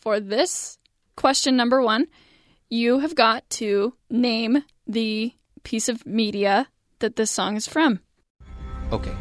for 0.00 0.20
this 0.20 0.78
question 1.16 1.56
number 1.56 1.82
1, 1.82 2.06
you 2.72 3.00
have 3.00 3.14
got 3.14 3.48
to 3.50 3.92
name 4.08 4.64
the 4.86 5.30
piece 5.62 5.90
of 5.90 6.06
media 6.06 6.66
that 7.00 7.16
this 7.16 7.30
song 7.30 7.54
is 7.54 7.66
from. 7.66 8.00
Okay. 8.90 9.14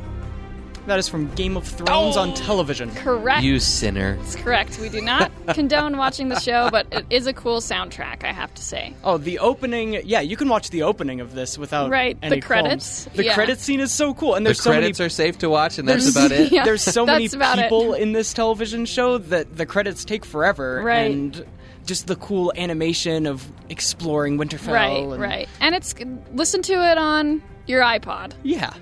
that 0.87 0.97
is 0.97 1.09
from 1.09 1.29
Game 1.35 1.57
of 1.57 1.67
Thrones 1.67 2.15
on 2.15 2.29
oh, 2.29 2.35
television. 2.35 2.89
Correct. 2.91 3.43
You 3.43 3.59
sinner. 3.59 4.17
It's 4.21 4.37
correct. 4.37 4.79
We 4.79 4.87
do 4.87 5.01
not 5.01 5.29
condone 5.53 5.97
watching 5.97 6.29
the 6.29 6.39
show, 6.39 6.69
but 6.71 6.87
it 6.93 7.05
is 7.09 7.27
a 7.27 7.33
cool 7.33 7.59
soundtrack, 7.59 8.23
I 8.23 8.31
have 8.31 8.53
to 8.53 8.61
say. 8.63 8.93
Oh, 9.03 9.17
the 9.17 9.39
opening. 9.39 10.01
Yeah, 10.05 10.21
you 10.21 10.37
can 10.37 10.47
watch 10.47 10.69
the 10.69 10.83
opening 10.83 11.19
of 11.19 11.35
this 11.35 11.57
without 11.57 11.89
Right, 11.91 12.17
the 12.21 12.27
any 12.27 12.39
credits, 12.41 13.03
qualms. 13.03 13.17
The 13.17 13.25
yeah. 13.25 13.33
credit 13.33 13.59
scene 13.59 13.81
is 13.81 13.91
so 13.91 14.13
cool, 14.13 14.35
and 14.35 14.45
The 14.45 14.49
there's 14.49 14.61
so 14.61 14.69
many 14.69 14.81
credits 14.83 15.01
are 15.01 15.09
safe 15.09 15.39
to 15.39 15.49
watch, 15.49 15.77
and 15.77 15.87
that's 15.89 16.09
about 16.09 16.31
it. 16.31 16.53
Yeah, 16.53 16.63
There's 16.65 16.83
so 16.83 17.05
many 17.05 17.25
that's 17.25 17.33
about 17.33 17.59
it. 17.59 17.63
people 17.63 17.93
in 17.95 18.13
this 18.13 18.33
television 18.33 18.85
show 18.85 19.17
that 19.17 19.57
the 19.57 19.65
credits 19.65 20.05
take 20.05 20.23
forever, 20.23 20.81
Right. 20.81 21.11
And 21.11 21.45
just 21.85 22.07
the 22.07 22.15
cool 22.15 22.51
animation 22.55 23.25
of 23.25 23.49
exploring 23.69 24.37
Winterfell. 24.37 24.73
Right, 24.73 25.03
and- 25.03 25.19
right. 25.21 25.49
And 25.59 25.75
it's 25.75 25.93
listen 26.33 26.61
to 26.63 26.73
it 26.73 26.97
on 26.97 27.41
your 27.67 27.81
iPod. 27.81 28.33
Yeah, 28.43 28.73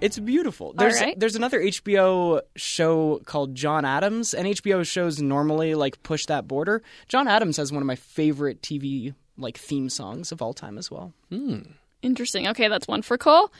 it's 0.00 0.18
beautiful. 0.18 0.72
There's 0.72 1.00
right. 1.00 1.18
there's 1.18 1.36
another 1.36 1.60
HBO 1.60 2.40
show 2.56 3.20
called 3.24 3.54
John 3.54 3.84
Adams, 3.84 4.34
and 4.34 4.46
HBO 4.48 4.86
shows 4.86 5.20
normally 5.20 5.74
like 5.74 6.02
push 6.02 6.26
that 6.26 6.46
border. 6.48 6.82
John 7.08 7.28
Adams 7.28 7.56
has 7.56 7.72
one 7.72 7.82
of 7.82 7.86
my 7.86 7.96
favorite 7.96 8.62
TV 8.62 9.14
like 9.36 9.58
theme 9.58 9.88
songs 9.88 10.30
of 10.32 10.40
all 10.42 10.52
time 10.54 10.78
as 10.78 10.90
well. 10.90 11.12
Hmm. 11.30 11.60
Interesting. 12.02 12.46
Okay, 12.48 12.68
that's 12.68 12.86
one 12.86 13.02
for 13.02 13.16
Cole. 13.16 13.50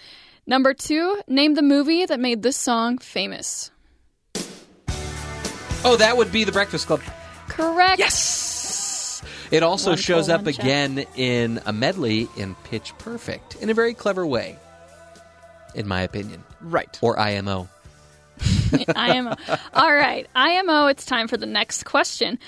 Number 0.46 0.74
two, 0.74 1.22
name 1.26 1.54
the 1.54 1.62
movie 1.62 2.04
that 2.04 2.20
made 2.20 2.42
this 2.42 2.56
song 2.56 2.98
famous. 2.98 3.70
Oh, 5.86 5.96
that 5.98 6.16
would 6.16 6.30
be 6.32 6.44
the 6.44 6.52
Breakfast 6.52 6.86
Club. 6.86 7.00
Correct. 7.48 7.98
Yes. 7.98 8.53
It 9.50 9.62
also 9.62 9.90
One 9.90 9.98
shows 9.98 10.26
Cole, 10.26 10.34
up 10.36 10.42
one 10.44 10.52
Jeff. 10.54 10.62
again 10.64 11.04
in 11.16 11.60
a 11.66 11.72
medley 11.72 12.28
in 12.36 12.54
Pitch 12.64 12.92
Perfect 12.98 13.56
in 13.56 13.70
a 13.70 13.74
very 13.74 13.94
clever 13.94 14.26
way, 14.26 14.56
in 15.74 15.86
my 15.86 16.02
opinion. 16.02 16.42
Right. 16.60 16.98
Or 17.02 17.18
IMO. 17.18 17.68
IMO. 18.96 19.34
All 19.74 19.94
right, 19.94 20.26
IMO, 20.34 20.86
it's 20.86 21.04
time 21.06 21.28
for 21.28 21.36
the 21.36 21.46
next 21.46 21.84
question. 21.84 22.38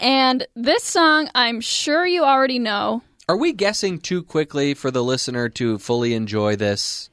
And 0.00 0.46
this 0.56 0.82
song, 0.84 1.28
I'm 1.34 1.60
sure 1.60 2.06
you 2.06 2.24
already 2.24 2.58
know. 2.58 3.02
Are 3.28 3.36
we 3.36 3.52
guessing 3.52 4.00
too 4.00 4.22
quickly 4.24 4.74
for 4.74 4.90
the 4.90 5.02
listener 5.02 5.48
to 5.50 5.78
fully 5.78 6.12
enjoy 6.14 6.56
this? 6.56 7.08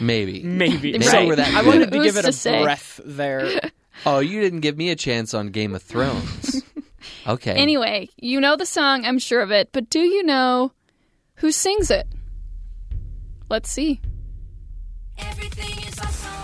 Maybe. 0.00 0.42
Maybe. 0.44 0.92
Maybe 0.92 1.02
So, 1.04 1.26
we're 1.26 1.36
that 1.36 1.48
I 1.54 1.62
wanted 1.62 1.90
to 1.90 1.96
Who's 1.98 2.06
give 2.06 2.16
it 2.18 2.22
to 2.22 2.28
a 2.28 2.32
say? 2.32 2.62
breath 2.62 3.00
there. 3.04 3.58
Oh, 4.04 4.18
you 4.18 4.40
didn't 4.42 4.60
give 4.60 4.76
me 4.76 4.90
a 4.90 4.96
chance 4.96 5.32
on 5.32 5.48
Game 5.48 5.74
of 5.74 5.82
Thrones. 5.82 6.62
Okay. 7.26 7.52
Anyway, 7.52 8.08
you 8.16 8.40
know 8.40 8.56
the 8.56 8.66
song, 8.66 9.04
I'm 9.04 9.18
sure 9.18 9.40
of 9.40 9.50
it, 9.50 9.70
but 9.72 9.90
do 9.90 10.00
you 10.00 10.22
know 10.22 10.72
who 11.36 11.50
sings 11.50 11.90
it? 11.90 12.06
Let's 13.48 13.70
see. 13.70 14.00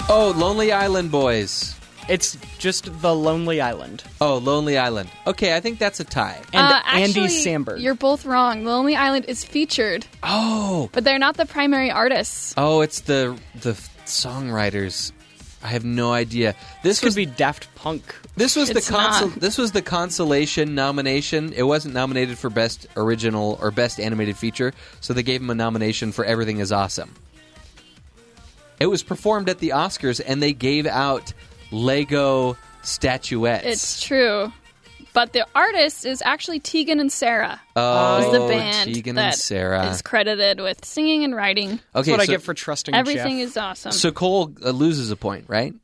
Oh, 0.09 0.33
Lonely 0.37 0.73
Island 0.73 1.11
Boys. 1.11 1.79
It's 2.09 2.37
just 2.59 3.01
the 3.01 3.15
Lonely 3.15 3.61
Island. 3.61 4.03
Oh, 4.21 4.39
Lonely 4.39 4.77
Island. 4.77 5.09
Okay, 5.27 5.55
I 5.57 5.61
think 5.61 5.79
that's 5.79 6.01
a 6.01 6.05
tie. 6.05 6.41
And 6.53 6.67
uh, 6.67 6.83
Andy 6.87 7.23
actually, 7.23 7.29
Samberg. 7.29 7.81
You're 7.81 7.95
both 7.95 8.25
wrong. 8.27 8.65
Lonely 8.65 8.97
Island 8.97 9.27
is 9.29 9.45
featured, 9.45 10.05
Oh, 10.23 10.91
but 10.93 11.05
they're 11.05 11.21
not 11.21 11.37
the 11.37 11.47
primary 11.47 11.91
artists. 11.91 12.55
oh, 12.57 12.81
it's 12.81 13.03
the 13.03 13.39
the 13.55 13.73
songwriters. 14.05 15.13
I 15.63 15.69
have 15.69 15.85
no 15.85 16.13
idea. 16.13 16.55
This, 16.83 16.99
This 16.99 17.05
was 17.05 17.15
could 17.15 17.21
be 17.21 17.27
Daft 17.27 17.73
Punk. 17.77 18.17
This 18.35 18.57
was 18.57 18.71
the 18.71 18.79
It's 18.79 18.91
consol- 18.91 19.31
not. 19.31 19.35
this 19.41 19.59
was 19.59 19.73
the 19.73 19.83
consolation 19.83 20.75
nomination. 20.75 21.53
It 21.53 21.65
wasn't 21.65 21.95
nominated 21.95 22.39
for 22.39 22.49
best 22.49 22.87
original 22.97 23.59
or 23.61 23.71
best 23.71 24.01
animated 24.01 24.37
feature, 24.39 24.73
so 25.01 25.13
they 25.13 25.23
gave 25.23 25.43
him 25.43 25.51
a 25.51 25.55
nomination 25.55 26.13
for 26.13 26.25
Everything 26.25 26.59
Is 26.59 26.73
Awesome. 26.73 27.15
It 28.81 28.87
was 28.87 29.03
performed 29.03 29.49
at 29.49 29.59
the 29.59 29.71
Oscars, 29.71 30.21
and 30.25 30.43
they 30.43 30.53
gave 30.55 30.87
out 30.87 31.33
Lego 31.71 32.57
statuettes. 32.83 33.67
It's 33.67 34.03
true. 34.03 34.53
But 35.15 35.35
the 35.35 35.47
artist 35.55 36.07
is 36.07 36.23
actually 36.25 36.59
Tegan 36.59 36.99
and 36.99 37.13
Sara. 37.13 37.61
oh, 37.77 38.19
is 38.27 38.33
the 38.33 38.49
band 38.49 38.95
Tegan 38.95 39.17
that 39.17 39.25
and 39.25 39.35
Sara. 39.35 39.91
is 39.91 40.01
credited 40.01 40.59
with 40.59 40.87
singing 40.87 41.23
and 41.23 41.37
writing. 41.37 41.81
That's 41.93 42.09
okay, 42.09 42.13
what 42.13 42.21
I 42.21 42.25
so, 42.25 42.33
get 42.33 42.43
for 42.43 42.55
trusting 42.55 42.95
Everything 42.95 43.39
Jeff. 43.41 43.49
is 43.49 43.57
awesome. 43.59 43.93
so 43.93 44.11
Cole 44.11 44.53
uh, 44.65 44.71
loses 44.71 45.11
a 45.11 45.17
point, 45.17 45.45
right? 45.49 45.75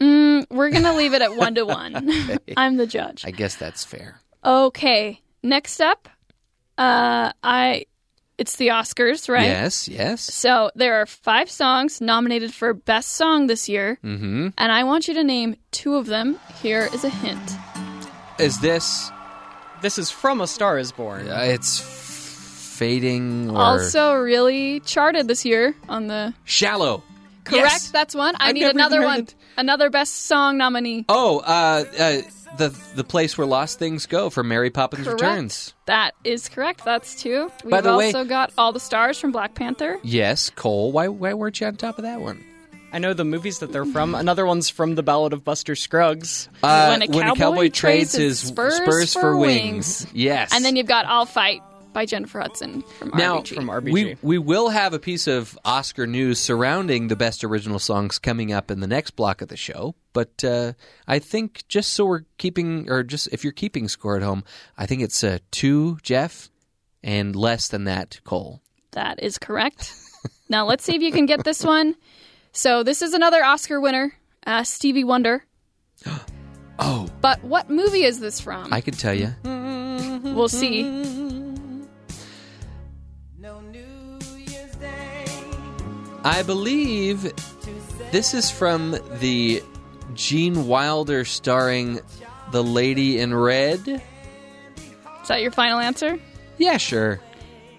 Mm, 0.00 0.46
we're 0.50 0.70
gonna 0.70 0.94
leave 0.94 1.14
it 1.14 1.22
at 1.22 1.36
one 1.36 1.54
to 1.54 1.64
one. 1.64 2.38
I'm 2.56 2.76
the 2.76 2.86
judge. 2.86 3.24
I 3.26 3.30
guess 3.30 3.56
that's 3.56 3.84
fair. 3.84 4.20
Okay. 4.44 5.20
Next 5.42 5.80
up, 5.80 6.08
uh, 6.78 7.32
I 7.42 7.86
it's 8.38 8.56
the 8.56 8.68
Oscars, 8.68 9.28
right? 9.30 9.44
Yes, 9.44 9.88
yes. 9.88 10.20
So 10.22 10.70
there 10.74 11.00
are 11.00 11.06
five 11.06 11.48
songs 11.50 12.00
nominated 12.02 12.52
for 12.52 12.74
Best 12.74 13.12
Song 13.12 13.46
this 13.46 13.68
year, 13.68 13.98
Mm-hmm. 14.04 14.48
and 14.58 14.72
I 14.72 14.84
want 14.84 15.08
you 15.08 15.14
to 15.14 15.24
name 15.24 15.56
two 15.70 15.94
of 15.94 16.06
them. 16.06 16.38
Here 16.62 16.88
is 16.92 17.02
a 17.04 17.08
hint. 17.08 17.52
Is 18.38 18.60
this? 18.60 19.10
This 19.80 19.98
is 19.98 20.10
from 20.10 20.40
A 20.42 20.46
Star 20.46 20.78
Is 20.78 20.92
Born. 20.92 21.28
Uh, 21.28 21.40
it's 21.44 21.80
f- 21.80 21.86
fading 21.86 23.50
or 23.50 23.56
Also, 23.58 24.12
really 24.14 24.80
charted 24.80 25.28
this 25.28 25.44
year 25.46 25.74
on 25.88 26.06
the 26.08 26.34
shallow. 26.44 27.02
correct. 27.44 27.64
Yes! 27.64 27.90
That's 27.90 28.14
one. 28.14 28.34
I 28.38 28.48
I've 28.48 28.54
need 28.54 28.64
another 28.64 29.02
one. 29.02 29.20
it. 29.20 29.34
Another 29.56 29.90
Best 29.90 30.26
Song 30.26 30.56
nominee. 30.58 31.04
Oh, 31.08 31.38
uh, 31.40 31.84
uh, 31.98 32.22
the 32.58 32.76
the 32.94 33.04
place 33.04 33.36
where 33.36 33.46
lost 33.46 33.78
things 33.78 34.06
go 34.06 34.30
from 34.30 34.48
Mary 34.48 34.70
Poppins 34.70 35.04
Correct. 35.04 35.20
Returns. 35.20 35.74
That 35.86 36.14
is 36.24 36.48
correct. 36.48 36.84
That's 36.84 37.14
two. 37.20 37.50
We've 37.64 37.70
By 37.70 37.80
the 37.80 37.96
way- 37.96 38.06
also 38.06 38.24
got 38.24 38.52
All 38.58 38.72
the 38.72 38.80
Stars 38.80 39.18
from 39.18 39.32
Black 39.32 39.54
Panther. 39.54 39.98
Yes, 40.02 40.50
Cole. 40.50 40.92
Why 40.92 41.08
why 41.08 41.34
weren't 41.34 41.60
you 41.60 41.66
on 41.66 41.76
top 41.76 41.98
of 41.98 42.04
that 42.04 42.20
one? 42.20 42.44
I 42.92 42.98
know 42.98 43.12
the 43.12 43.24
movies 43.24 43.58
that 43.58 43.72
they're 43.72 43.84
from. 43.84 44.14
Another 44.14 44.46
one's 44.46 44.70
from 44.70 44.94
The 44.94 45.02
Ballad 45.02 45.32
of 45.34 45.44
Buster 45.44 45.74
Scruggs. 45.74 46.48
Uh, 46.62 46.96
When 46.96 47.02
a 47.02 47.08
Cowboy 47.34 47.68
trades 47.68 48.12
his 48.14 48.38
spurs 48.38 49.12
for 49.12 49.36
wings. 49.36 50.06
Yes, 50.14 50.54
And 50.54 50.64
then 50.64 50.76
you've 50.76 50.86
got 50.86 51.04
I'll 51.04 51.26
Fight 51.26 51.62
by 51.96 52.04
Jennifer 52.04 52.40
Hudson 52.40 52.82
from 52.82 53.08
Now, 53.14 53.38
RBG. 53.38 53.54
From 53.54 53.68
RBG. 53.68 53.90
We 53.90 54.16
we 54.20 54.36
will 54.36 54.68
have 54.68 54.92
a 54.92 54.98
piece 54.98 55.26
of 55.26 55.58
Oscar 55.64 56.06
news 56.06 56.38
surrounding 56.38 57.08
the 57.08 57.16
best 57.16 57.42
original 57.42 57.78
songs 57.78 58.18
coming 58.18 58.52
up 58.52 58.70
in 58.70 58.80
the 58.80 58.86
next 58.86 59.12
block 59.12 59.40
of 59.40 59.48
the 59.48 59.56
show. 59.56 59.94
But 60.12 60.44
uh, 60.44 60.74
I 61.08 61.20
think 61.20 61.66
just 61.68 61.94
so 61.94 62.04
we're 62.04 62.24
keeping, 62.36 62.90
or 62.90 63.02
just 63.02 63.28
if 63.32 63.44
you're 63.44 63.54
keeping 63.54 63.88
score 63.88 64.14
at 64.14 64.22
home, 64.22 64.44
I 64.76 64.84
think 64.84 65.00
it's 65.00 65.24
uh, 65.24 65.38
two 65.50 65.96
Jeff 66.02 66.50
and 67.02 67.34
less 67.34 67.68
than 67.68 67.84
that 67.84 68.20
Cole. 68.24 68.60
That 68.90 69.22
is 69.22 69.38
correct. 69.38 69.90
now 70.50 70.66
let's 70.66 70.84
see 70.84 70.96
if 70.96 71.00
you 71.00 71.12
can 71.12 71.24
get 71.24 71.44
this 71.44 71.64
one. 71.64 71.94
So 72.52 72.82
this 72.82 73.00
is 73.00 73.14
another 73.14 73.42
Oscar 73.42 73.80
winner, 73.80 74.12
uh, 74.46 74.64
Stevie 74.64 75.04
Wonder. 75.04 75.44
Oh, 76.78 77.08
But 77.22 77.42
what 77.42 77.70
movie 77.70 78.04
is 78.04 78.20
this 78.20 78.38
from? 78.38 78.70
I 78.70 78.82
can 78.82 78.92
tell 78.92 79.14
you. 79.14 79.34
we'll 80.34 80.46
see. 80.46 81.15
I 86.26 86.42
believe 86.42 87.22
this 88.10 88.34
is 88.34 88.50
from 88.50 88.96
the 89.20 89.62
Gene 90.14 90.66
Wilder 90.66 91.24
starring 91.24 92.00
The 92.50 92.64
Lady 92.64 93.20
in 93.20 93.32
Red. 93.32 93.86
Is 93.86 95.28
that 95.28 95.40
your 95.40 95.52
final 95.52 95.78
answer? 95.78 96.18
Yeah, 96.58 96.78
sure. 96.78 97.20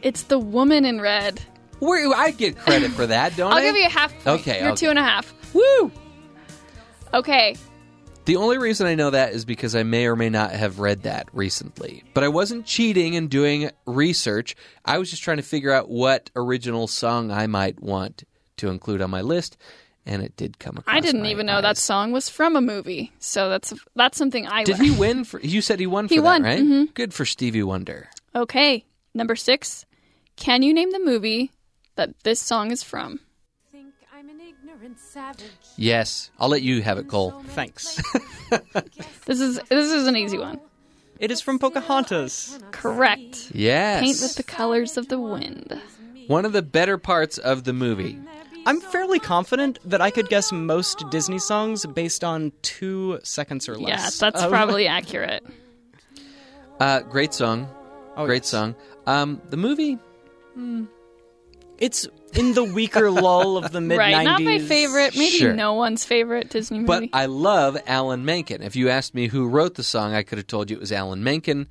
It's 0.01 0.23
the 0.23 0.39
woman 0.39 0.85
in 0.85 1.01
red. 1.01 1.41
Where 1.79 2.09
I 2.15 2.31
get 2.31 2.57
credit 2.57 2.91
for 2.91 3.05
that, 3.05 3.35
don't 3.35 3.51
I'll 3.51 3.57
I? 3.57 3.65
Will 3.65 3.73
give 3.73 3.81
you 3.81 3.87
a 3.87 3.89
half 3.89 4.13
point. 4.23 4.39
Okay, 4.39 4.63
You're 4.63 4.77
two 4.77 4.89
and 4.89 4.97
a 4.97 5.03
half. 5.03 5.33
Woo! 5.53 5.91
Okay. 7.13 7.57
The 8.23 8.37
only 8.37 8.57
reason 8.57 8.87
I 8.87 8.95
know 8.95 9.09
that 9.09 9.33
is 9.33 9.43
because 9.43 9.75
I 9.75 9.83
may 9.83 10.05
or 10.05 10.15
may 10.15 10.29
not 10.29 10.51
have 10.51 10.79
read 10.79 11.03
that 11.03 11.27
recently. 11.33 12.03
But 12.13 12.23
I 12.23 12.29
wasn't 12.29 12.65
cheating 12.65 13.17
and 13.17 13.29
doing 13.29 13.71
research. 13.85 14.55
I 14.85 14.99
was 14.99 15.09
just 15.09 15.21
trying 15.21 15.37
to 15.37 15.43
figure 15.43 15.71
out 15.73 15.89
what 15.89 16.29
original 16.35 16.87
song 16.87 17.29
I 17.29 17.47
might 17.47 17.81
want 17.81 18.23
to 18.57 18.69
include 18.69 19.01
on 19.01 19.09
my 19.09 19.21
list, 19.21 19.57
and 20.05 20.21
it 20.21 20.35
did 20.37 20.59
come 20.59 20.77
across. 20.77 20.95
I 20.95 20.99
didn't 20.99 21.23
my 21.23 21.31
even 21.31 21.45
know 21.45 21.61
that 21.61 21.77
song 21.77 22.11
was 22.11 22.29
from 22.29 22.55
a 22.55 22.61
movie. 22.61 23.11
So 23.19 23.49
that's 23.49 23.73
that's 23.95 24.17
something 24.17 24.47
I 24.47 24.63
Did 24.63 24.79
learned. 24.79 24.91
he 24.91 24.99
win? 24.99 25.23
For, 25.23 25.39
you 25.41 25.61
said 25.61 25.79
he 25.79 25.87
won 25.87 26.07
for 26.07 26.13
He 26.13 26.19
that, 26.19 26.25
won, 26.25 26.43
right? 26.43 26.59
mhm. 26.59 26.93
Good 26.93 27.13
for 27.13 27.25
Stevie 27.25 27.63
Wonder. 27.63 28.09
Okay. 28.35 28.85
Number 29.13 29.35
six. 29.35 29.85
Can 30.35 30.61
you 30.61 30.73
name 30.73 30.91
the 30.91 30.99
movie 31.03 31.51
that 31.95 32.11
this 32.23 32.39
song 32.39 32.69
is 32.71 32.83
from? 32.83 33.19
Think 33.71 33.93
I'm 34.15 34.29
an 34.29 34.39
ignorant 34.39 34.99
savage. 34.99 35.43
Yes, 35.75 36.29
I'll 36.39 36.49
let 36.49 36.61
you 36.61 36.81
have 36.83 36.99
it, 36.99 37.07
Cole. 37.07 37.31
Thanks. 37.47 37.99
This 39.25 39.39
is 39.41 39.59
this 39.69 39.91
is 39.91 40.07
an 40.07 40.15
easy 40.15 40.37
one. 40.37 40.59
it 41.19 41.31
is 41.31 41.41
from 41.41 41.57
Pocahontas. 41.59 42.59
Correct. 42.71 43.51
Yes, 43.53 44.01
Paint 44.01 44.19
with 44.21 44.35
the 44.35 44.43
colors 44.43 44.95
of 44.97 45.07
the 45.09 45.19
wind. 45.19 45.81
one 46.27 46.45
of 46.45 46.53
the 46.53 46.61
better 46.61 46.97
parts 46.97 47.37
of 47.39 47.63
the 47.63 47.73
movie. 47.73 48.19
I'm 48.67 48.81
fairly 48.81 49.17
confident 49.19 49.79
that 49.85 50.01
I 50.01 50.11
could 50.11 50.27
guess 50.29 50.51
most 50.51 51.03
Disney 51.09 51.39
songs 51.39 51.85
based 51.85 52.23
on 52.23 52.51
two 52.61 53.19
seconds 53.23 53.67
or 53.69 53.75
less. 53.77 53.89
Yeah, 53.89 54.09
that's 54.29 54.43
of- 54.43 54.51
probably 54.51 54.85
accurate. 54.99 55.43
Uh, 56.79 56.99
great 57.01 57.33
song, 57.33 57.67
Oh, 58.15 58.25
great 58.25 58.43
yes. 58.43 58.49
song. 58.49 58.75
Um, 59.07 59.41
the 59.49 59.57
movie, 59.57 59.97
It's 61.79 62.07
in 62.33 62.53
the 62.53 62.63
weaker 62.63 63.09
lull 63.25 63.57
of 63.57 63.71
the 63.71 63.81
mid 63.81 63.97
90s. 63.97 63.99
Right. 63.99 64.23
Not 64.23 64.41
my 64.43 64.59
favorite. 64.59 65.15
Maybe 65.15 65.37
Sure. 65.37 65.53
no 65.53 65.73
one's 65.73 66.03
favorite 66.03 66.49
Disney 66.49 66.79
movie. 66.79 67.07
But 67.07 67.17
I 67.17 67.27
love 67.27 67.77
Alan 67.87 68.25
Menken. 68.25 68.61
If 68.61 68.75
you 68.75 68.89
asked 68.89 69.13
me 69.15 69.27
who 69.27 69.47
wrote 69.47 69.75
the 69.75 69.83
song, 69.83 70.13
I 70.13 70.23
could 70.23 70.37
have 70.39 70.47
told 70.47 70.69
you 70.69 70.77
it 70.77 70.79
was 70.79 70.91
Alan 70.91 71.23
Menken, 71.23 71.67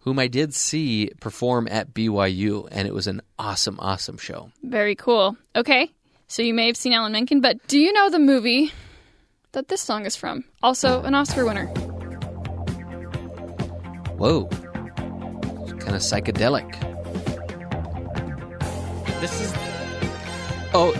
whom 0.00 0.18
I 0.18 0.26
did 0.28 0.52
see 0.54 1.10
perform 1.20 1.66
at 1.70 1.94
BYU, 1.94 2.68
and 2.70 2.86
it 2.86 2.92
was 2.94 3.06
an 3.06 3.22
awesome, 3.38 3.78
awesome 3.80 4.18
show. 4.18 4.50
Very 4.62 4.94
cool. 4.94 5.36
Okay. 5.56 5.90
So 6.26 6.42
you 6.42 6.54
may 6.54 6.66
have 6.66 6.76
seen 6.76 6.92
Alan 6.92 7.12
Menken, 7.12 7.40
but 7.40 7.64
do 7.68 7.78
you 7.78 7.92
know 7.92 8.10
the 8.10 8.18
movie 8.18 8.72
that 9.52 9.68
this 9.68 9.80
song 9.80 10.04
is 10.06 10.16
from? 10.16 10.44
Also 10.62 11.02
an 11.02 11.14
Oscar 11.14 11.44
winner. 11.44 11.66
Whoa. 14.16 14.48
It's 14.50 15.72
Kind 15.84 15.94
of 15.94 16.02
psychedelic. 16.02 16.70
This 19.20 19.40
is. 19.40 19.52
Oh, 20.76 20.92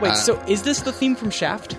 Wait, 0.00 0.10
Uh, 0.10 0.14
so 0.14 0.38
is 0.46 0.62
this 0.62 0.82
the 0.82 0.92
theme 0.92 1.16
from 1.16 1.30
Shaft? 1.30 1.78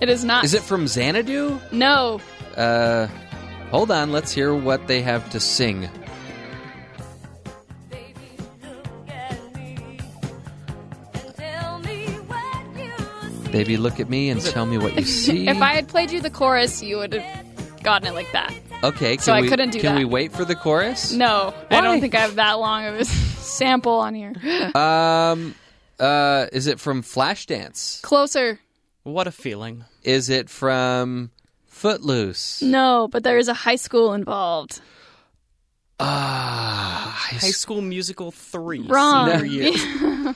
It 0.00 0.08
is 0.08 0.24
not. 0.24 0.44
is 0.44 0.54
it 0.54 0.62
from 0.62 0.86
Xanadu? 0.86 1.60
No. 1.72 2.20
Uh, 2.56 3.08
hold 3.70 3.90
on. 3.90 4.10
Let's 4.12 4.32
hear 4.32 4.54
what 4.54 4.86
they 4.86 5.02
have 5.02 5.28
to 5.30 5.40
sing. 5.40 5.88
Baby, 13.52 13.76
look 13.76 14.00
at 14.00 14.08
me 14.08 14.30
and 14.30 14.40
tell 14.40 14.66
me 14.66 14.78
what 14.78 14.96
you 14.96 15.04
see. 15.24 15.46
If 15.48 15.60
I 15.60 15.74
had 15.74 15.86
played 15.88 16.10
you 16.10 16.20
the 16.20 16.30
chorus, 16.30 16.82
you 16.82 16.96
would 16.96 17.12
have 17.12 17.82
gotten 17.82 18.08
it 18.08 18.14
like 18.14 18.32
that. 18.32 18.52
okay, 18.82 19.16
can 19.16 19.22
so 19.24 19.32
I 19.32 19.46
couldn't 19.46 19.70
do 19.70 19.80
Can 19.80 19.94
that. 19.94 19.98
we 19.98 20.04
wait 20.04 20.32
for 20.32 20.44
the 20.44 20.54
chorus? 20.56 21.12
No, 21.12 21.52
I 21.70 21.80
don't 21.80 22.00
think 22.00 22.14
I 22.14 22.20
have 22.20 22.36
that 22.36 22.54
long 22.54 22.84
of 22.86 22.94
a 23.00 23.04
sample 23.04 23.92
on 24.00 24.14
here. 24.14 24.32
Um, 24.74 25.54
uh, 26.00 26.46
is 26.52 26.66
it 26.66 26.80
from 26.80 27.02
Flashdance? 27.02 28.00
Closer. 28.02 28.58
What 29.04 29.26
a 29.26 29.32
feeling. 29.32 29.84
Is 30.02 30.30
it 30.30 30.48
from 30.48 31.30
Footloose? 31.66 32.62
No, 32.62 33.08
but 33.10 33.22
there 33.24 33.36
is 33.38 33.48
a 33.48 33.54
high 33.54 33.76
school 33.76 34.14
involved. 34.14 34.80
Ah, 36.00 37.12
High 37.30 37.50
School 37.50 37.80
Musical 37.82 38.30
3. 38.32 38.86
Wrong. 38.88 39.30
senior 39.40 39.44
year. 39.44 40.34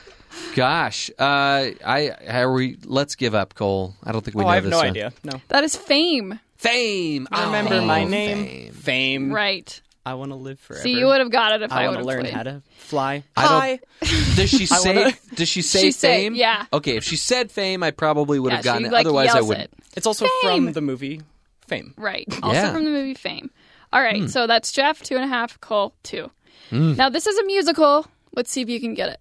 Gosh. 0.55 1.11
Uh, 1.19 1.71
I 1.85 2.11
are 2.29 2.53
we? 2.53 2.79
Let's 2.85 3.15
give 3.15 3.35
up, 3.35 3.55
Cole. 3.55 3.95
I 4.05 4.13
don't 4.13 4.25
think 4.25 4.37
we 4.37 4.43
oh, 4.43 4.47
know 4.47 4.51
I 4.53 4.55
have 4.57 4.65
this 4.65 4.71
no 4.73 4.79
one. 4.79 4.87
idea. 4.89 5.13
No. 5.25 5.41
That 5.49 5.65
is 5.65 5.77
fame. 5.77 6.41
Fame. 6.57 7.29
I 7.31 7.45
remember 7.47 7.75
Oh, 7.77 7.85
my 7.85 8.05
name? 8.05 8.45
Fame. 8.47 8.73
Fame. 8.73 9.33
Right. 9.33 9.81
I 10.07 10.15
want 10.15 10.31
to 10.31 10.37
live 10.37 10.61
forever. 10.61 10.83
See, 10.83 10.93
you 10.99 11.07
would 11.07 11.19
have 11.19 11.31
got 11.33 11.53
it 11.53 11.63
if 11.63 11.73
I, 11.73 11.85
I 11.85 11.89
would 11.89 11.97
have 11.99 12.07
learned 12.07 12.23
played. 12.23 12.35
how 12.35 12.43
to 12.45 12.63
fly. 12.79 13.25
I 13.37 13.43
don't- 13.43 13.51
Hi. 13.61 13.81
Does 14.37 14.51
she 14.51 14.65
say? 14.67 14.95
wanna- 15.05 15.17
Does 15.35 15.49
she 15.49 15.63
say 15.63 15.81
She 15.81 15.91
say- 15.93 16.23
fame? 16.23 16.35
yeah. 16.37 16.67
Okay, 16.73 16.97
if 16.97 17.03
she 17.05 17.17
said 17.17 17.51
fame, 17.51 17.83
I 17.83 17.91
probably 17.91 18.39
would 18.39 18.51
Yeah, 18.53 18.57
have 18.57 18.65
gotten 18.65 18.83
she 18.85 18.87
it. 18.87 18.93
like 18.93 19.05
Otherwise, 19.05 19.31
I 19.31 19.41
wouldn't. 19.41 19.65
it. 19.65 19.73
It's 19.97 20.07
also 20.07 20.27
Fame. 20.43 20.67
from 20.67 20.73
the 20.75 20.81
movie 20.81 21.23
Fame. 21.67 21.93
Right. 21.97 22.27
Also 22.43 22.53
Yeah. 22.55 22.69
Hmm. 22.69 22.75
from 22.77 22.85
the 22.85 22.91
movie 22.91 23.15
Fame. 23.15 23.51
All 23.93 24.01
right, 24.01 24.31
so 24.31 24.47
that's 24.47 24.71
Jeff, 24.73 25.03
two 25.03 25.17
and 25.17 25.25
a 25.25 25.29
half, 25.29 25.61
Cole, 25.61 25.93
two. 26.05 26.31
Hmm. 26.71 26.95
Now, 26.95 27.09
this 27.09 27.27
is 27.27 27.37
a 27.39 27.45
musical. 27.45 28.07
Let's 28.35 28.51
see 28.53 28.61
if 28.61 28.69
you 28.69 28.79
can 28.81 28.95
get 28.95 29.09
it. 29.09 29.21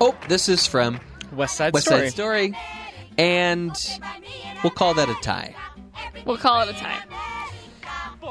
Oh, 0.00 0.16
this 0.28 0.48
is 0.48 0.66
from 0.66 1.00
West 1.32 1.56
Side 1.56 1.74
West 1.74 1.86
Story. 1.86 2.00
Side 2.08 2.12
Story, 2.12 2.56
and 3.18 3.72
we'll 4.62 4.70
call 4.70 4.94
that 4.94 5.08
a 5.08 5.14
tie. 5.22 5.54
We'll 6.24 6.38
call 6.38 6.62
it 6.62 6.70
a 6.70 6.78
tie. 6.78 7.02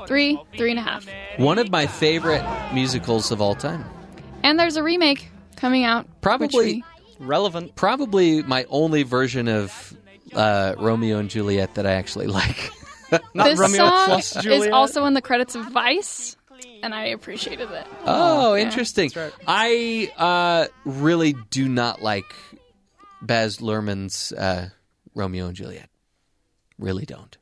Three, 0.07 0.39
three 0.57 0.71
and 0.71 0.79
a 0.79 0.83
half. 0.83 1.05
One 1.37 1.59
of 1.59 1.69
my 1.69 1.85
favorite 1.85 2.43
musicals 2.73 3.31
of 3.31 3.41
all 3.41 3.55
time. 3.55 3.85
And 4.43 4.59
there's 4.59 4.77
a 4.77 4.83
remake 4.83 5.29
coming 5.55 5.83
out. 5.83 6.07
Probably- 6.21 6.75
which 6.75 6.83
Relevant. 7.19 7.75
Probably 7.75 8.41
my 8.43 8.65
only 8.69 9.03
version 9.03 9.49
of 9.49 9.93
uh, 10.33 10.75
Romeo 10.77 11.17
and 11.17 11.29
Juliet 11.29 11.75
that 11.75 11.85
I 11.85 11.91
actually 11.93 12.27
like. 12.39 12.71
Not 13.11 13.43
this 13.43 13.59
Romeo 13.59 13.77
song 13.77 14.05
plus 14.05 14.45
is 14.45 14.67
also 14.67 15.03
in 15.05 15.15
the 15.15 15.21
credits 15.21 15.55
of 15.55 15.65
Vice, 15.69 16.37
and 16.83 16.93
I 16.93 17.05
appreciated 17.07 17.69
it. 17.71 17.85
Oh, 18.05 18.53
yeah. 18.53 18.63
interesting. 18.63 19.09
That's 19.13 19.35
I 19.47 20.11
uh, 20.17 20.67
really 20.85 21.33
do 21.49 21.67
not 21.67 22.01
like 22.01 22.25
Baz 23.21 23.57
Luhrmann's 23.57 24.31
uh, 24.31 24.69
Romeo 25.15 25.47
and 25.47 25.55
Juliet. 25.55 25.89
Really 26.77 27.05
don't. 27.05 27.37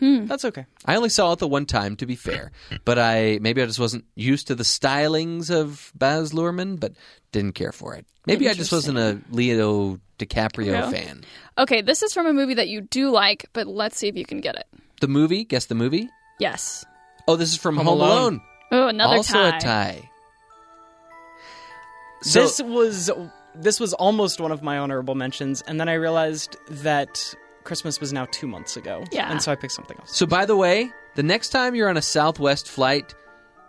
That's 0.00 0.44
okay. 0.44 0.66
I 0.84 0.94
only 0.94 1.08
saw 1.08 1.32
it 1.32 1.40
the 1.40 1.48
one 1.48 1.66
time, 1.66 1.96
to 1.96 2.06
be 2.06 2.14
fair, 2.14 2.52
but 2.84 2.98
I 3.00 3.38
maybe 3.40 3.60
I 3.62 3.66
just 3.66 3.80
wasn't 3.80 4.04
used 4.14 4.46
to 4.46 4.54
the 4.54 4.62
stylings 4.62 5.50
of 5.50 5.92
Baz 5.94 6.32
Luhrmann, 6.32 6.78
but 6.78 6.92
didn't 7.32 7.54
care 7.54 7.72
for 7.72 7.94
it. 7.96 8.06
Maybe 8.24 8.48
I 8.48 8.54
just 8.54 8.70
wasn't 8.70 8.98
a 8.98 9.18
Leo 9.30 9.98
DiCaprio 10.18 10.66
DiCaprio. 10.66 10.92
fan. 10.92 11.24
Okay, 11.56 11.80
this 11.80 12.02
is 12.02 12.14
from 12.14 12.26
a 12.26 12.32
movie 12.32 12.54
that 12.54 12.68
you 12.68 12.80
do 12.82 13.10
like, 13.10 13.46
but 13.52 13.66
let's 13.66 13.96
see 13.96 14.06
if 14.06 14.16
you 14.16 14.24
can 14.24 14.40
get 14.40 14.54
it. 14.54 14.66
The 15.00 15.08
movie, 15.08 15.44
guess 15.44 15.66
the 15.66 15.74
movie. 15.74 16.08
Yes. 16.38 16.84
Oh, 17.26 17.36
this 17.36 17.50
is 17.50 17.56
from 17.56 17.76
Home, 17.76 17.86
Home 17.86 18.00
Alone. 18.00 18.10
Alone. 18.10 18.40
Oh, 18.70 18.88
another 18.88 19.16
also 19.16 19.34
tie. 19.34 19.56
a 19.56 19.60
tie. 19.60 20.10
So, 22.22 22.42
this 22.42 22.60
was 22.60 23.10
this 23.54 23.80
was 23.80 23.92
almost 23.94 24.40
one 24.40 24.52
of 24.52 24.62
my 24.62 24.78
honorable 24.78 25.14
mentions, 25.14 25.62
and 25.62 25.80
then 25.80 25.88
I 25.88 25.94
realized 25.94 26.56
that 26.68 27.34
Christmas 27.64 28.00
was 28.00 28.12
now 28.12 28.26
two 28.30 28.46
months 28.46 28.76
ago. 28.76 29.04
Yeah. 29.12 29.30
And 29.30 29.42
so 29.42 29.52
I 29.52 29.54
picked 29.54 29.72
something 29.72 29.96
else. 29.98 30.16
So, 30.16 30.26
by 30.26 30.46
the 30.46 30.56
way, 30.56 30.90
the 31.16 31.22
next 31.22 31.50
time 31.50 31.74
you're 31.74 31.88
on 31.88 31.96
a 31.96 32.02
Southwest 32.02 32.68
flight, 32.68 33.14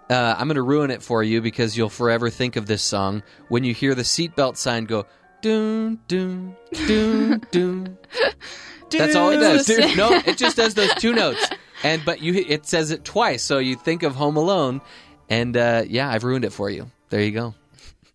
uh, 0.10 0.36
I'm 0.38 0.48
going 0.48 0.56
to 0.56 0.62
ruin 0.62 0.90
it 0.90 1.04
for 1.04 1.24
you 1.24 1.42
because 1.42 1.78
you'll 1.78 1.90
forever 1.90 2.30
think 2.30 2.56
of 2.56 2.66
this 2.66 2.82
song 2.82 3.24
when 3.48 3.64
you 3.64 3.74
hear 3.74 3.96
the 3.96 4.04
seatbelt 4.04 4.58
sign 4.58 4.86
go 4.86 5.06
doon 5.42 6.00
doon 6.08 6.56
doon 6.88 7.42
doon. 7.52 7.98
That's 8.92 9.16
all 9.16 9.30
it 9.32 9.38
does. 9.38 9.70
It's 9.70 9.96
no, 9.96 10.12
it 10.26 10.38
just 10.38 10.58
does 10.58 10.74
those 10.74 10.94
two 10.96 11.14
notes, 11.14 11.48
and 11.84 12.04
but 12.06 12.22
you 12.22 12.34
it 12.48 12.66
says 12.66 12.92
it 12.92 13.04
twice, 13.04 13.44
so 13.44 13.58
you 13.60 13.76
think 13.76 14.04
of 14.04 14.16
Home 14.16 14.38
Alone, 14.38 14.82
and 15.30 15.56
uh, 15.56 15.84
yeah, 15.88 16.10
I've 16.10 16.24
ruined 16.24 16.46
it 16.46 16.54
for 16.54 16.70
you. 16.70 16.90
There 17.10 17.22
you 17.22 17.32
go. 17.32 17.54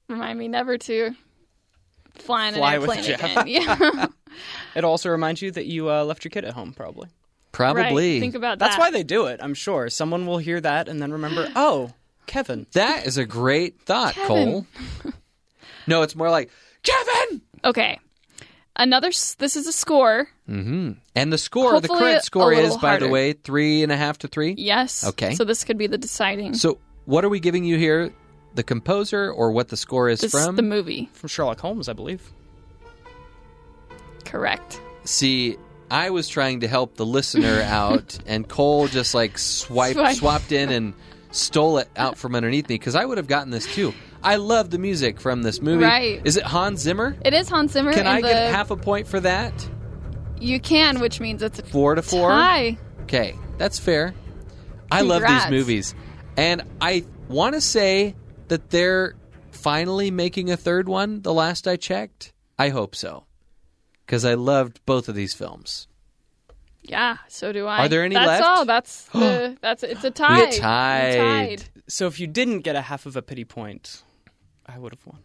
Remind 0.08 0.38
me 0.38 0.48
never 0.48 0.76
to 0.78 1.14
fly 2.16 2.48
in 2.48 2.54
Fly 2.54 2.74
an 2.74 2.80
with 2.82 2.90
airplane 2.90 3.04
Jeff. 3.04 3.36
again. 3.36 3.46
Yeah. 3.48 4.06
It 4.74 4.82
also 4.82 5.10
reminds 5.10 5.40
you 5.42 5.52
that 5.52 5.66
you 5.66 5.88
uh, 5.88 6.02
left 6.04 6.24
your 6.24 6.30
kid 6.30 6.44
at 6.44 6.54
home, 6.54 6.72
probably. 6.72 7.08
Probably. 7.52 8.14
Right. 8.14 8.20
Think 8.20 8.34
about 8.34 8.58
that. 8.58 8.66
That's 8.66 8.78
why 8.78 8.90
they 8.90 9.04
do 9.04 9.26
it. 9.26 9.38
I'm 9.40 9.54
sure 9.54 9.88
someone 9.88 10.26
will 10.26 10.38
hear 10.38 10.60
that 10.60 10.88
and 10.88 11.00
then 11.00 11.12
remember. 11.12 11.48
Oh, 11.54 11.92
Kevin. 12.26 12.66
that 12.72 13.06
is 13.06 13.16
a 13.16 13.24
great 13.24 13.80
thought, 13.82 14.14
Kevin. 14.14 14.26
Cole. 14.26 14.66
no, 15.86 16.02
it's 16.02 16.16
more 16.16 16.30
like 16.30 16.50
Kevin. 16.82 17.42
Okay. 17.64 18.00
Another. 18.76 19.08
This 19.08 19.56
is 19.56 19.66
a 19.66 19.72
score. 19.72 20.28
Mm-hmm. 20.48 20.92
And 21.14 21.32
the 21.32 21.38
score, 21.38 21.80
the 21.80 21.88
Hopefully 21.88 21.98
correct 22.00 22.22
a 22.22 22.22
score 22.26 22.52
is, 22.52 22.58
little 22.62 22.78
by 22.78 22.98
the 22.98 23.08
way, 23.08 23.32
three 23.32 23.82
and 23.82 23.92
a 23.92 23.96
half 23.96 24.18
to 24.18 24.28
three. 24.28 24.54
Yes. 24.58 25.04
Okay. 25.04 25.34
So 25.34 25.44
this 25.44 25.64
could 25.64 25.78
be 25.78 25.86
the 25.86 25.98
deciding. 25.98 26.54
So, 26.54 26.78
what 27.04 27.24
are 27.24 27.28
we 27.28 27.40
giving 27.40 27.64
you 27.64 27.78
here? 27.78 28.12
The 28.54 28.62
composer 28.62 29.30
or 29.32 29.50
what 29.52 29.68
the 29.68 29.76
score 29.76 30.08
is 30.08 30.20
this 30.20 30.32
from? 30.32 30.56
the 30.56 30.62
movie. 30.62 31.08
From 31.12 31.28
Sherlock 31.28 31.60
Holmes, 31.60 31.88
I 31.88 31.92
believe. 31.92 32.32
Correct. 34.24 34.80
See, 35.04 35.56
I 35.90 36.10
was 36.10 36.28
trying 36.28 36.60
to 36.60 36.68
help 36.68 36.96
the 36.96 37.06
listener 37.06 37.60
out, 37.64 38.18
and 38.26 38.48
Cole 38.48 38.88
just 38.88 39.14
like 39.14 39.38
swiped, 39.38 39.94
Swipe. 39.96 40.16
swapped 40.16 40.52
in 40.52 40.70
and 40.70 40.94
stole 41.30 41.78
it 41.78 41.88
out 41.96 42.16
from 42.16 42.34
underneath 42.34 42.68
me 42.68 42.76
because 42.76 42.94
I 42.94 43.04
would 43.04 43.18
have 43.18 43.26
gotten 43.28 43.50
this 43.50 43.72
too. 43.72 43.92
I 44.24 44.36
love 44.36 44.70
the 44.70 44.78
music 44.78 45.20
from 45.20 45.42
this 45.42 45.60
movie. 45.60 45.84
Right. 45.84 46.20
Is 46.24 46.36
it 46.36 46.44
Hans 46.44 46.80
Zimmer? 46.80 47.16
It 47.24 47.34
is 47.34 47.48
Hans 47.48 47.72
Zimmer. 47.72 47.92
Can 47.92 48.06
I 48.06 48.22
the, 48.22 48.28
get 48.28 48.54
half 48.54 48.70
a 48.70 48.76
point 48.76 49.06
for 49.06 49.20
that? 49.20 49.52
You 50.40 50.58
can, 50.58 50.98
which 50.98 51.20
means 51.20 51.42
it's 51.42 51.58
a 51.58 51.62
Four 51.62 51.94
to 51.94 52.02
four. 52.02 52.30
tie. 52.30 52.78
Okay, 53.02 53.36
that's 53.58 53.78
fair. 53.78 54.14
I 54.90 55.02
love 55.02 55.22
these 55.26 55.50
movies. 55.50 55.94
And 56.36 56.62
I 56.80 57.04
want 57.28 57.54
to 57.54 57.60
say 57.60 58.16
that 58.48 58.70
they're 58.70 59.14
finally 59.50 60.10
making 60.10 60.50
a 60.50 60.56
third 60.56 60.88
one, 60.88 61.22
the 61.22 61.32
last 61.32 61.68
I 61.68 61.76
checked. 61.76 62.32
I 62.58 62.70
hope 62.70 62.94
so. 62.94 63.24
Because 64.06 64.24
I 64.24 64.34
loved 64.34 64.80
both 64.86 65.08
of 65.08 65.14
these 65.14 65.34
films. 65.34 65.86
Yeah, 66.82 67.18
so 67.28 67.52
do 67.52 67.66
I. 67.66 67.86
Are 67.86 67.88
there 67.88 68.04
any 68.04 68.14
that's 68.14 68.26
left? 68.26 68.42
all. 68.42 68.64
That's 68.64 69.04
the, 69.12 69.56
that's 69.60 69.82
it's 69.82 70.04
a 70.04 70.10
tie. 70.10 70.44
We 70.44 70.58
tied. 70.58 71.18
We're 71.18 71.46
tied. 71.46 71.64
So 71.88 72.06
if 72.06 72.20
you 72.20 72.26
didn't 72.26 72.60
get 72.60 72.76
a 72.76 72.82
half 72.82 73.06
of 73.06 73.16
a 73.16 73.22
pity 73.22 73.44
point, 73.44 74.02
I 74.66 74.78
would 74.78 74.92
have 74.92 75.06
won. 75.06 75.20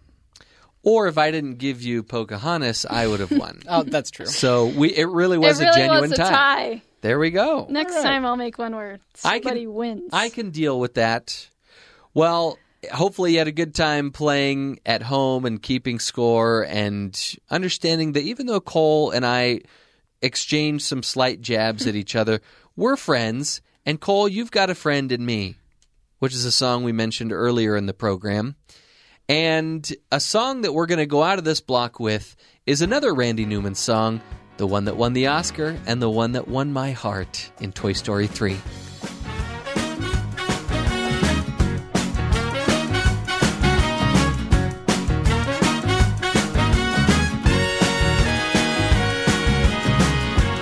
Or 0.82 1.08
if 1.08 1.18
I 1.18 1.32
didn't 1.32 1.56
give 1.56 1.82
you 1.82 2.04
Pocahontas, 2.04 2.86
I 2.90 3.06
would 3.08 3.20
have 3.20 3.32
won. 3.32 3.62
Oh, 3.68 3.84
that's 3.84 4.12
true. 4.12 4.26
so 4.26 4.68
we 4.68 4.90
it 4.96 5.08
really 5.10 5.38
was 5.38 5.60
it 5.60 5.66
really 5.66 5.72
a 5.72 5.78
genuine 5.78 6.02
was 6.02 6.12
a 6.14 6.16
tie. 6.18 6.82
There 7.02 7.20
we 7.20 7.32
go. 7.32 7.68
Next 7.70 7.94
All 7.96 8.04
right. 8.04 8.10
time 8.10 8.26
I'll 8.26 8.36
make 8.38 8.58
one 8.58 8.76
where 8.76 9.00
I 9.24 9.40
can- 9.40 9.44
somebody 9.44 9.68
wins. 9.68 10.10
I 10.14 10.30
can 10.30 10.52
deal 10.52 10.80
with 10.80 10.96
that. 10.96 11.48
Well, 12.14 12.58
hopefully 12.94 13.34
you 13.34 13.38
had 13.40 13.48
a 13.48 13.52
good 13.54 13.76
time 13.76 14.12
playing 14.12 14.80
at 14.86 15.02
home 15.04 15.46
and 15.46 15.62
keeping 15.62 16.00
score 16.00 16.64
and 16.66 17.18
understanding 17.50 18.14
that 18.14 18.24
even 18.24 18.46
though 18.48 18.62
Cole 18.62 19.12
and 19.12 19.26
I 19.26 19.62
exchanged 20.22 20.86
some 20.86 21.04
slight 21.04 21.42
jabs 21.42 21.88
at 21.88 21.96
each 21.96 22.16
other, 22.16 22.42
we're 22.76 22.96
friends. 22.98 23.62
And 23.86 24.00
Cole, 24.00 24.28
you've 24.28 24.52
got 24.52 24.70
a 24.70 24.76
friend 24.76 25.12
in 25.12 25.26
me, 25.26 25.56
which 26.20 26.34
is 26.34 26.46
a 26.46 26.52
song 26.52 26.84
we 26.84 26.92
mentioned 26.92 27.32
earlier 27.32 27.76
in 27.76 27.86
the 27.86 27.94
program. 27.94 28.56
And 29.30 29.88
a 30.12 30.20
song 30.20 30.62
that 30.62 30.74
we're 30.74 30.88
going 30.88 30.98
to 30.98 31.06
go 31.06 31.22
out 31.22 31.38
of 31.38 31.46
this 31.46 31.62
block 31.62 32.00
with 32.00 32.36
is 32.66 32.82
another 32.82 33.14
Randy 33.14 33.46
Newman 33.46 33.76
song, 33.76 34.22
the 34.58 34.66
one 34.66 34.86
that 34.86 34.98
won 34.98 35.14
the 35.14 35.28
Oscar 35.28 35.78
and 35.86 36.02
the 36.02 36.10
one 36.10 36.32
that 36.32 36.48
won 36.48 36.74
my 36.74 36.94
heart 36.94 37.52
in 37.62 37.72
Toy 37.72 37.94
Story 37.94 38.26
3. 38.26 38.58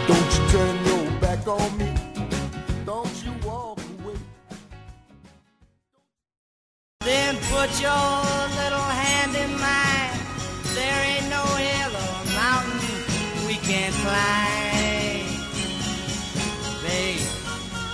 Don't 0.08 0.32
you 0.36 0.48
turn 0.50 0.86
your 0.86 1.20
back 1.22 1.48
on 1.48 1.78
me. 1.78 1.94
Don't 2.86 3.24
you 3.24 3.32
walk 3.48 3.80
away. 4.04 4.18
Then 7.00 7.38
put 7.50 7.82
your 7.82 8.47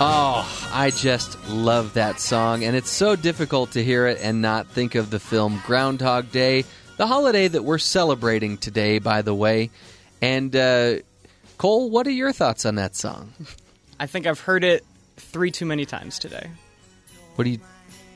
Oh, 0.06 0.68
I 0.70 0.90
just 0.90 1.48
love 1.48 1.94
that 1.94 2.20
song, 2.20 2.62
and 2.62 2.76
it's 2.76 2.90
so 2.90 3.16
difficult 3.16 3.70
to 3.70 3.82
hear 3.82 4.06
it 4.06 4.18
and 4.20 4.42
not 4.42 4.66
think 4.66 4.96
of 4.96 5.08
the 5.08 5.18
film 5.18 5.62
Groundhog 5.64 6.30
Day, 6.30 6.66
the 6.98 7.06
holiday 7.06 7.48
that 7.48 7.62
we're 7.62 7.78
celebrating 7.78 8.58
today, 8.58 8.98
by 8.98 9.22
the 9.22 9.34
way. 9.34 9.70
And 10.20 10.54
uh, 10.54 10.96
Cole, 11.56 11.88
what 11.88 12.06
are 12.06 12.10
your 12.10 12.32
thoughts 12.32 12.66
on 12.66 12.74
that 12.74 12.94
song? 12.94 13.32
I 13.98 14.04
think 14.04 14.26
I've 14.26 14.40
heard 14.40 14.62
it 14.62 14.84
three 15.16 15.50
too 15.50 15.64
many 15.64 15.86
times 15.86 16.18
today. 16.18 16.50
What 17.36 17.46
are 17.46 17.50
you, 17.50 17.60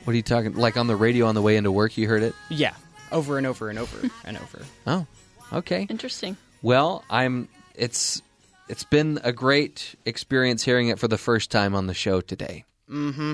what 0.03 0.13
are 0.13 0.15
you 0.15 0.21
talking? 0.21 0.53
Like 0.53 0.77
on 0.77 0.85
the 0.85 0.95
radio 0.95 1.25
on 1.25 1.33
the 1.33 1.41
way 1.41 1.57
into 1.57 1.71
work, 1.71 1.97
you 1.97 2.07
heard 2.07 2.21
it? 2.21 2.35
Yeah, 2.51 2.75
over 3.11 3.39
and 3.39 3.47
over 3.47 3.67
and 3.67 3.79
over 3.79 4.07
and 4.25 4.37
over. 4.37 4.61
Oh, 4.85 5.07
okay. 5.51 5.87
Interesting. 5.89 6.37
Well, 6.61 7.03
I'm. 7.09 7.47
It's 7.73 8.21
it's 8.69 8.83
been 8.83 9.19
a 9.23 9.33
great 9.33 9.95
experience 10.05 10.63
hearing 10.63 10.87
it 10.89 10.99
for 10.99 11.07
the 11.07 11.17
first 11.17 11.51
time 11.51 11.75
on 11.75 11.87
the 11.87 11.93
show 11.93 12.21
today. 12.21 12.65
Mm-hmm. 12.89 13.33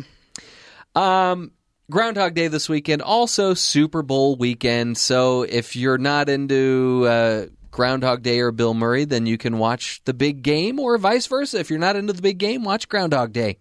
Um, 0.98 1.52
Groundhog 1.92 2.34
Day 2.34 2.48
this 2.48 2.68
weekend, 2.68 3.02
also 3.02 3.54
Super 3.54 4.02
Bowl 4.02 4.36
weekend. 4.38 4.98
So 4.98 5.44
if 5.44 5.76
you're 5.76 5.98
not 5.98 6.30
into 6.30 7.06
uh, 7.08 7.46
Groundhog 7.70 8.24
Day 8.24 8.40
or 8.40 8.52
Bill 8.52 8.74
Murray, 8.74 9.06
then 9.06 9.26
you 9.26 9.38
can 9.38 9.58
watch 9.58 10.02
the 10.06 10.14
big 10.14 10.42
game, 10.42 10.80
or 10.80 10.98
vice 10.98 11.28
versa. 11.28 11.60
If 11.60 11.70
you're 11.70 11.78
not 11.78 11.96
into 11.96 12.14
the 12.14 12.22
big 12.22 12.38
game, 12.38 12.64
watch 12.64 12.90
Groundhog 12.90 13.34
Day. 13.34 13.58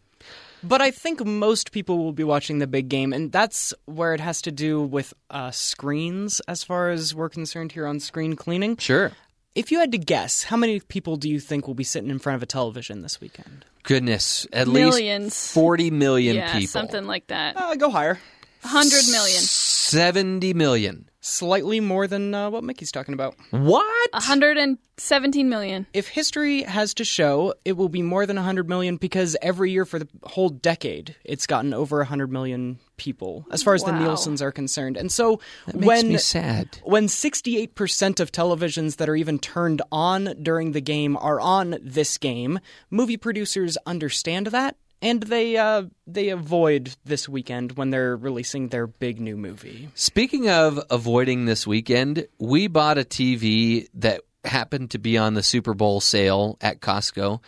But 0.63 0.81
I 0.81 0.93
think 0.93 1.23
most 1.23 1.73
people 1.73 1.99
will 1.99 2.13
be 2.13 2.25
watching 2.25 2.59
the 2.59 2.67
big 2.67 2.89
game, 2.89 3.13
and 3.13 3.31
that's 3.31 3.75
where 3.85 4.15
it 4.15 4.21
has 4.21 4.41
to 4.43 4.53
do 4.53 4.81
with 4.81 5.13
uh, 5.29 5.51
screens 5.51 6.41
as 6.49 6.65
far 6.65 6.89
as 6.89 7.15
we're 7.15 7.29
concerned 7.29 7.73
here 7.73 7.87
on 7.87 8.01
screen 8.01 8.35
cleaning. 8.35 8.79
Sure. 8.79 9.13
If 9.55 9.71
you 9.71 9.79
had 9.79 9.93
to 9.93 9.99
guess, 9.99 10.43
how 10.43 10.57
many 10.57 10.81
people 10.81 11.17
do 11.17 11.29
you 11.31 11.39
think 11.39 11.67
will 11.69 11.75
be 11.75 11.85
sitting 11.85 12.11
in 12.11 12.19
front 12.19 12.35
of 12.37 12.43
a 12.43 12.47
television 12.47 13.03
this 13.03 13.21
weekend? 13.21 13.65
Goodness, 13.85 14.47
at 14.53 14.67
Millions. 14.67 15.25
least 15.27 15.53
forty 15.53 15.91
million 15.91 16.37
yeah, 16.37 16.53
people. 16.53 16.67
something 16.69 17.05
like 17.05 17.29
that. 17.29 17.57
Uh, 17.57 17.75
go 17.77 17.91
higher. 17.91 18.19
100 18.63 19.11
million. 19.11 19.41
Seventy 19.41 20.55
million. 20.55 21.09
Slightly 21.27 21.81
more 21.81 22.07
than 22.07 22.35
uh, 22.35 22.51
what 22.51 22.65
Mickey's 22.65 22.93
talking 22.93 23.15
about. 23.15 23.35
What? 23.51 24.13
117 24.13 25.49
million. 25.49 25.87
If 25.95 26.09
history 26.09 26.65
has 26.65 26.93
to 26.95 27.05
show, 27.05 27.55
it 27.65 27.73
will 27.79 27.89
be 27.89 28.03
more 28.03 28.27
than 28.27 28.37
100 28.37 28.69
million 28.69 28.97
because 28.97 29.35
every 29.41 29.71
year 29.71 29.87
for 29.87 29.99
the 29.99 30.07
whole 30.25 30.51
decade, 30.51 31.17
it's 31.25 31.47
gotten 31.47 31.73
over 31.73 31.97
100 31.97 32.31
million 32.31 32.79
people 32.99 33.47
as 33.51 33.63
far 33.63 33.75
as 33.75 33.83
the 33.85 33.93
Wow. 33.93 34.01
Nielsen's 34.01 34.43
are 34.43 34.53
concerned. 34.53 34.99
And 34.99 35.11
so 35.11 35.41
That 35.67 35.77
makes 35.77 35.87
when 35.87 36.09
me 36.09 36.19
sad. 36.19 36.79
when 36.85 37.07
68% 37.07 38.21
of 38.21 38.31
televisions 38.31 38.97
that 38.97 39.09
are 39.09 39.17
even 39.17 39.39
turned 39.39 39.81
on 39.91 40.35
during 40.43 40.73
the 40.73 40.81
game 40.83 41.17
are 41.17 41.41
on 41.41 41.79
this 41.81 42.19
game, 42.19 42.61
movie 42.91 43.17
producers 43.17 43.79
understand 43.87 44.49
that 44.49 44.77
and 45.03 45.23
they 45.23 45.57
uh, 45.57 45.85
they 46.07 46.31
avoid 46.31 46.95
this 47.05 47.29
weekend 47.29 47.73
when 47.73 47.91
they're 47.91 48.17
releasing 48.17 48.69
their 48.69 48.87
big 48.87 49.21
new 49.21 49.37
movie. 49.37 49.89
Speaking 49.95 50.49
of 50.49 50.81
avoiding 50.91 51.45
this 51.45 51.67
weekend, 51.67 52.27
we 52.39 52.67
bought 52.67 52.99
a 52.99 53.05
TV 53.05 53.89
that 53.95 54.23
happened 54.45 54.91
to 54.93 54.99
be 54.99 55.17
on 55.19 55.35
the 55.35 55.43
Super 55.43 55.75
Bowl 55.75 56.01
sale 56.01 56.57
at 56.61 56.81
Costco. 56.81 57.41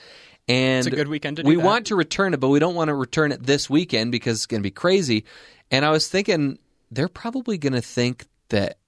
And 0.49 0.87
It's 0.87 0.87
a 0.87 0.97
good 0.97 1.09
weekend 1.09 1.39
to 1.39 1.43
do 1.43 1.49
we 1.49 1.57
that. 1.57 1.65
want 1.65 1.87
to 1.87 1.97
return 1.97 2.33
it, 2.33 2.41
but 2.41 2.49
we 2.49 2.59
don't 2.61 2.75
want 2.75 2.89
to 2.89 2.95
return 2.95 3.33
it 3.33 3.43
this 3.43 3.69
weekend 3.69 4.13
because 4.13 4.39
it's 4.39 4.47
going 4.47 4.61
to 4.61 4.67
be 4.67 4.71
crazy. 4.71 5.25
And 5.71 5.85
I 5.85 5.91
was 5.91 6.09
thinking 6.09 6.59
they're 6.91 7.09
probably 7.09 7.59
going 7.59 7.73
to 7.73 7.83
think 7.83 8.27
that 8.51 8.79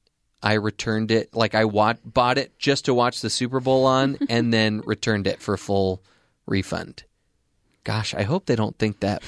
I 0.41 0.55
returned 0.55 1.11
it, 1.11 1.35
like 1.35 1.55
I 1.57 1.65
bought 1.65 2.39
it 2.39 2.57
just 2.59 2.85
to 2.85 2.95
watch 2.95 3.21
the 3.21 3.31
Super 3.31 3.59
Bowl 3.59 3.87
on, 3.87 4.19
and 4.29 4.53
then 4.53 4.83
returned 4.85 5.27
it 5.27 5.43
for 5.43 5.57
full 5.57 6.03
refund. 6.47 7.03
Gosh, 7.89 8.13
I 8.13 8.25
hope 8.25 8.45
they 8.45 8.55
don't 8.55 8.77
think 8.77 9.01
that 9.01 9.23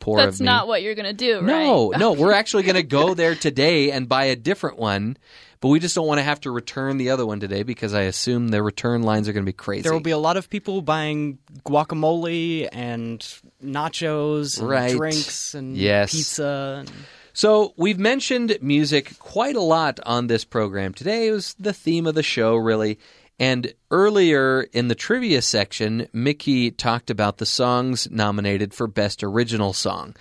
poor 0.00 0.16
That's 0.16 0.38
of 0.38 0.40
me. 0.40 0.46
not 0.46 0.66
what 0.66 0.82
you're 0.82 0.96
going 0.96 1.06
to 1.06 1.12
do, 1.12 1.36
right? 1.36 1.46
No, 1.46 1.90
no, 1.96 2.12
we're 2.20 2.32
actually 2.32 2.64
going 2.64 2.74
to 2.74 2.82
go 2.82 3.14
there 3.14 3.36
today 3.36 3.92
and 3.92 4.08
buy 4.08 4.24
a 4.24 4.34
different 4.34 4.80
one, 4.80 5.16
but 5.60 5.68
we 5.68 5.78
just 5.78 5.94
don't 5.94 6.08
want 6.08 6.18
to 6.18 6.24
have 6.24 6.40
to 6.40 6.50
return 6.50 6.96
the 6.96 7.10
other 7.10 7.24
one 7.24 7.38
today 7.38 7.62
because 7.62 7.94
I 7.94 8.00
assume 8.02 8.48
the 8.48 8.64
return 8.64 9.04
lines 9.04 9.28
are 9.28 9.32
going 9.32 9.44
to 9.44 9.48
be 9.48 9.52
crazy. 9.52 9.82
There 9.82 9.92
will 9.92 10.00
be 10.00 10.10
a 10.10 10.18
lot 10.18 10.36
of 10.36 10.50
people 10.50 10.82
buying 10.82 11.38
guacamole 11.64 12.68
and 12.72 13.20
nachos 13.64 14.58
and 14.58 14.68
Right. 14.68 14.96
drinks 14.96 15.54
and 15.54 15.76
Yes. 15.76 16.10
pizza. 16.10 16.78
And... 16.80 16.92
So 17.32 17.74
we've 17.76 18.00
mentioned 18.00 18.58
music 18.60 19.20
quite 19.20 19.54
a 19.54 19.62
lot 19.62 20.00
on 20.04 20.26
this 20.26 20.44
program 20.44 20.94
today. 20.94 21.28
It 21.28 21.32
was 21.32 21.54
the 21.60 21.72
theme 21.72 22.08
of 22.08 22.16
the 22.16 22.24
show, 22.24 22.56
really. 22.56 22.98
And 23.40 23.72
earlier 23.90 24.68
in 24.74 24.88
the 24.88 24.94
trivia 24.94 25.40
section, 25.40 26.08
Mickey 26.12 26.70
talked 26.70 27.08
about 27.08 27.38
the 27.38 27.46
songs 27.46 28.06
nominated 28.10 28.74
for 28.74 28.86
Best 28.86 29.24
Original 29.24 29.72
Song. 29.72 30.14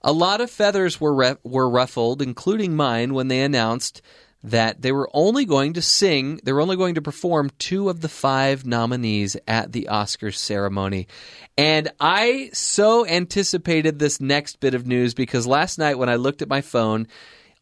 A 0.00 0.10
lot 0.10 0.40
of 0.40 0.50
feathers 0.50 0.98
were 0.98 1.14
re- 1.14 1.36
were 1.44 1.68
ruffled, 1.68 2.22
including 2.22 2.74
mine, 2.74 3.12
when 3.12 3.28
they 3.28 3.42
announced 3.42 4.00
that 4.42 4.82
they 4.82 4.90
were 4.90 5.08
only 5.12 5.44
going 5.44 5.74
to 5.74 5.82
sing, 5.82 6.40
they 6.42 6.52
were 6.52 6.62
only 6.62 6.76
going 6.76 6.96
to 6.96 7.02
perform 7.02 7.50
two 7.58 7.88
of 7.88 8.00
the 8.00 8.08
five 8.08 8.66
nominees 8.66 9.36
at 9.46 9.72
the 9.72 9.88
Oscars 9.90 10.34
ceremony. 10.34 11.06
And 11.56 11.92
I 12.00 12.50
so 12.52 13.06
anticipated 13.06 13.98
this 13.98 14.20
next 14.20 14.58
bit 14.58 14.74
of 14.74 14.86
news 14.86 15.14
because 15.14 15.46
last 15.46 15.78
night 15.78 15.98
when 15.98 16.08
I 16.08 16.16
looked 16.16 16.42
at 16.42 16.48
my 16.48 16.60
phone, 16.60 17.06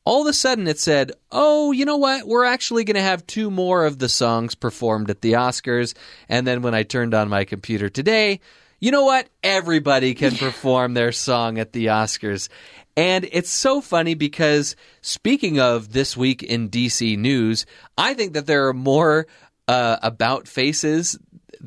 all 0.05 0.23
of 0.23 0.29
a 0.29 0.33
sudden 0.33 0.67
it 0.67 0.79
said, 0.79 1.13
Oh, 1.31 1.73
you 1.73 1.85
know 1.85 1.97
what? 1.97 2.27
We're 2.27 2.45
actually 2.45 2.85
going 2.85 2.97
to 2.97 3.03
have 3.03 3.27
two 3.27 3.51
more 3.51 3.85
of 3.85 3.99
the 3.99 4.09
songs 4.09 4.55
performed 4.55 5.11
at 5.11 5.21
the 5.21 5.33
Oscars. 5.33 5.95
And 6.29 6.47
then 6.47 6.63
when 6.63 6.75
I 6.75 6.83
turned 6.83 7.15
on 7.15 7.29
my 7.29 7.45
computer 7.45 7.89
today, 7.89 8.41
you 8.81 8.91
know 8.91 9.05
what? 9.05 9.29
Everybody 9.43 10.15
can 10.15 10.37
perform 10.37 10.95
their 10.95 11.13
song 11.13 11.59
at 11.59 11.73
the 11.73 11.87
Oscars. 11.87 12.49
And 12.97 13.29
it's 13.31 13.51
so 13.51 13.81
funny 13.81 14.15
because 14.15 14.75
speaking 15.01 15.61
of 15.61 15.93
this 15.93 16.17
week 16.17 16.43
in 16.43 16.71
DC 16.71 17.17
news, 17.17 17.67
I 17.97 18.15
think 18.15 18.35
that 18.35 18.47
there 18.47 18.69
are 18.69 18.75
more 18.75 19.27
uh, 19.69 19.99
about 20.03 20.49
faces 20.49 21.19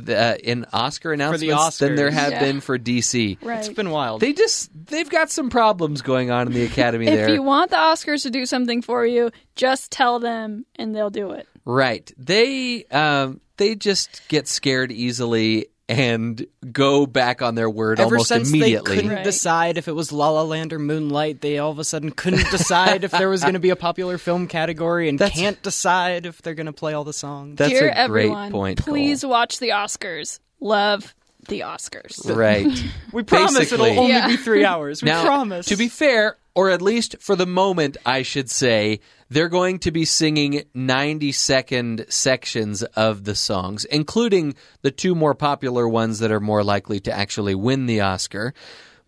uh, 0.07 0.35
in 0.43 0.65
Oscar 0.73 1.13
announcements 1.13 1.77
than 1.77 1.95
there 1.95 2.09
have 2.11 2.31
Yeah. 2.31 2.39
been 2.39 2.61
for 2.61 2.77
DC. 2.77 3.37
Right. 3.41 3.59
It's 3.59 3.69
been 3.69 3.89
wild. 3.89 4.21
They 4.21 4.33
just 4.33 4.69
they've 4.87 5.09
got 5.09 5.29
some 5.31 5.49
problems 5.49 6.01
going 6.01 6.31
on 6.31 6.47
in 6.47 6.53
the 6.53 6.63
Academy 6.65 7.07
if 7.07 7.13
there. 7.13 7.27
If 7.29 7.33
you 7.33 7.43
want 7.43 7.69
the 7.71 7.77
Oscars 7.77 8.23
to 8.23 8.29
do 8.31 8.45
something 8.45 8.81
for 8.81 9.05
you, 9.05 9.31
just 9.55 9.91
tell 9.91 10.19
them 10.19 10.65
and 10.75 10.95
they'll 10.95 11.09
do 11.09 11.31
it. 11.31 11.47
Right. 11.65 12.11
They 12.17 12.85
um 12.85 13.39
they 13.57 13.75
just 13.75 14.27
get 14.29 14.47
scared 14.47 14.91
easily 14.91 15.67
and 15.89 16.45
go 16.71 17.05
back 17.05 17.41
on 17.41 17.55
their 17.55 17.69
word 17.69 17.99
Ever 17.99 18.15
almost 18.15 18.29
since 18.29 18.49
immediately. 18.49 18.89
they 18.95 19.01
couldn't 19.01 19.15
Right. 19.17 19.23
decide 19.23 19.77
if 19.77 19.87
it 19.87 19.91
was 19.91 20.11
La 20.11 20.29
La 20.29 20.43
Land 20.43 20.71
or 20.71 20.79
Moonlight, 20.79 21.41
they 21.41 21.57
all 21.57 21.71
of 21.71 21.79
a 21.79 21.83
sudden 21.83 22.11
couldn't 22.11 22.49
decide 22.51 23.03
if 23.03 23.11
there 23.11 23.27
was 23.29 23.41
going 23.41 23.53
to 23.55 23.59
be 23.59 23.69
a 23.69 23.75
popular 23.75 24.17
film 24.17 24.47
category 24.47 25.09
and 25.09 25.19
That's- 25.19 25.37
can't 25.37 25.61
decide 25.61 26.25
if 26.25 26.41
they're 26.41 26.53
going 26.55 26.67
to 26.67 26.73
play 26.73 26.93
all 26.93 27.03
the 27.03 27.11
songs. 27.13 27.57
That's 27.57 27.69
Dear 27.71 27.79
a 27.89 27.91
great 27.91 27.97
everyone, 27.97 28.51
point. 28.51 28.79
please 28.79 29.21
Cole. 29.21 29.31
watch 29.31 29.59
the 29.59 29.69
Oscars. 29.69 30.39
Love 30.61 31.13
the 31.49 31.59
Oscars. 31.61 32.33
Right. 32.33 32.65
we 33.11 33.23
promise 33.23 33.57
basically- 33.57 33.91
it'll 33.91 34.03
only 34.03 34.13
Yeah. 34.13 34.27
be 34.27 34.37
three 34.37 34.63
hours. 34.63 35.01
We 35.03 35.07
now, 35.09 35.25
promise. 35.25 35.65
to 35.65 35.75
be 35.75 35.89
fair, 35.89 36.37
or 36.55 36.69
at 36.69 36.81
least 36.81 37.17
for 37.19 37.35
the 37.35 37.45
moment, 37.45 37.97
I 38.05 38.21
should 38.21 38.49
say, 38.49 39.01
they're 39.33 39.49
going 39.49 39.79
to 39.79 39.91
be 39.91 40.05
singing 40.05 40.63
90 40.75 41.31
second 41.31 42.05
sections 42.07 42.83
of 42.83 43.23
the 43.23 43.33
songs, 43.33 43.83
including 43.85 44.53
the 44.83 44.91
two 44.91 45.15
more 45.15 45.33
popular 45.33 45.89
ones 45.89 46.19
that 46.19 46.31
are 46.31 46.39
more 46.39 46.63
likely 46.63 46.99
to 46.99 47.11
actually 47.11 47.55
win 47.55 47.87
the 47.87 48.01
Oscar. 48.01 48.53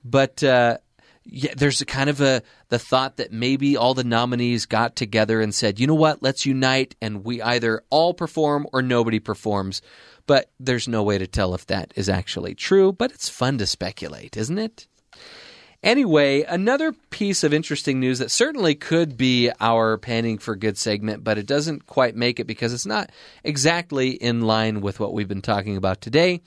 But 0.03 0.43
uh, 0.43 0.79
yeah, 1.25 1.53
there's 1.55 1.81
a 1.81 1.85
kind 1.85 2.09
of 2.09 2.21
a 2.21 2.41
the 2.69 2.79
thought 2.79 3.17
that 3.17 3.31
maybe 3.31 3.77
all 3.77 3.93
the 3.93 4.03
nominees 4.03 4.65
got 4.65 4.95
together 4.95 5.41
and 5.41 5.53
said, 5.53 5.79
you 5.79 5.85
know 5.85 5.93
what, 5.93 6.23
let's 6.23 6.45
unite 6.45 6.95
and 7.01 7.23
we 7.23 7.41
either 7.41 7.83
all 7.91 8.13
perform 8.13 8.65
or 8.73 8.81
nobody 8.81 9.19
performs. 9.19 9.83
But 10.25 10.49
there's 10.59 10.87
no 10.87 11.03
way 11.03 11.19
to 11.19 11.27
tell 11.27 11.53
if 11.53 11.67
that 11.67 11.93
is 11.95 12.09
actually 12.09 12.55
true. 12.55 12.91
But 12.91 13.11
it's 13.11 13.29
fun 13.29 13.59
to 13.59 13.67
speculate, 13.67 14.37
isn't 14.37 14.57
it? 14.57 14.87
Anyway, 15.85 16.41
another 16.41 16.93
piece 17.11 17.43
of 17.43 17.53
interesting 17.53 17.99
news 17.99 18.17
that 18.17 18.31
certainly 18.31 18.73
could 18.73 19.15
be 19.15 19.51
our 19.61 19.99
panning 19.99 20.39
for 20.39 20.55
good 20.55 20.79
segment, 20.79 21.23
but 21.23 21.37
it 21.37 21.45
doesn't 21.45 21.85
quite 21.85 22.15
make 22.15 22.39
it 22.39 22.45
because 22.45 22.73
it's 22.73 22.87
not 22.87 23.11
exactly 23.43 24.09
in 24.09 24.41
line 24.41 24.81
with 24.81 24.99
what 24.99 25.13
we've 25.13 25.27
been 25.27 25.43
talking 25.43 25.77
about 25.77 26.01
today. 26.01 26.41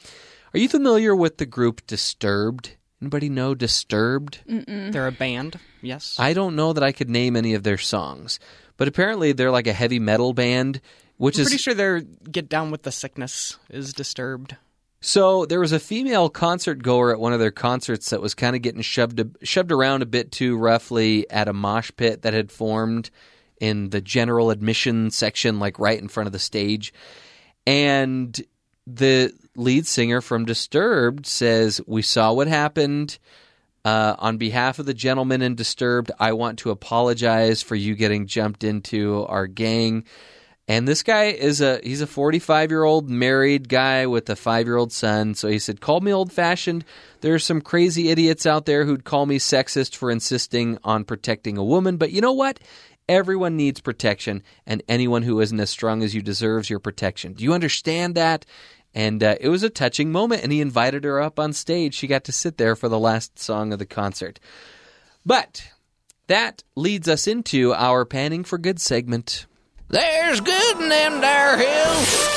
Are 0.52 0.58
you 0.58 0.68
familiar 0.68 1.14
with 1.14 1.38
the 1.38 1.46
group 1.46 1.86
Disturbed? 1.86 2.72
Anybody 3.00 3.28
know 3.28 3.54
Disturbed? 3.54 4.40
they're 4.46 5.06
a 5.06 5.12
band. 5.12 5.60
Yes. 5.82 6.16
I 6.18 6.32
don't 6.32 6.56
know 6.56 6.72
that 6.72 6.82
I 6.82 6.90
could 6.90 7.08
name 7.08 7.36
any 7.36 7.54
of 7.54 7.62
their 7.62 7.78
songs, 7.78 8.40
but 8.76 8.88
apparently 8.88 9.30
they're 9.30 9.52
like 9.52 9.68
a 9.68 9.72
heavy 9.72 10.00
metal 10.00 10.32
band, 10.32 10.80
which 11.16 11.36
I'm 11.36 11.42
is 11.42 11.46
pretty 11.46 11.62
sure 11.62 11.74
they're 11.74 12.00
"Get 12.00 12.48
Down 12.48 12.72
with 12.72 12.82
the 12.82 12.90
Sickness" 12.90 13.56
is 13.70 13.92
disturbed. 13.92 14.56
So 15.00 15.46
there 15.46 15.60
was 15.60 15.72
a 15.72 15.78
female 15.78 16.28
concert 16.28 16.82
goer 16.82 17.12
at 17.12 17.20
one 17.20 17.32
of 17.32 17.38
their 17.38 17.52
concerts 17.52 18.10
that 18.10 18.20
was 18.20 18.34
kind 18.34 18.56
of 18.56 18.62
getting 18.62 18.82
shoved 18.82 19.20
shoved 19.44 19.70
around 19.70 20.02
a 20.02 20.06
bit 20.06 20.32
too 20.32 20.56
roughly 20.56 21.28
at 21.30 21.48
a 21.48 21.52
mosh 21.52 21.90
pit 21.96 22.22
that 22.22 22.34
had 22.34 22.50
formed 22.50 23.10
in 23.60 23.90
the 23.90 24.00
general 24.00 24.50
admission 24.50 25.10
section, 25.10 25.58
like 25.58 25.78
right 25.78 26.00
in 26.00 26.08
front 26.08 26.26
of 26.26 26.32
the 26.32 26.38
stage. 26.38 26.92
And 27.66 28.40
the 28.86 29.32
lead 29.54 29.86
singer 29.86 30.20
from 30.20 30.44
Disturbed 30.44 31.26
says, 31.26 31.80
"We 31.86 32.02
saw 32.02 32.32
what 32.32 32.48
happened." 32.48 33.18
Uh, 33.84 34.16
on 34.18 34.36
behalf 34.36 34.80
of 34.80 34.86
the 34.86 34.92
gentleman 34.92 35.40
in 35.40 35.54
Disturbed, 35.54 36.10
I 36.18 36.32
want 36.32 36.58
to 36.58 36.70
apologize 36.70 37.62
for 37.62 37.76
you 37.76 37.94
getting 37.94 38.26
jumped 38.26 38.64
into 38.64 39.24
our 39.26 39.46
gang. 39.46 40.04
And 40.68 40.86
this 40.86 41.02
guy 41.02 41.24
is 41.24 41.62
a 41.62 41.80
he's 41.82 42.02
a 42.02 42.06
45 42.06 42.70
year 42.70 42.84
old 42.84 43.08
married 43.08 43.70
guy 43.70 44.06
with 44.06 44.28
a 44.28 44.36
five 44.36 44.66
year 44.66 44.76
old 44.76 44.92
son. 44.92 45.34
So 45.34 45.48
he 45.48 45.58
said, 45.58 45.80
"Call 45.80 46.00
me 46.00 46.12
old 46.12 46.30
fashioned. 46.30 46.84
There 47.22 47.34
are 47.34 47.38
some 47.38 47.62
crazy 47.62 48.10
idiots 48.10 48.44
out 48.44 48.66
there 48.66 48.84
who'd 48.84 49.04
call 49.04 49.24
me 49.24 49.38
sexist 49.38 49.96
for 49.96 50.10
insisting 50.10 50.78
on 50.84 51.04
protecting 51.04 51.56
a 51.56 51.64
woman. 51.64 51.96
But 51.96 52.12
you 52.12 52.20
know 52.20 52.34
what? 52.34 52.60
Everyone 53.08 53.56
needs 53.56 53.80
protection, 53.80 54.42
and 54.66 54.82
anyone 54.86 55.22
who 55.22 55.40
isn't 55.40 55.58
as 55.58 55.70
strong 55.70 56.02
as 56.02 56.14
you 56.14 56.20
deserves 56.20 56.68
your 56.68 56.80
protection. 56.80 57.32
Do 57.32 57.44
you 57.44 57.54
understand 57.54 58.14
that?" 58.14 58.44
And 58.94 59.22
uh, 59.22 59.36
it 59.40 59.48
was 59.48 59.62
a 59.62 59.70
touching 59.70 60.12
moment, 60.12 60.42
and 60.42 60.52
he 60.52 60.60
invited 60.60 61.04
her 61.04 61.20
up 61.20 61.38
on 61.38 61.54
stage. 61.54 61.94
She 61.94 62.06
got 62.06 62.24
to 62.24 62.32
sit 62.32 62.58
there 62.58 62.76
for 62.76 62.88
the 62.90 62.98
last 62.98 63.38
song 63.38 63.72
of 63.72 63.78
the 63.78 63.86
concert. 63.86 64.38
But 65.24 65.62
that 66.26 66.62
leads 66.74 67.08
us 67.08 67.26
into 67.26 67.72
our 67.74 68.04
panning 68.04 68.44
for 68.44 68.58
good 68.58 68.80
segment. 68.80 69.46
There's 69.90 70.40
good 70.42 70.80
in 70.80 70.88
them 70.90 71.20
there 71.22 71.56
hills. 71.56 72.28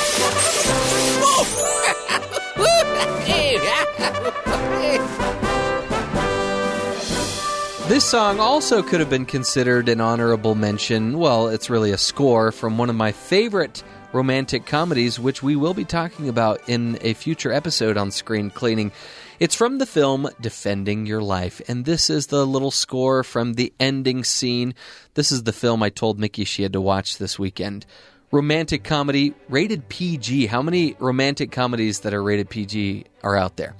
This 7.89 8.06
song 8.06 8.39
also 8.39 8.82
could 8.82 9.02
have 9.02 9.10
been 9.10 9.26
considered 9.26 9.89
an 9.89 9.99
honorable 9.99 10.56
mention. 10.56 11.18
Well, 11.20 11.49
it's 11.49 11.70
really 11.70 11.91
a 11.91 11.97
score 11.97 12.54
from 12.54 12.78
one 12.78 12.89
of 12.89 12.95
my 12.95 13.12
favorite 13.12 13.84
romantic 14.14 14.66
comedies, 14.66 15.20
which 15.20 15.43
we 15.43 15.58
will 15.58 15.74
be 15.74 15.84
talking 15.84 16.30
about 16.30 16.62
in 16.70 16.97
a 17.02 17.14
future 17.14 17.52
episode 17.52 17.97
on 17.97 18.12
Screen 18.12 18.49
Cleaning. 18.49 18.93
It's 19.42 19.56
from 19.56 19.80
the 19.80 19.88
film 19.88 20.30
Defending 20.39 21.08
Your 21.08 21.24
Life, 21.24 21.64
and 21.68 21.84
this 21.84 22.12
is 22.12 22.28
the 22.28 22.46
little 22.46 22.70
score 22.70 23.24
from 23.24 23.56
the 23.56 23.74
ending 23.80 24.24
scene. 24.24 24.76
This 25.16 25.32
is 25.32 25.42
the 25.42 25.52
film 25.52 25.82
I 25.82 25.89
told 25.89 26.20
Mickey 26.20 26.44
she 26.44 26.62
had 26.62 26.74
to 26.74 26.80
watch 26.80 27.18
this 27.18 27.39
weekend. 27.39 27.88
Romantic 28.30 28.84
comedy, 28.84 29.34
rated 29.50 29.89
PG. 29.89 30.46
How 30.46 30.62
many 30.62 30.96
romantic 31.00 31.50
comedies 31.50 32.02
that 32.02 32.14
are 32.14 32.22
rated 32.22 32.52
PG 32.52 33.06
are 33.24 33.36
out 33.36 33.58
there? 33.58 33.76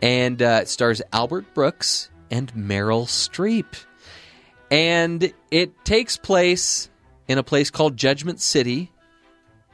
And 0.00 0.40
uh, 0.40 0.60
it 0.62 0.68
stars 0.68 1.02
Albert 1.12 1.52
Brooks 1.54 2.08
and 2.30 2.54
Meryl 2.54 3.06
Streep. 3.06 3.74
And 4.70 5.32
it 5.50 5.84
takes 5.84 6.16
place 6.16 6.88
in 7.26 7.38
a 7.38 7.42
place 7.42 7.68
called 7.68 7.96
Judgment 7.96 8.40
City. 8.40 8.92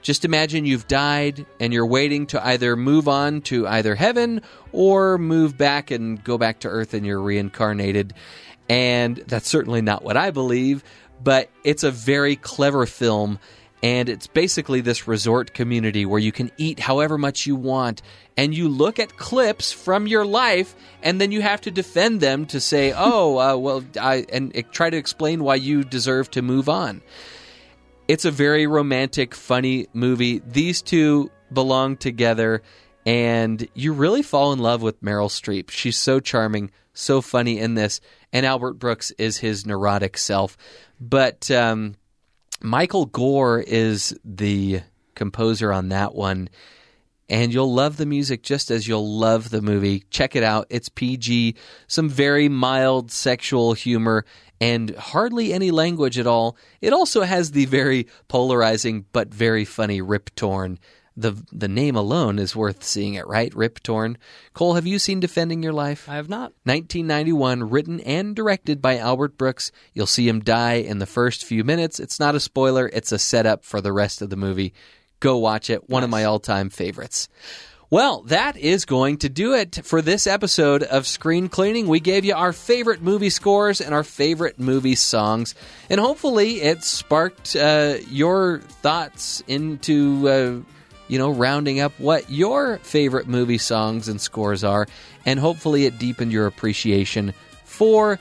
Just 0.02 0.24
imagine 0.24 0.64
you've 0.64 0.88
died 0.88 1.44
and 1.58 1.72
you're 1.72 1.86
waiting 1.86 2.26
to 2.28 2.44
either 2.44 2.74
move 2.76 3.06
on 3.06 3.42
to 3.42 3.66
either 3.66 3.94
heaven 3.94 4.40
or 4.72 5.18
move 5.18 5.58
back 5.58 5.90
and 5.90 6.22
go 6.24 6.38
back 6.38 6.60
to 6.60 6.68
earth 6.68 6.94
and 6.94 7.04
you're 7.04 7.20
reincarnated. 7.20 8.14
And 8.68 9.16
that's 9.16 9.48
certainly 9.48 9.82
not 9.82 10.02
what 10.02 10.16
I 10.16 10.30
believe, 10.30 10.84
but 11.22 11.50
it's 11.64 11.82
a 11.82 11.90
very 11.90 12.36
clever 12.36 12.86
film. 12.86 13.38
And 13.82 14.08
it's 14.08 14.26
basically 14.26 14.80
this 14.80 15.08
resort 15.08 15.54
community 15.54 16.04
where 16.04 16.18
you 16.18 16.32
can 16.32 16.50
eat 16.56 16.78
however 16.78 17.18
much 17.18 17.46
you 17.46 17.56
want. 17.56 18.02
And 18.36 18.54
you 18.54 18.68
look 18.68 18.98
at 18.98 19.16
clips 19.16 19.72
from 19.72 20.06
your 20.06 20.24
life 20.24 20.74
and 21.02 21.20
then 21.20 21.32
you 21.32 21.42
have 21.42 21.62
to 21.62 21.70
defend 21.70 22.20
them 22.20 22.46
to 22.46 22.60
say, 22.60 22.92
oh, 22.96 23.38
uh, 23.38 23.56
well, 23.56 23.84
I, 24.00 24.26
and 24.32 24.52
try 24.70 24.88
to 24.88 24.96
explain 24.96 25.44
why 25.44 25.56
you 25.56 25.84
deserve 25.84 26.30
to 26.32 26.42
move 26.42 26.68
on. 26.68 27.02
It's 28.10 28.24
a 28.24 28.32
very 28.32 28.66
romantic, 28.66 29.36
funny 29.36 29.86
movie. 29.92 30.42
These 30.44 30.82
two 30.82 31.30
belong 31.52 31.96
together, 31.96 32.60
and 33.06 33.68
you 33.72 33.92
really 33.92 34.22
fall 34.22 34.52
in 34.52 34.58
love 34.58 34.82
with 34.82 35.00
Meryl 35.00 35.28
Streep. 35.28 35.70
She's 35.70 35.96
so 35.96 36.18
charming, 36.18 36.72
so 36.92 37.22
funny 37.22 37.60
in 37.60 37.74
this, 37.74 38.00
and 38.32 38.44
Albert 38.44 38.80
Brooks 38.80 39.12
is 39.12 39.36
his 39.36 39.64
neurotic 39.64 40.18
self. 40.18 40.56
But 41.00 41.52
um, 41.52 41.94
Michael 42.60 43.06
Gore 43.06 43.60
is 43.60 44.18
the 44.24 44.80
composer 45.14 45.72
on 45.72 45.90
that 45.90 46.12
one. 46.12 46.48
And 47.28 47.54
you'll 47.54 47.72
love 47.72 47.96
the 47.96 48.06
music 48.06 48.42
just 48.42 48.72
as 48.72 48.88
you'll 48.88 49.20
love 49.20 49.50
the 49.50 49.62
movie. 49.62 50.02
Check 50.10 50.34
it 50.34 50.42
out. 50.42 50.66
It's 50.68 50.88
PG, 50.88 51.54
some 51.86 52.08
very 52.08 52.48
mild 52.48 53.12
sexual 53.12 53.72
humor, 53.72 54.24
and 54.60 54.94
hardly 54.96 55.52
any 55.52 55.70
language 55.70 56.18
at 56.18 56.26
all. 56.26 56.56
It 56.80 56.92
also 56.92 57.22
has 57.22 57.52
the 57.52 57.64
very 57.64 58.06
polarizing 58.28 59.06
but 59.12 59.32
very 59.32 59.64
funny 59.64 60.00
Rip 60.00 60.34
Torn. 60.34 60.78
The 61.16 61.42
the 61.52 61.68
name 61.68 61.96
alone 61.96 62.38
is 62.38 62.54
worth 62.54 62.84
seeing 62.84 63.14
it, 63.14 63.26
right? 63.26 63.54
Rip 63.54 63.82
Torn. 63.82 64.16
Cole, 64.54 64.74
have 64.74 64.86
you 64.86 64.98
seen 64.98 65.20
Defending 65.20 65.62
Your 65.62 65.72
Life? 65.72 66.08
I 66.08 66.14
have 66.14 66.28
not. 66.28 66.52
1991, 66.64 67.68
written 67.68 68.00
and 68.00 68.34
directed 68.34 68.80
by 68.80 68.96
Albert 68.96 69.36
Brooks. 69.36 69.72
You'll 69.92 70.06
see 70.06 70.28
him 70.28 70.40
die 70.40 70.74
in 70.74 70.98
the 70.98 71.06
first 71.06 71.44
few 71.44 71.64
minutes. 71.64 71.98
It's 71.98 72.20
not 72.20 72.34
a 72.36 72.40
spoiler, 72.40 72.88
it's 72.92 73.12
a 73.12 73.18
setup 73.18 73.64
for 73.64 73.80
the 73.80 73.92
rest 73.92 74.22
of 74.22 74.30
the 74.30 74.36
movie. 74.36 74.72
Go 75.18 75.36
watch 75.36 75.68
it. 75.68 75.90
One 75.90 76.04
of 76.04 76.10
my 76.10 76.24
all 76.24 76.38
time 76.38 76.70
favorites. 76.70 77.28
Well, 77.92 78.22
that 78.26 78.56
is 78.56 78.84
going 78.84 79.16
to 79.18 79.28
do 79.28 79.54
it 79.54 79.80
for 79.82 80.00
this 80.00 80.28
episode 80.28 80.84
of 80.84 81.08
Screen 81.08 81.48
Cleaning. 81.48 81.88
We 81.88 81.98
gave 81.98 82.24
you 82.24 82.36
our 82.36 82.52
favorite 82.52 83.02
movie 83.02 83.30
scores 83.30 83.80
and 83.80 83.92
our 83.92 84.04
favorite 84.04 84.60
movie 84.60 84.94
songs, 84.94 85.56
and 85.90 85.98
hopefully 85.98 86.60
it 86.60 86.84
sparked 86.84 87.56
uh, 87.56 87.96
your 88.08 88.60
thoughts 88.60 89.42
into, 89.48 90.28
uh, 90.28 90.72
you 91.08 91.18
know, 91.18 91.30
rounding 91.30 91.80
up 91.80 91.90
what 91.98 92.30
your 92.30 92.78
favorite 92.78 93.26
movie 93.26 93.58
songs 93.58 94.06
and 94.06 94.20
scores 94.20 94.62
are, 94.62 94.86
and 95.26 95.40
hopefully 95.40 95.84
it 95.84 95.98
deepened 95.98 96.30
your 96.30 96.46
appreciation 96.46 97.34
for 97.64 98.20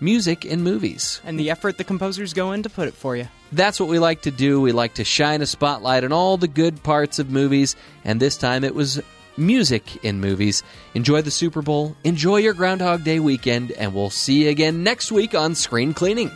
music 0.00 0.46
in 0.46 0.62
movies. 0.62 1.20
And 1.26 1.38
the 1.38 1.50
effort 1.50 1.76
the 1.76 1.84
composers 1.84 2.32
go 2.32 2.52
in 2.52 2.62
to 2.62 2.70
put 2.70 2.88
it 2.88 2.94
for 2.94 3.16
you. 3.16 3.28
That's 3.52 3.80
what 3.80 3.88
we 3.88 3.98
like 3.98 4.22
to 4.22 4.30
do. 4.30 4.60
We 4.60 4.72
like 4.72 4.94
to 4.94 5.04
shine 5.04 5.42
a 5.42 5.46
spotlight 5.46 6.04
on 6.04 6.12
all 6.12 6.36
the 6.36 6.48
good 6.48 6.82
parts 6.82 7.18
of 7.18 7.30
movies, 7.30 7.76
and 8.04 8.20
this 8.20 8.36
time 8.36 8.64
it 8.64 8.74
was 8.74 9.00
music 9.36 10.04
in 10.04 10.20
movies. 10.20 10.62
Enjoy 10.94 11.22
the 11.22 11.30
Super 11.30 11.62
Bowl, 11.62 11.96
enjoy 12.04 12.36
your 12.36 12.54
Groundhog 12.54 13.04
Day 13.04 13.18
weekend, 13.18 13.72
and 13.72 13.94
we'll 13.94 14.10
see 14.10 14.44
you 14.44 14.50
again 14.50 14.82
next 14.84 15.10
week 15.10 15.34
on 15.34 15.54
Screen 15.54 15.94
Cleaning. 15.94 16.30